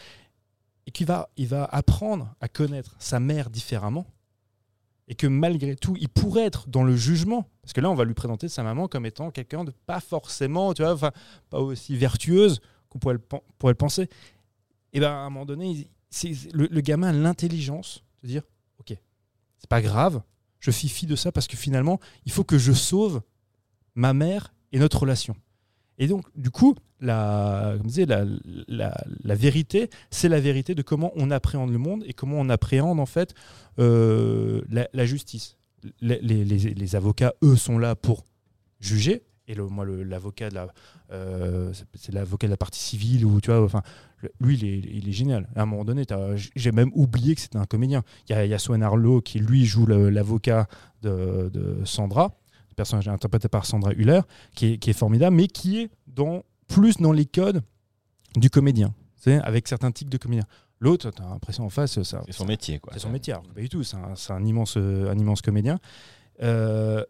[0.85, 4.05] et qu'il va, il va apprendre à connaître sa mère différemment,
[5.07, 8.03] et que malgré tout, il pourrait être dans le jugement, parce que là, on va
[8.03, 11.11] lui présenter sa maman comme étant quelqu'un de pas forcément, tu vois, enfin,
[11.49, 14.09] pas aussi vertueuse qu'on pourrait le, penser.
[14.91, 15.87] Et ben à un moment donné,
[16.51, 18.43] le, le gamin a l'intelligence dire,
[18.80, 18.95] ok,
[19.57, 20.21] c'est pas grave,
[20.59, 23.21] je fie fi de ça parce que finalement, il faut que je sauve
[23.95, 25.36] ma mère et notre relation.
[25.97, 27.76] Et donc, du coup, la,
[29.26, 33.05] vérité, c'est la vérité de comment on appréhende le monde et comment on appréhende en
[33.05, 33.34] fait
[33.80, 35.57] euh, la, justice.
[36.01, 38.26] Les avocats, eux, sont là pour
[38.80, 39.24] juger.
[39.47, 40.67] Et le, moi, l'avocat de la,
[41.11, 43.81] euh, c'est- l'avocat de la partie civile ou tu vois, enfin,
[44.39, 45.49] lui, il est, il est génial.
[45.55, 46.05] À un moment donné,
[46.55, 48.03] j'ai même oublié que c'était un comédien.
[48.29, 50.67] Il y a, il y a Swan Arlo qui lui joue l'avocat
[51.01, 52.31] de, de Sandra,
[52.69, 54.21] le personnage interprété par Sandra Hüller,
[54.55, 57.61] qui est, qui est formidable, mais qui est dans, plus dans les codes
[58.37, 60.45] du comédien, c'est avec certains tics de comédien.
[60.79, 62.91] L'autre, t'as l'impression en face, ça, C'est son métier, quoi.
[62.93, 63.33] c'est son métier.
[63.53, 63.83] Pas du tout.
[63.83, 65.79] C'est un, un immense, un immense comédien.
[66.41, 67.03] Euh,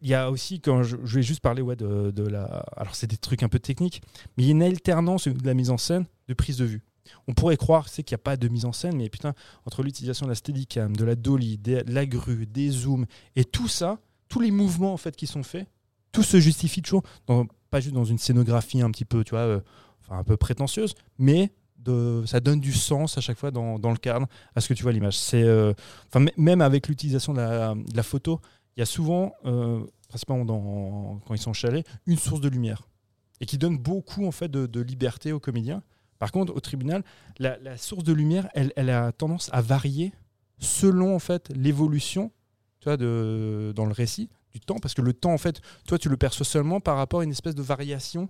[0.00, 2.44] Il y a aussi, quand je, je vais juste parler ouais, de, la.
[2.76, 4.02] Alors, c'est des trucs un peu techniques,
[4.36, 6.82] mais il y a une alternance de la mise en scène de prise de vue.
[7.28, 9.34] On pourrait croire c'est qu'il n'y a pas de mise en scène, mais putain,
[9.66, 13.68] entre l'utilisation de la Steadicam, de la dolly, de la grue, des zooms, et tout
[13.68, 15.66] ça, tous les mouvements en fait qui sont faits,
[16.12, 17.02] tout se justifie toujours,
[17.70, 19.60] pas juste dans une scénographie un petit peu, tu vois, euh,
[20.00, 21.52] enfin un peu prétentieuse, mais
[22.24, 24.82] ça donne du sens à chaque fois dans, dans le cadre à ce que tu
[24.82, 25.18] vois l'image.
[25.34, 25.74] Euh,
[26.38, 27.40] même avec l'utilisation de
[27.94, 28.40] la photo,
[28.76, 32.82] il y a souvent, euh, principalement quand ils sont au chalet, une source de lumière
[33.40, 35.82] et qui donne beaucoup en fait de, liberté aux comédiens.
[36.18, 37.02] Par contre, au tribunal,
[37.38, 40.12] la, source de lumière, elle, a tendance à varier
[40.58, 42.30] selon en fait l'évolution,
[42.80, 46.08] tu de, dans le récit du temps, parce que le temps, en fait, toi, tu
[46.08, 48.28] le perçois seulement par rapport à une espèce de variation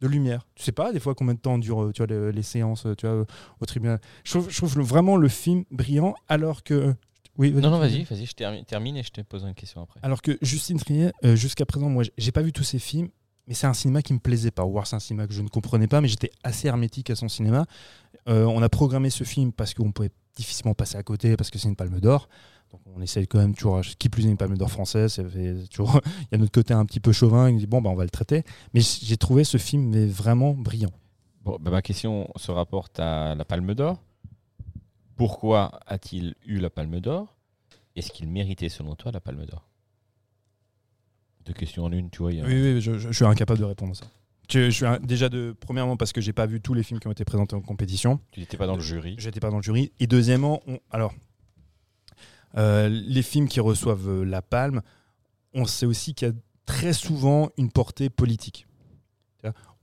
[0.00, 0.46] de lumière.
[0.56, 3.24] Tu sais pas des fois combien de temps durent tu vois, les, séances tu vois,
[3.60, 4.00] au tribunal.
[4.24, 6.94] Je trouve, vraiment le film brillant, alors que
[7.36, 10.00] Oui, Non, non, vas-y, vas-y, je termine, et je te pose une question après.
[10.02, 13.08] Alors que Justine Triet, euh, jusqu'à présent, moi, j'ai pas vu tous ses films,
[13.46, 14.64] mais c'est un cinéma qui me plaisait pas.
[14.64, 17.28] War, c'est un cinéma que je ne comprenais pas, mais j'étais assez hermétique à son
[17.28, 17.66] cinéma.
[18.28, 21.58] Euh, on a programmé ce film parce qu'on pouvait difficilement passer à côté, parce que
[21.58, 22.28] c'est une palme d'or.
[22.70, 25.66] Donc on essaye quand même toujours, qui plus est une palme d'or française, il
[26.32, 28.10] y a notre côté un petit peu chauvin, il dit bon, bah, on va le
[28.10, 28.42] traiter.
[28.72, 30.90] Mais j'ai trouvé ce film mais vraiment brillant.
[31.44, 34.02] Bon, bah, ma question se rapporte à la Palme d'Or.
[35.16, 37.36] Pourquoi a-t-il eu la Palme d'Or?
[37.96, 39.68] Est-ce qu'il méritait, selon toi, la Palme d'Or?
[41.46, 42.32] Deux questions en une, tu vois.
[42.32, 44.06] il y a- Oui, oui, je, suis incapable de répondre à ça.
[44.50, 47.00] Je, je suis un- déjà de premièrement parce que j'ai pas vu tous les films
[47.00, 48.20] qui ont été présentés en compétition.
[48.32, 49.14] Tu n'étais pas dans le jury.
[49.18, 49.92] J'étais pas dans le jury.
[50.00, 51.14] Et deuxièmement, on- alors
[52.56, 54.82] euh, les films qui reçoivent euh, la palme,
[55.54, 56.34] on sait aussi qu'il y a
[56.66, 58.66] très souvent une portée politique.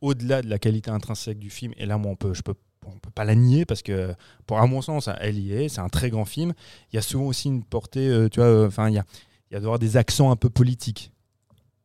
[0.01, 2.55] Au-delà de la qualité intrinsèque du film, et là, moi, on peut, je peux,
[2.85, 4.13] on peut pas la nier parce que,
[4.47, 5.69] pour à mon sens, elle y est.
[5.69, 6.53] C'est un très grand film.
[6.91, 9.03] Il y a souvent aussi une portée, euh, tu vois, euh, enfin, il y a,
[9.49, 11.11] il y a d'avoir des accents un peu politiques.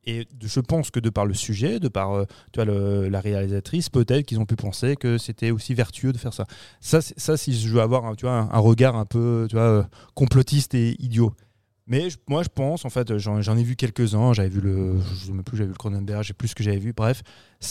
[0.08, 3.88] Et je pense que de par le sujet, de par euh, tu vois, la réalisatrice,
[3.88, 6.46] peut-être qu'ils ont pu penser que c'était aussi vertueux de faire ça.
[6.80, 10.74] Ça, ça si je veux avoir tu vois, un, regard un peu tu vois, complotiste
[10.74, 11.32] et idiot.
[11.88, 14.32] Mais moi, je pense, en fait, j'en ai vu quelques-uns.
[14.32, 16.78] J'avais vu le, je sais plus, j'avais vu le Cronenberg, j'ai plus ce que j'avais
[16.78, 16.92] vu.
[16.92, 17.22] Bref,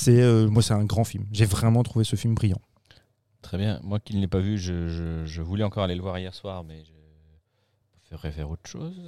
[0.07, 1.25] moi, c'est un grand film.
[1.31, 2.61] J'ai vraiment trouvé ce film brillant.
[3.45, 3.79] Très bien.
[3.83, 6.33] Moi qui ne l'ai pas vu, je, je- je voulais encore aller le voir hier
[6.33, 6.83] soir, mais
[8.09, 8.99] je ferais faire autre chose.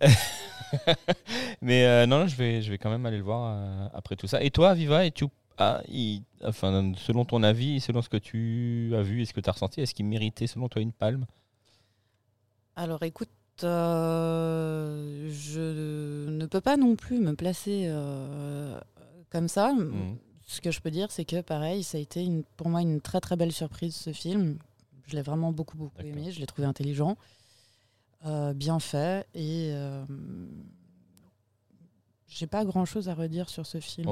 [1.62, 4.16] mais euh, non, non, je vais, je vais quand même aller le voir euh, après
[4.16, 4.42] tout ça.
[4.42, 5.26] Et toi, Viva, et tu,
[5.58, 9.40] ah, il- enfin, selon ton avis, selon ce que tu as vu et ce que
[9.40, 11.24] tu as ressenti, est-ce qu'il méritait, selon toi, une palme?
[12.74, 13.28] Alors écoute,
[13.62, 18.80] euh, je ne peux pas non plus me placer euh,
[19.30, 19.72] comme ça.
[19.72, 20.16] Mhm.
[20.46, 23.00] Ce que je peux dire, c'est que pareil, ça a été une- pour moi une
[23.00, 24.58] très très belle surprise ce film.
[25.06, 27.16] Je l'ai vraiment beaucoup beaucoup aimé, je l'ai trouvé intelligent,
[28.26, 29.26] euh, bien fait.
[29.34, 30.04] Et euh,
[32.28, 34.08] j'ai pas grand chose à redire sur ce film.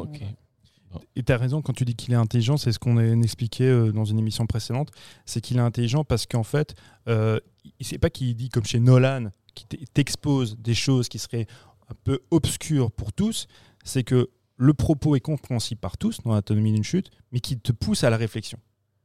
[1.17, 3.65] Et tu as raison quand tu dis qu'il est intelligent, c'est ce qu'on a expliqué
[3.65, 4.91] euh, dans une émission précédente,
[5.25, 6.75] c'est qu'il est intelligent parce qu'en fait,
[7.09, 7.41] euh,
[7.81, 11.47] c'est pas qu'il dit comme chez Nolan, qui t'expose des choses qui seraient
[11.89, 13.47] un peu obscures pour tous,
[13.85, 14.29] c'est que
[14.63, 18.11] le propos est compréhensible par tous dans l'anatomie d'une chute, mais qui te pousse à
[18.11, 18.59] la réflexion,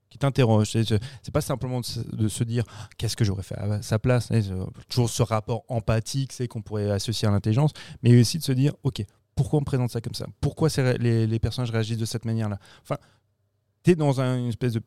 [0.09, 0.69] qui t'interroge.
[0.71, 2.63] C'est pas simplement de se, dire
[2.97, 4.29] qu'est-ce que j'aurais fait à sa place,
[4.88, 7.71] toujours ce rapport empathique, c'est qu'on pourrait associer à l'intelligence,
[8.03, 9.03] mais aussi de se dire ok,
[9.35, 10.27] pourquoi on me présente ça comme ça?
[10.41, 10.69] Pourquoi
[10.99, 12.59] les, les personnages réagissent de cette manière-là?
[12.84, 12.97] Enfin,
[13.84, 14.81] tu es dans un- une espèce de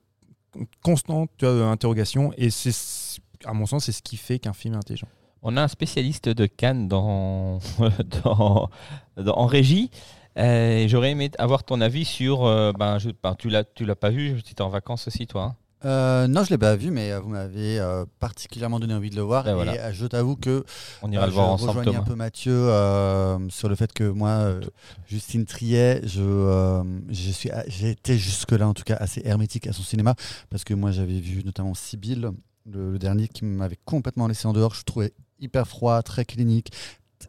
[0.83, 5.09] constante interrogation et c'est, à mon sens, c'est ce qui fait qu'un film est intelligent.
[5.43, 7.59] On a un spécialiste de Cannes dans,
[8.25, 8.69] dans-
[9.17, 9.91] en régie.
[10.39, 12.45] Euh, J'aurais aimé avoir ton avis sur.
[12.45, 14.41] euh, ben, je, ben, tu l'as, tu l'as pas vu.
[14.43, 15.43] Tu étais en vacances aussi, toi.
[15.43, 19.11] hein Euh, non, je l'ai pas vu, mais euh, vous m'avez euh, particulièrement donné envie
[19.11, 19.45] de le voir.
[19.45, 19.73] Ben et voilà.
[19.73, 20.63] euh, je t'avoue que
[21.03, 22.01] On ira le voir je ensemble, rejoignais Thomas.
[22.05, 24.61] un peu Mathieu euh, sur le fait que moi, euh,
[25.09, 29.73] Justine Triet, je, euh, je suis, j'ai été jusque-là en tout cas assez hermétique à
[29.73, 30.15] son cinéma
[30.51, 32.31] parce que moi j'avais vu notamment Sibylle,
[32.71, 34.75] le, le dernier qui m'avait complètement laissé en dehors.
[34.75, 36.71] Je trouvais hyper froid, très clinique,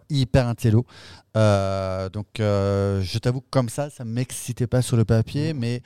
[0.09, 0.85] hyper intello.
[1.37, 5.81] Euh, donc euh, je t'avoue que comme ça, ça m'excitait pas sur le papier, mais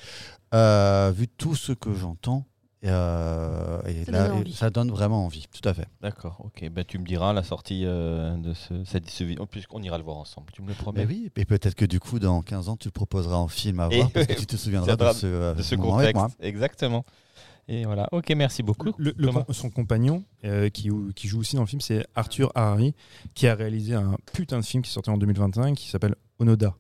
[0.54, 2.46] euh, vu tout ce que j'entends.
[2.86, 5.88] euh, et Ça là, donne et ça donne vraiment envie, tout à fait.
[6.02, 6.70] D'accord, ok.
[6.70, 9.46] Ben, tu me diras la sortie euh, de ce, cette, ce vidéo.
[9.48, 10.48] Puisqu'on ira le voir ensemble.
[10.54, 12.88] Tu me le promets Mais oui, et peut-être que du coup, dans 15 ans, tu
[12.88, 15.54] le proposeras en film à Et voir parce que tu te souviendras de ce, euh,
[15.56, 16.16] De ce avec contexte.
[16.16, 16.30] moi.
[16.42, 17.06] Exactement.
[17.68, 18.08] Et voilà.
[18.12, 18.94] Ok, merci beaucoup.
[18.98, 19.44] Le- le Thomas.
[19.44, 22.94] com- son compagnon, euh, qui, qui joue aussi dans le film, c'est Arthur Harari,
[23.34, 26.76] qui a réalisé un putain de film qui est sorti en 2021 qui s'appelle Onoda.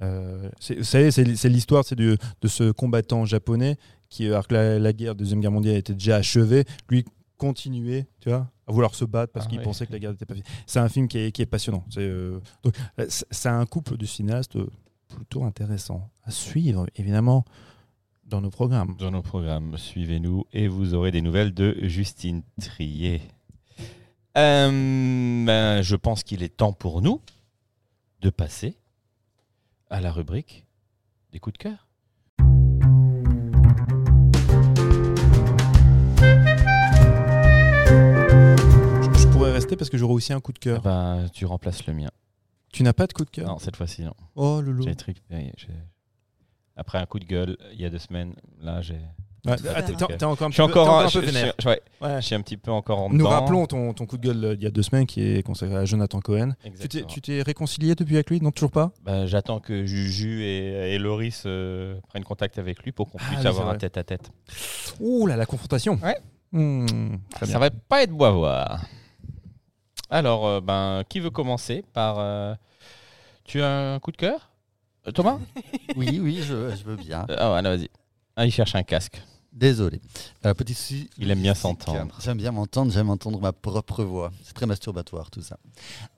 [0.00, 3.76] Euh, c'est- vous savez, c'est c'est l'histoire c'est de, de ce combattant japonais
[4.08, 7.04] qui, alors que la, la guerre, Deuxième Guerre mondiale était déjà achevée, lui
[7.36, 10.24] continuait tu vois, à vouloir se battre parce Ah qu'il pensait que la guerre n'était
[10.26, 10.46] pas finie.
[10.66, 11.84] C'est un film qui est, qui est passionnant.
[11.90, 14.68] C'est euh, donc, euh, c'est- c'est un couple de cinéastes euh,
[15.08, 17.44] plutôt intéressant à suivre, évidemment,
[18.28, 18.94] dans nos programmes.
[18.98, 23.22] Dans nos programmes, suivez-nous et vous aurez des nouvelles de Justine Trier.
[24.36, 27.20] Euh, ben, je pense qu'il est temps pour nous
[28.20, 28.76] de passer
[29.90, 30.66] à la rubrique
[31.32, 31.86] des coups de cœur.
[37.88, 40.82] Je, je pourrais rester parce que j'aurais aussi un coup de cœur.
[40.82, 42.10] Ben, tu remplaces le mien.
[42.72, 43.48] Tu n'as pas de coup de cœur?
[43.48, 44.14] Non, cette fois-ci, non.
[44.36, 44.60] Oh,
[45.06, 45.68] récupéré, j'ai-
[46.78, 48.94] Après un coup de gueule il y a deux semaines, là j'ai.
[49.46, 49.92] Ouais, ah, t'es-
[50.24, 51.54] encore un Je suis petit peu- encore un, peu vénère.
[51.58, 52.16] je- ouais, Ouais.
[52.20, 53.28] je suis un petit peu encore en Nous dedans.
[53.30, 55.76] rappelons ton, ton coup de gueule euh, il y a deux semaines qui est consacré
[55.76, 56.50] à Jonathan Cohen.
[56.50, 57.06] Tu t'es- Exactement.
[57.06, 58.40] Tu t'es réconcilié depuis avec lui?
[58.40, 58.90] Non, toujours pas?
[59.04, 63.32] Ben, J'attends que Juju et, et Loris euh, prennent contact avec lui pour qu'on Ah
[63.32, 64.30] puisse avoir un tête à tête.
[65.00, 65.98] Ouh là, la confrontation.
[66.02, 66.18] Ouais.
[66.52, 67.58] Hmm, très Ça bien.
[67.60, 68.84] va pas être beau à voir.
[70.10, 72.16] Alors, euh, ben, qui veut commencer par.
[72.18, 72.54] euh,
[73.44, 74.47] Tu as un coup de cœur?
[75.08, 75.38] Euh, Thomas
[75.96, 77.26] Oui, oui, je, je veux bien.
[77.30, 77.88] Euh, Ah, voilà, vas-y.
[78.36, 79.20] Ah, il cherche un casque.
[79.52, 80.00] Désolé.
[80.46, 81.10] Euh, petit souci.
[81.18, 81.62] Il aime bien logistique.
[81.62, 82.14] s'entendre.
[82.22, 84.30] J'aime bien m'entendre, j'aime entendre ma propre voix.
[84.44, 85.58] C'est très masturbatoire tout ça.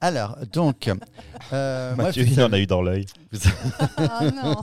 [0.00, 0.88] Alors, donc.
[1.52, 3.06] euh, moi, Mathieu, vous il en savez- a eu dans l'œil.
[3.96, 4.56] Ah non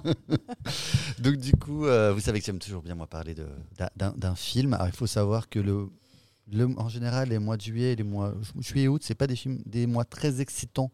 [1.20, 3.48] Donc du coup, euh, vous savez que j'aime toujours bien moi parler de-
[3.78, 4.74] d'un- d'un d'un film.
[4.74, 5.90] Alors, il faut savoir que le,
[6.52, 9.36] le- en général, les mois de juillet, et les mois juillet août, c'est pas des
[9.36, 10.92] films, des mois très excitants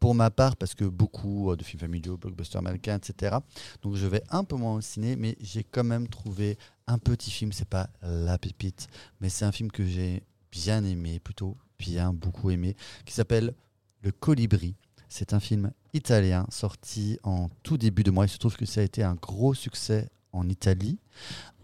[0.00, 3.36] pour ma part parce que beaucoup euh, de films familiaux, blockbusters américains, etc.
[3.82, 7.30] Donc je vais un peu moins au ciné, mais j'ai quand même trouvé un petit
[7.30, 7.52] film.
[7.52, 8.88] C'est pas la pépite,
[9.20, 13.54] mais c'est un film que j'ai bien aimé, plutôt bien beaucoup aimé, qui s'appelle
[14.02, 14.74] Le Colibri.
[15.08, 18.26] C'est un film italien sorti en tout début de mois.
[18.26, 20.98] Il se trouve que ça a été un gros succès en Italie.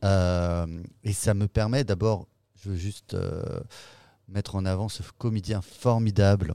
[0.04, 2.26] Euh, et ça me permet d'abord,
[2.56, 3.60] je veux juste euh,
[4.28, 6.54] mettre en avant ce comédien formidable.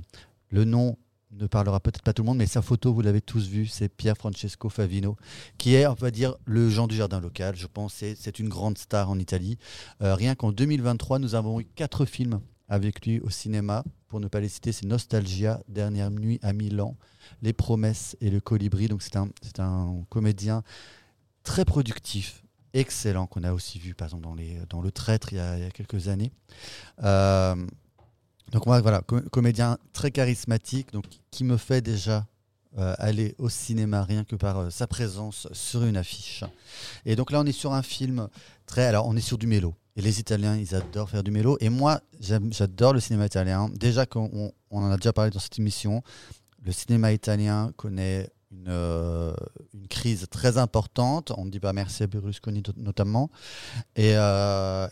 [0.49, 0.97] Le nom
[1.33, 3.89] ne parlera peut-être pas tout le monde, mais sa photo, vous l'avez tous vu, c'est
[3.89, 5.15] Pier Francesco Favino,
[5.57, 7.55] qui est, on va dire, le Jean du Jardin local.
[7.55, 9.57] Je pense c'est une grande star en Italie.
[10.01, 13.83] Euh, rien qu'en 2023, nous avons eu quatre films avec lui au cinéma.
[14.07, 16.97] Pour ne pas les citer, c'est Nostalgia, Dernière nuit à Milan,
[17.41, 18.87] Les Promesses et Le Colibri.
[18.87, 19.15] Donc c'est
[19.59, 20.63] un, comédien
[21.43, 22.43] très productif,
[22.73, 24.27] excellent, qu'on a aussi vu par exemple
[24.69, 26.31] dans, Le Traître il y a, il y a quelques années.
[27.03, 27.55] Euh,
[28.51, 32.25] donc moi, voilà, com- comédien très charismatique, donc qui me fait déjà
[32.77, 36.43] euh, aller au cinéma rien que par euh, sa présence sur une affiche.
[37.05, 38.29] Et donc là, on est sur un film
[38.65, 38.85] très...
[38.85, 39.75] Alors, on est sur du mélo.
[39.97, 41.57] Et les Italiens, ils adorent faire du mélo.
[41.59, 43.69] Et moi, j'adore le cinéma italien.
[43.73, 46.01] Déjà, on, on en a déjà parlé dans cette émission,
[46.63, 49.33] le cinéma italien connaît une, euh,
[49.73, 51.33] une crise très importante.
[51.37, 53.29] On ne dit pas merci à Berlusconi not- notamment.
[53.97, 54.13] Et,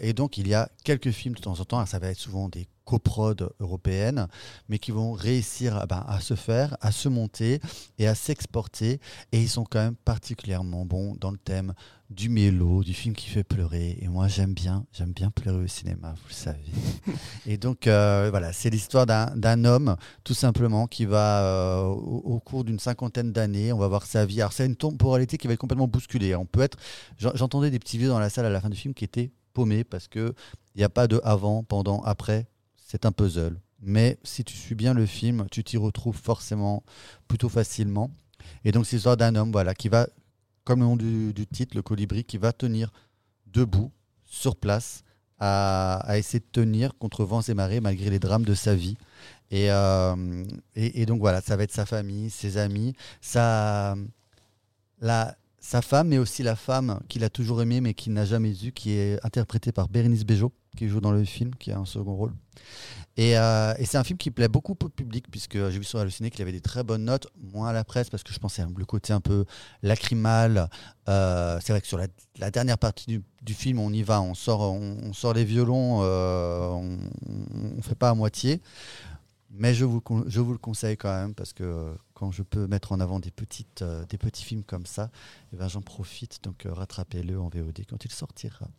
[0.01, 1.77] et donc, il y a quelques films de temps en temps.
[1.77, 4.27] Alors, ça va être souvent des coprodes européennes,
[4.67, 7.59] mais qui vont réussir à, ben, à se faire, à se monter
[7.99, 8.99] et à s'exporter.
[9.31, 11.73] Et ils sont quand même particulièrement bons dans le thème
[12.09, 13.99] du mélo, du film qui fait pleurer.
[14.01, 16.65] Et moi, j'aime bien, j'aime bien pleurer au cinéma, vous le savez.
[17.45, 22.39] et donc, euh, voilà, c'est l'histoire d'un homme, tout simplement, qui va, euh, au, au
[22.39, 24.41] cours d'une cinquantaine d'années, on va voir sa vie.
[24.41, 26.33] Alors, c'est une temporalité qui va être complètement bousculée.
[26.35, 26.79] On peut être.
[27.19, 29.29] j'en- J'entendais des petits vieux dans la salle à la fin du film qui étaient
[29.53, 30.33] paumés parce qu'il
[30.75, 32.47] n'y a pas de avant, pendant, après.
[32.89, 33.55] C'est un puzzle.
[33.83, 36.81] Mais si tu suis bien le film, tu t'y retrouves forcément
[37.27, 38.09] plutôt facilement.
[38.65, 40.07] Et donc, c'est l'histoire d'un homme voilà, qui va,
[40.63, 42.91] comme le nom du, titre, le colibri, qui va tenir
[43.45, 43.91] debout,
[44.25, 45.03] sur place,
[45.37, 48.97] à, essayer de tenir contre vents et marées malgré les drames de sa vie.
[49.51, 50.43] Et, euh,
[50.75, 53.95] et donc, voilà, ça va être sa famille, ses amis, sa,
[54.99, 58.65] la, sa femme, mais aussi la femme qu'il a toujours aimée, mais qu'il n'a jamais
[58.65, 61.85] eue, qui est interprétée par Bérénice Bejo, qui joue dans le film, qui a un
[61.85, 62.33] second rôle.
[63.17, 65.99] Et, euh, et c'est un film qui plaît beaucoup au public, puisque j'ai vu sur
[65.99, 68.63] Halluciné qu'il avait des très bonnes notes, moins à la presse, parce que je pensais
[68.65, 69.43] le côté un peu
[69.83, 70.69] lacrymal.
[71.09, 74.61] Euh, c'est vrai que sur la, dernière partie du, film, on y va, on sort,
[74.71, 78.61] on, sort les violons, euh, on ne fait pas à moitié.
[79.51, 82.93] Mais je vous, je vous le conseille quand même, parce que quand je peux mettre
[82.93, 85.09] en avant des, petites, des petits films comme ça,
[85.51, 86.41] eh ben, j'en profite.
[86.43, 88.69] Donc rattrapez-le en VOD quand il sortira.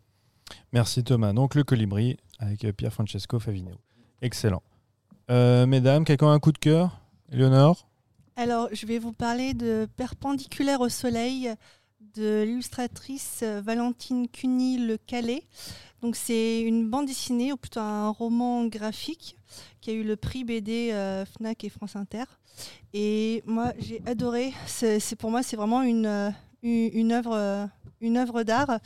[0.72, 1.32] Merci Thomas.
[1.32, 3.72] Donc le colibri avec euh, Pier Francesco Favino.
[4.22, 4.62] Excellent.
[5.30, 7.00] Euh, mesdames, quelqu'un a un coup de cœur?
[7.30, 7.86] Éléonore?
[8.36, 11.50] Alors, je vais vous parler de Perpendiculaire au soleil
[12.16, 15.44] de l'illustratrice euh, Valentine Cuny Le Calais.
[16.02, 19.36] Donc, c'est une bande dessinée, ou plutôt un roman graphique,
[19.80, 20.94] qui a eu le prix BD
[21.36, 22.24] Fnac et France Inter.
[22.94, 24.54] Et moi, j'ai adoré.
[24.66, 26.32] C'est pour moi, c'est vraiment une,
[26.62, 27.68] une, œuvre,
[28.00, 28.80] une œuvre d'art.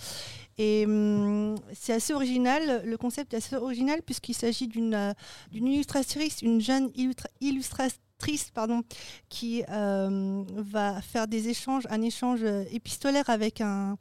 [0.59, 2.82] Et hum, c'est assez original.
[2.84, 5.12] Le concept est assez original puisqu'il s'agit d'une euh,
[5.52, 8.82] illustratrice, une jeune illustra- illustratrice, pardon,
[9.28, 13.96] qui euh, va faire des échanges, un échange euh, épistolaire avec un,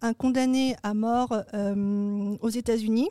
[0.00, 1.32] un condamné à mort
[2.40, 3.08] aux États-Unis.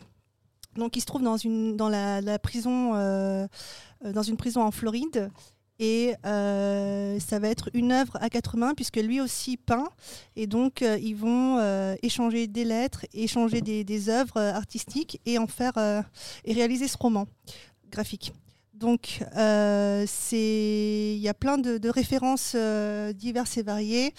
[0.75, 5.29] Donc, il se trouve dans une dans la, prison, dans une prison en Floride.
[5.81, 9.89] Et euh, ça va être une œuvre à quatre mains, puisque lui aussi peint.
[10.35, 15.47] Et donc, euh, ils vont euh, échanger des lettres, échanger des, œuvres artistiques et en
[15.47, 15.73] faire
[16.45, 17.25] et réaliser ce roman
[17.91, 18.31] graphique.
[18.75, 22.55] Donc, il y a plein de, références
[23.15, 24.13] diverses et variées.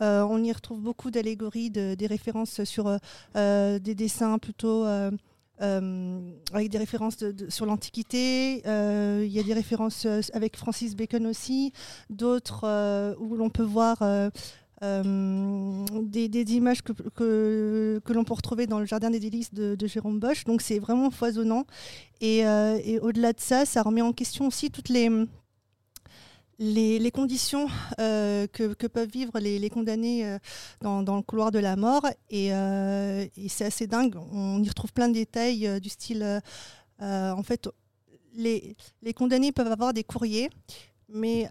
[0.00, 2.96] On y retrouve beaucoup d'allégories, de- des références sur
[3.34, 4.86] des dessins plutôt
[5.60, 7.16] avec des références
[7.48, 8.62] sur l'Antiquité.
[8.66, 11.72] Euh, Il y a des références euh, avec Francis Bacon aussi,
[12.10, 14.30] d'autres euh, où l'on peut voir euh,
[14.84, 16.92] euh, des, images que,
[18.08, 20.44] l'on peut retrouver dans le Jardin des délices de, Jérôme Bosch.
[20.44, 21.64] Donc c'est vraiment foisonnant.
[22.22, 25.10] Euh, et au-delà de ça, ça remet en question aussi toutes les,
[26.58, 27.68] les, conditions
[28.00, 30.38] euh, que, peuvent vivre les, condamnés euh,
[30.80, 32.06] dans, le couloir de la mort.
[32.30, 34.16] Et, euh, et c'est assez dingue.
[34.32, 36.40] On y retrouve plein de détails du style,
[37.00, 37.68] en fait,
[38.34, 38.76] les,
[39.14, 40.50] condamnés peuvent avoir des courriers.
[41.10, 41.48] Mais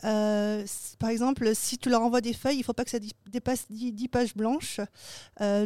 [1.00, 3.00] par exemple, si tu leur envoies des feuilles, il ne faut pas que ça
[3.32, 4.82] dépasse 10, 10 pages blanches.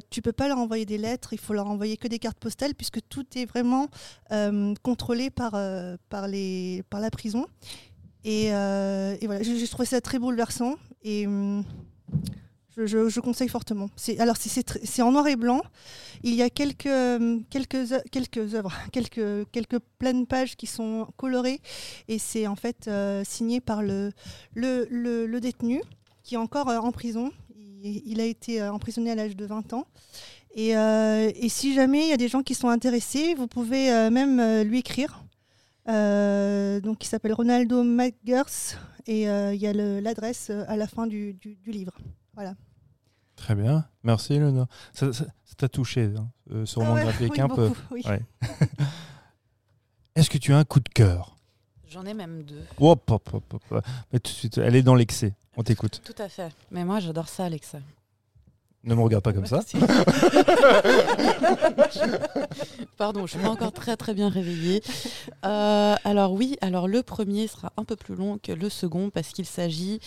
[0.10, 2.76] Tu peux pas leur envoyer des lettres, il faut leur envoyer que des cartes postales,
[2.76, 3.88] puisque tout est vraiment
[4.84, 7.48] contrôlé par la prison.
[8.24, 11.64] Et, euh, et voilà, j'ai trouvé ça très bouleversant et hum,
[12.78, 13.90] je, je- conseille fortement.
[14.20, 15.62] Alors, c'est- en noir et blanc.
[16.24, 21.60] Il y a quelques, hum, quelques, quelques œuvres, quelques, quelques pleines pages qui sont colorées
[22.08, 24.12] et c'est en fait euh, signé par le,
[24.54, 25.82] le, le- détenu
[26.24, 27.32] qui est encore euh, en prison.
[27.84, 29.88] Il, a été emprisonné à l'âge de 20 ans.
[30.54, 34.62] Et, et si jamais il y a des gens qui sont intéressés, vous pouvez même
[34.62, 35.21] lui écrire.
[35.88, 38.78] Euh, donc, il s'appelle Ronaldo McGers
[39.08, 41.94] et euh, il y a l'adresse euh, à la fin du, du- du livre.
[43.36, 43.86] Très bien.
[44.04, 44.68] Merci, Léonore.
[44.94, 47.68] Ça ça- ça t'a touché, hein, euh, ce roman Ah ouais, graphique oui, un peu.
[47.70, 48.04] beaucoup, oui.
[48.06, 48.22] Ouais.
[50.16, 51.38] Est-ce que tu as un coup de cœur?
[51.90, 52.64] J'en ai même deux.
[52.80, 53.84] Hop, hop, hop, hop.
[54.14, 55.34] Mais tout de suite, elle est dans l'excès.
[55.58, 56.02] On t'écoute.
[56.06, 56.52] Tout à fait.
[56.70, 57.80] Mais moi, j'adore ça, Alexa.
[58.84, 59.60] Ne me regarde pas comme ça.
[62.98, 64.82] Pardon, je suis pas encore très très bien réveillée.
[65.46, 69.30] Euh, alors oui, alors le premier sera un peu plus long que le second parce
[69.30, 70.00] qu'il s'agit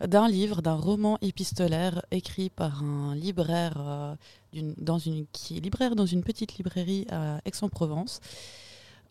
[0.00, 4.14] d'un livre, d'un roman épistolaire écrit par un libraire, euh,
[4.78, 8.20] dans une, qui est libraire dans une petite librairie à Aix-en-Provence.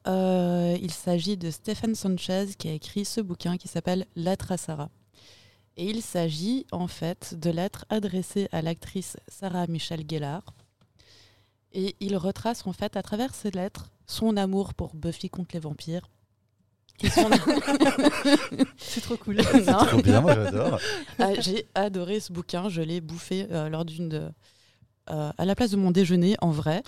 [0.08, 4.58] Euh, il s'agit de Stéphane Sanchez qui a écrit ce bouquin qui s'appelle Lettre à
[4.58, 4.90] Sarah.
[5.78, 10.44] Et il s'agit en fait de lettres adressées à l'actrice Sarah Michelle Gellar.
[11.74, 15.60] Et il retrace en fait à travers ces lettres son amour pour Buffy contre les
[15.60, 16.08] vampires.
[17.02, 17.28] Son-
[18.78, 19.38] C'est trop cool.
[19.38, 19.86] Non.
[19.86, 20.80] Trop bien, moi j'adore.
[21.18, 24.30] Ah, J'ai adoré ce bouquin, je l'ai bouffé euh, lors d'une de-
[25.10, 26.82] euh, à la place de mon déjeuner en vrai.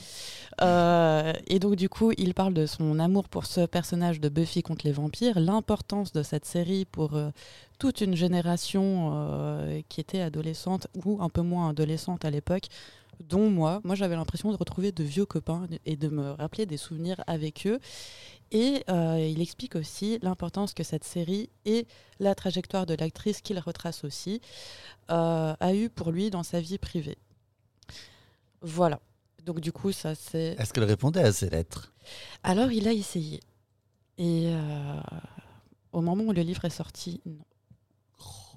[0.62, 4.64] Euh, et donc du coup, il parle de son amour pour ce personnage de Buffy
[4.64, 7.32] contre les vampires, l'importance de cette série pour euh,
[7.78, 12.68] toute une génération qui était adolescente ou un peu moins adolescente à l'époque,
[13.20, 13.82] dont moi.
[13.84, 17.68] Moi, j'avais l'impression de retrouver de vieux copains et de me rappeler des souvenirs avec
[17.68, 17.80] eux.
[18.52, 21.86] Et il explique aussi l'importance que cette série et
[22.22, 24.40] la trajectoire de l'actrice qu'il retrace aussi
[25.10, 27.18] a eu pour lui dans sa vie privée.
[28.66, 29.00] Voilà.
[29.46, 30.56] Donc du coup, ça c'est.
[30.58, 31.94] Est-ce qu'elle répondait à ces lettres?
[32.44, 33.40] Alors il a essayé.
[34.18, 35.00] Et euh,
[35.92, 37.46] au moment où le livre est sorti, non.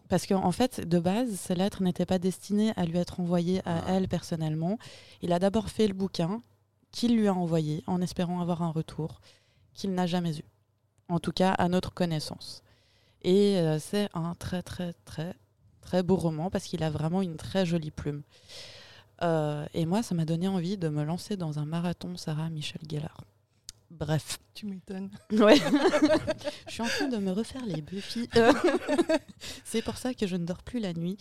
[0.08, 3.60] Parce qu'en en fait, de base, ces lettres n'étaient pas destinées à lui être envoyées
[3.66, 3.84] à Ah.
[3.88, 4.78] elle personnellement.
[5.20, 6.40] Il a d'abord fait le bouquin
[6.90, 9.20] qu'il lui a envoyé en espérant avoir un retour
[9.74, 10.44] qu'il n'a jamais eu.
[11.10, 12.62] En tout cas, à notre connaissance.
[13.20, 15.34] Et euh, c'est un très, très, très,
[15.82, 18.22] très beau roman parce qu'il a vraiment une très jolie plume.
[19.22, 22.82] Euh, et moi, ça m'a donné envie de me lancer dans un marathon Sarah Michel
[22.88, 23.24] Gellar.
[23.90, 24.38] Bref.
[24.54, 25.10] Tu m'étonnes.
[25.32, 25.56] Ouais.
[26.66, 28.28] je suis en train de me refaire les Buffy.
[28.36, 28.52] Euh,
[29.64, 31.16] c'est pour ça que je ne dors plus la nuit.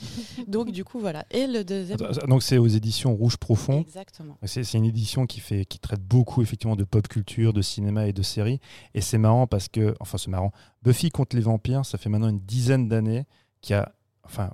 [0.48, 1.26] Donc du coup voilà.
[1.32, 1.98] Et le deuxième.
[2.28, 3.82] Donc c'est aux éditions Rouge Profond.
[3.82, 4.38] Exactement.
[4.44, 8.08] C'est c'est une édition qui, fait, qui traite beaucoup effectivement de pop culture, de cinéma
[8.08, 8.60] et de séries.
[8.94, 10.52] Et c'est marrant parce que, enfin c'est marrant,
[10.84, 13.26] Buffy contre les vampires, ça fait maintenant une dizaine d'années
[13.62, 13.94] qu'il y a
[14.28, 14.52] enfin,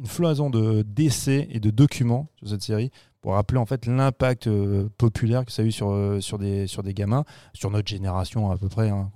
[0.00, 2.90] une floison de d'essais et de documents sur cette série
[3.20, 6.66] pour rappeler en fait l'impact euh, populaire que ça a eu sur, euh, sur, des,
[6.66, 9.10] sur des gamins, sur notre génération à peu près, hein,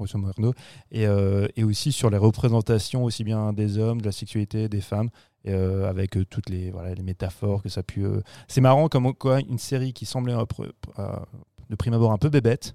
[0.91, 4.81] et, euh, et aussi sur les représentations aussi bien des hommes, de la sexualité, des
[4.81, 5.09] femmes,
[5.47, 8.07] avec toutes les, voilà, les métaphores que ça a pu...
[8.49, 12.75] c'est marrant comme quoi une série qui semblait de prime abord un peu bébête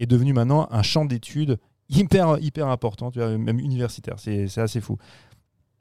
[0.00, 1.58] est devenue maintenant un champ d'études
[1.88, 4.16] hyper, hyper important, même universitaire.
[4.18, 4.98] C'est assez fou.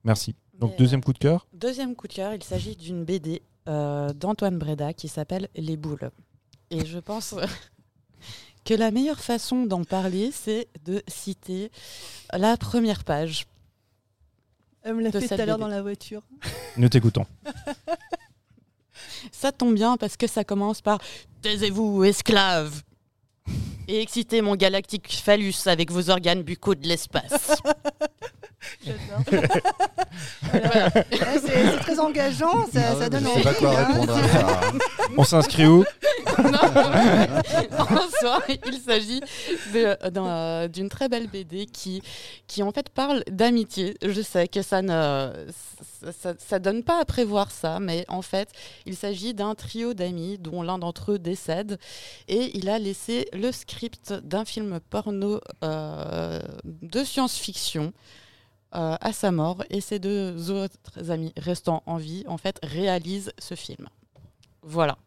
[0.05, 0.33] Merci.
[0.59, 1.47] Donc Mais, deuxième euh, coup de cœur.
[1.53, 6.11] Deuxième coup de cœur, il s'agit d'une BD euh, d'Antoine Breda qui s'appelle Les boules.
[6.69, 7.33] Et je pense
[8.65, 11.71] que la meilleure façon d'en parler, c'est de citer
[12.33, 13.47] la première page.
[14.83, 16.21] Elle me l'a fait tout à l'heure dans la voiture.
[16.77, 17.25] Nous t'écoutons.
[19.31, 20.99] Ça tombe bien parce que ça commence par
[21.41, 22.83] Taisez-vous, esclave
[23.87, 27.61] Et excitez mon galactique phallus avec vos organes buccaux de l'espace.
[28.85, 29.41] J'adore.
[30.71, 33.37] C'est très engageant, ça, Ah ouais, ça donne Je envie.
[33.37, 33.85] sais pas quoi hein.
[33.87, 34.71] répondre à ça.
[35.17, 35.83] On s'inscrit où
[36.43, 36.59] non,
[37.79, 39.21] en soi, il s'agit
[40.11, 42.01] d'un- d'une très belle BD qui,
[42.47, 43.95] qui en fait parle d'amitié.
[44.05, 45.31] Je sais que ça ne
[46.01, 48.49] ça, ça- ça donne pas à prévoir ça, mais en fait,
[48.85, 51.77] il s'agit d'un trio d'amis dont l'un d'entre eux décède
[52.27, 57.91] et il a laissé le script d'un film porno euh, de science-fiction.
[58.75, 63.31] Euh, à sa mort et ses deux autres amis restant en vie en fait réalisent
[63.39, 63.87] ce film.
[64.61, 64.97] Voilà.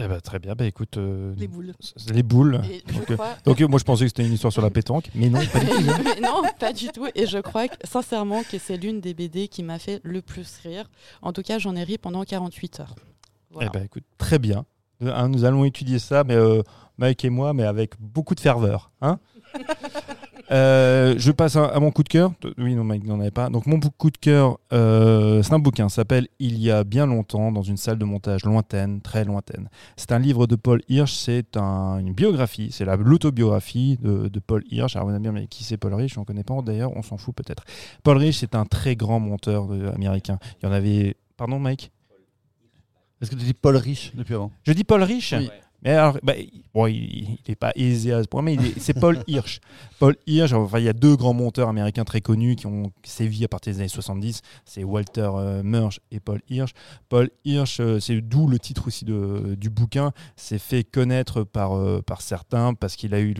[0.00, 0.96] Eh ben, très bien, bah, écoute.
[0.96, 1.72] euh, Les boules.
[2.12, 2.60] les boules.
[2.92, 5.38] Donc, euh, donc, moi je pensais que c'était une histoire sur la pétanque, mais non,
[5.46, 5.74] pas du tout.
[6.04, 7.06] Mais non, pas du tout.
[7.14, 10.58] Et je crois que, sincèrement que c'est l'une des BD qui m'a fait le plus
[10.64, 10.90] rire.
[11.22, 12.94] En tout cas, j'en ai ri pendant 48 heures.
[13.52, 13.70] Voilà.
[13.72, 14.64] Eh ben, écoute, très bien.
[15.00, 16.62] Hein, nous allons étudier ça, mais euh,
[16.98, 18.90] Mike et moi, mais avec beaucoup de ferveur.
[19.00, 19.20] Hein
[20.50, 22.32] Euh, je passe à, à mon coup de cœur.
[22.58, 23.48] Oui, non, Mike n'en avait pas.
[23.48, 25.88] Donc, mon coup de cœur, euh, c'est un bouquin.
[25.88, 29.70] s'appelle Il y a bien longtemps, dans une salle de montage lointaine, très lointaine.
[29.96, 31.14] C'est un livre de Paul Hirsch.
[31.14, 32.68] C'est un- une biographie.
[32.72, 34.96] C'est la- l'autobiographie de, de Paul Hirsch.
[34.96, 36.16] Alors, vous allez dire, mais qui c'est Paul Hirsch?
[36.18, 36.60] On ne connaît pas.
[36.60, 37.64] D'ailleurs, on s'en fout peut-être.
[38.02, 40.38] Paul Hirsch, c'est un très grand monteur de- américain.
[40.62, 41.16] Il y en avait.
[41.38, 41.90] Pardon, Mike?
[43.22, 44.50] Est-ce que tu dis Paul Rich depuis avant?
[44.64, 45.48] Je dis Paul Rich Oui.
[45.84, 49.60] Mais alors, bah, il- n'est pas aisé à ce point, mais c'est Paul Hirsch.
[49.98, 53.44] Paul Hirsch, enfin, il y a deux grands monteurs américains très connus qui ont sévi
[53.44, 54.40] à partir des années 70.
[54.64, 56.72] C'est Walter euh, Murch et Paul Hirsch.
[57.08, 61.76] Paul Hirsch, euh, c'est d'où le titre aussi de, du bouquin, s'est fait connaître par,
[61.76, 63.34] euh, par certains parce qu'il a eu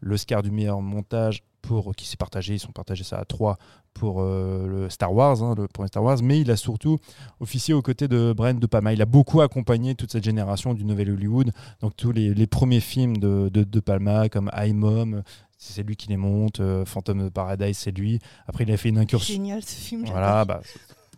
[0.00, 3.56] l'Oscar du meilleur montage pour qui s'est partagé, ils sont partagés ça à trois
[3.94, 6.98] pour euh, le Star Wars, hein, le premier Star Wars, mais il a surtout
[7.40, 8.92] officié aux côtés de Brian De Palma.
[8.92, 12.80] Il a beaucoup accompagné toute cette génération du Nouvel Hollywood, donc tous les, les premiers
[12.80, 15.22] films de, de, De Palma comme I Mom,
[15.58, 18.18] c'est lui qui les monte, euh, Phantom of Paradise, c'est lui.
[18.46, 19.34] Après, il a fait une incursion.
[19.34, 20.04] Génial ce film.
[20.06, 20.60] Voilà, bah,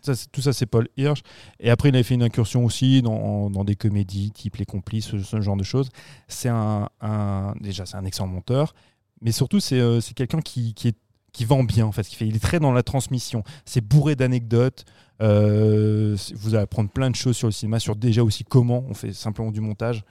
[0.02, 1.22] ça, tout ça c'est Paul Hirsch.
[1.60, 5.06] Et après, il a fait une incursion aussi dans, dans des comédies type Les Complices,
[5.06, 5.88] ce, ce genre de choses.
[6.28, 8.74] C'est un, un- déjà c'est un excellent monteur,
[9.22, 10.98] mais surtout c'est euh, quelqu'un qui, qui, est-
[11.34, 12.04] qui vend bien en fait.
[12.04, 13.44] Qui fait, il est très dans la transmission.
[13.66, 14.86] C'est bourré d'anecdotes.
[15.20, 18.94] Euh, vous allez apprendre plein de choses sur le cinéma, sur déjà aussi comment on
[18.94, 20.02] fait simplement du montage.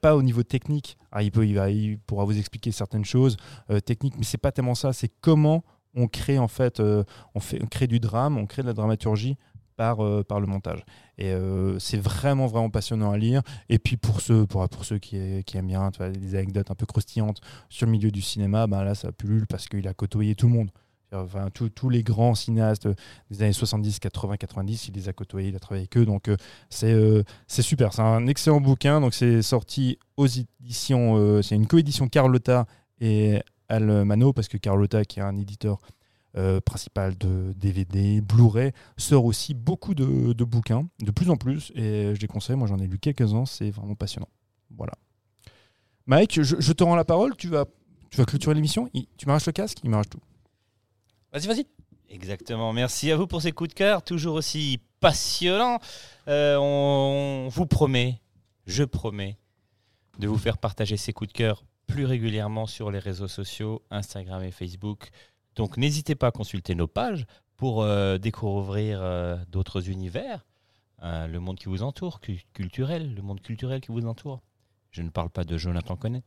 [0.00, 0.96] Pas, au niveau technique.
[1.12, 3.36] Ah, il pourra vous expliquer certaines choses
[3.70, 4.92] euh, techniques, mais c'est pas tellement ça.
[4.92, 5.62] C'est comment
[5.94, 8.72] on crée en fait, euh, on fait, on crée du drame, on crée de la
[8.72, 9.36] dramaturgie
[9.78, 10.84] par, euh, par le montage.
[11.18, 13.42] Et euh, c'est vraiment vraiment passionnant à lire.
[13.68, 16.84] Et puis pour ceux, pour, pour ceux qui, aiment bien tu des anecdotes un peu
[16.84, 20.48] croustillantes sur le milieu du cinéma, ben là ça pullule parce qu'il a côtoyé tout
[20.48, 20.70] le monde.
[21.10, 22.86] Enfin, tous- les grands cinéastes
[23.30, 26.04] des années 70, 80, 90, il les a côtoyés, il a travaillé avec eux.
[26.04, 27.92] Donc euh, c'est super.
[27.94, 29.00] C'est un excellent bouquin.
[29.00, 32.66] Donc c'est sorti aux éditions, c'est une coédition Carlotta
[33.00, 35.78] et Almano parce que Carlotta, qui est un éditeur
[36.38, 41.72] euh, principal de DVD, Blu-ray, sort aussi beaucoup de, de bouquins, de plus en plus.
[41.74, 42.56] Et je les conseille.
[42.56, 43.44] Moi, j'en ai lu quelques-uns.
[43.44, 44.28] C'est vraiment passionnant.
[44.76, 44.92] Voilà.
[46.06, 47.36] Mike, je, je te rends la parole.
[47.36, 47.64] Tu vas,
[48.10, 48.88] tu vas clôturer l'émission.
[49.16, 50.20] Tu m'arraches le casque Il m'arrache tout.
[51.32, 51.66] Vas-y, vas-y.
[52.08, 52.72] Exactement.
[52.72, 55.78] Merci à vous pour ces coups de cœur, toujours aussi passionnants.
[56.28, 58.20] Euh, on, on vous promet,
[58.66, 59.38] je promets,
[60.18, 64.42] de vous faire partager ces coups de cœur plus régulièrement sur les réseaux sociaux, Instagram
[64.42, 65.10] et Facebook.
[65.58, 67.26] Donc n'hésitez pas à consulter nos pages
[67.56, 70.46] pour euh, découvrir euh, d'autres univers,
[71.02, 74.40] euh, le monde qui vous entoure, cu- culturel, le monde culturel qui vous entoure.
[74.92, 76.20] Je ne parle pas de Jonathan Cohen.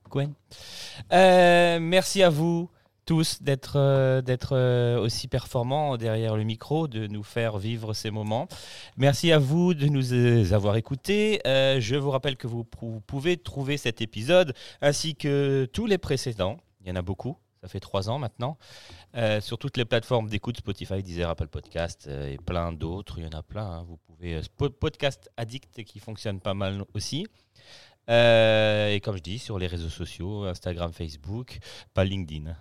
[1.13, 2.69] Euh, merci à vous
[3.05, 8.47] tous d'être aussi performants derrière le micro, de nous faire vivre ces moments.
[8.97, 11.41] Merci à vous de nous avoir écoutés.
[11.45, 12.63] Je vous rappelle que vous
[13.07, 16.57] pouvez trouver cet épisode ainsi que tous les précédents.
[16.81, 17.37] Il y en a beaucoup.
[17.61, 18.57] Ça fait trois ans maintenant.
[19.15, 23.19] euh, sur toutes les plateformes d'écoute, Spotify, Deezer, Apple Podcast euh, et plein d'autres.
[23.19, 23.65] Il y en a plein.
[23.65, 23.83] hein.
[23.87, 27.27] Vous pouvez euh, Podcast Addict qui fonctionne pas mal aussi.
[28.07, 31.59] Et comme je dis, sur les réseaux sociaux, Instagram, Facebook,
[31.93, 32.55] pas LinkedIn.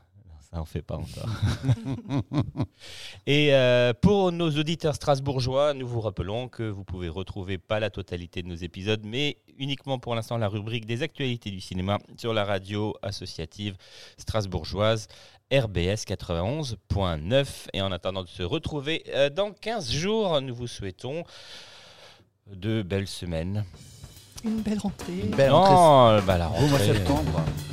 [0.52, 1.28] Ça en fait pas encore.
[3.26, 7.90] Et euh, pour nos auditeurs strasbourgeois, nous vous rappelons que vous pouvez retrouver pas la
[7.90, 12.34] totalité de nos épisodes, mais uniquement pour l'instant la rubrique des actualités du cinéma sur
[12.34, 13.76] la radio associative
[14.16, 15.06] strasbourgeoise
[15.52, 17.46] RBS 91.9.
[17.72, 21.22] Et en attendant de se retrouver euh, dans 15 jours, nous vous souhaitons
[22.48, 23.64] de belles semaines.
[24.44, 25.12] Une belle rentrée.
[25.24, 25.74] Une belle rentrée.
[25.74, 26.86] Non, bah, la Beau mois rentrée.
[26.94, 27.22] septembre.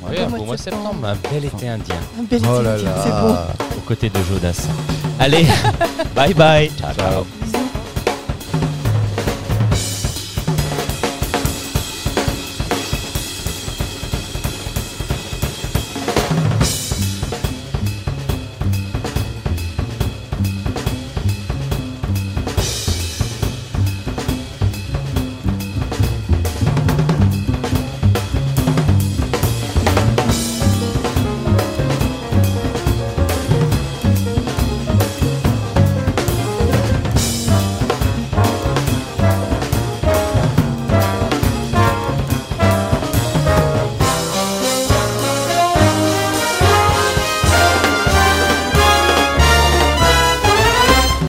[0.02, 0.84] Oui, Beau un beau mois de septembre.
[0.90, 3.32] septembre, un bel été indien Un bel Oh là été, c'est bon.
[3.32, 3.46] là.
[3.76, 4.68] aux côtés de Jodas.
[5.18, 5.46] Allez,
[6.14, 6.70] bye bye.
[6.78, 7.24] Ciao, ciao.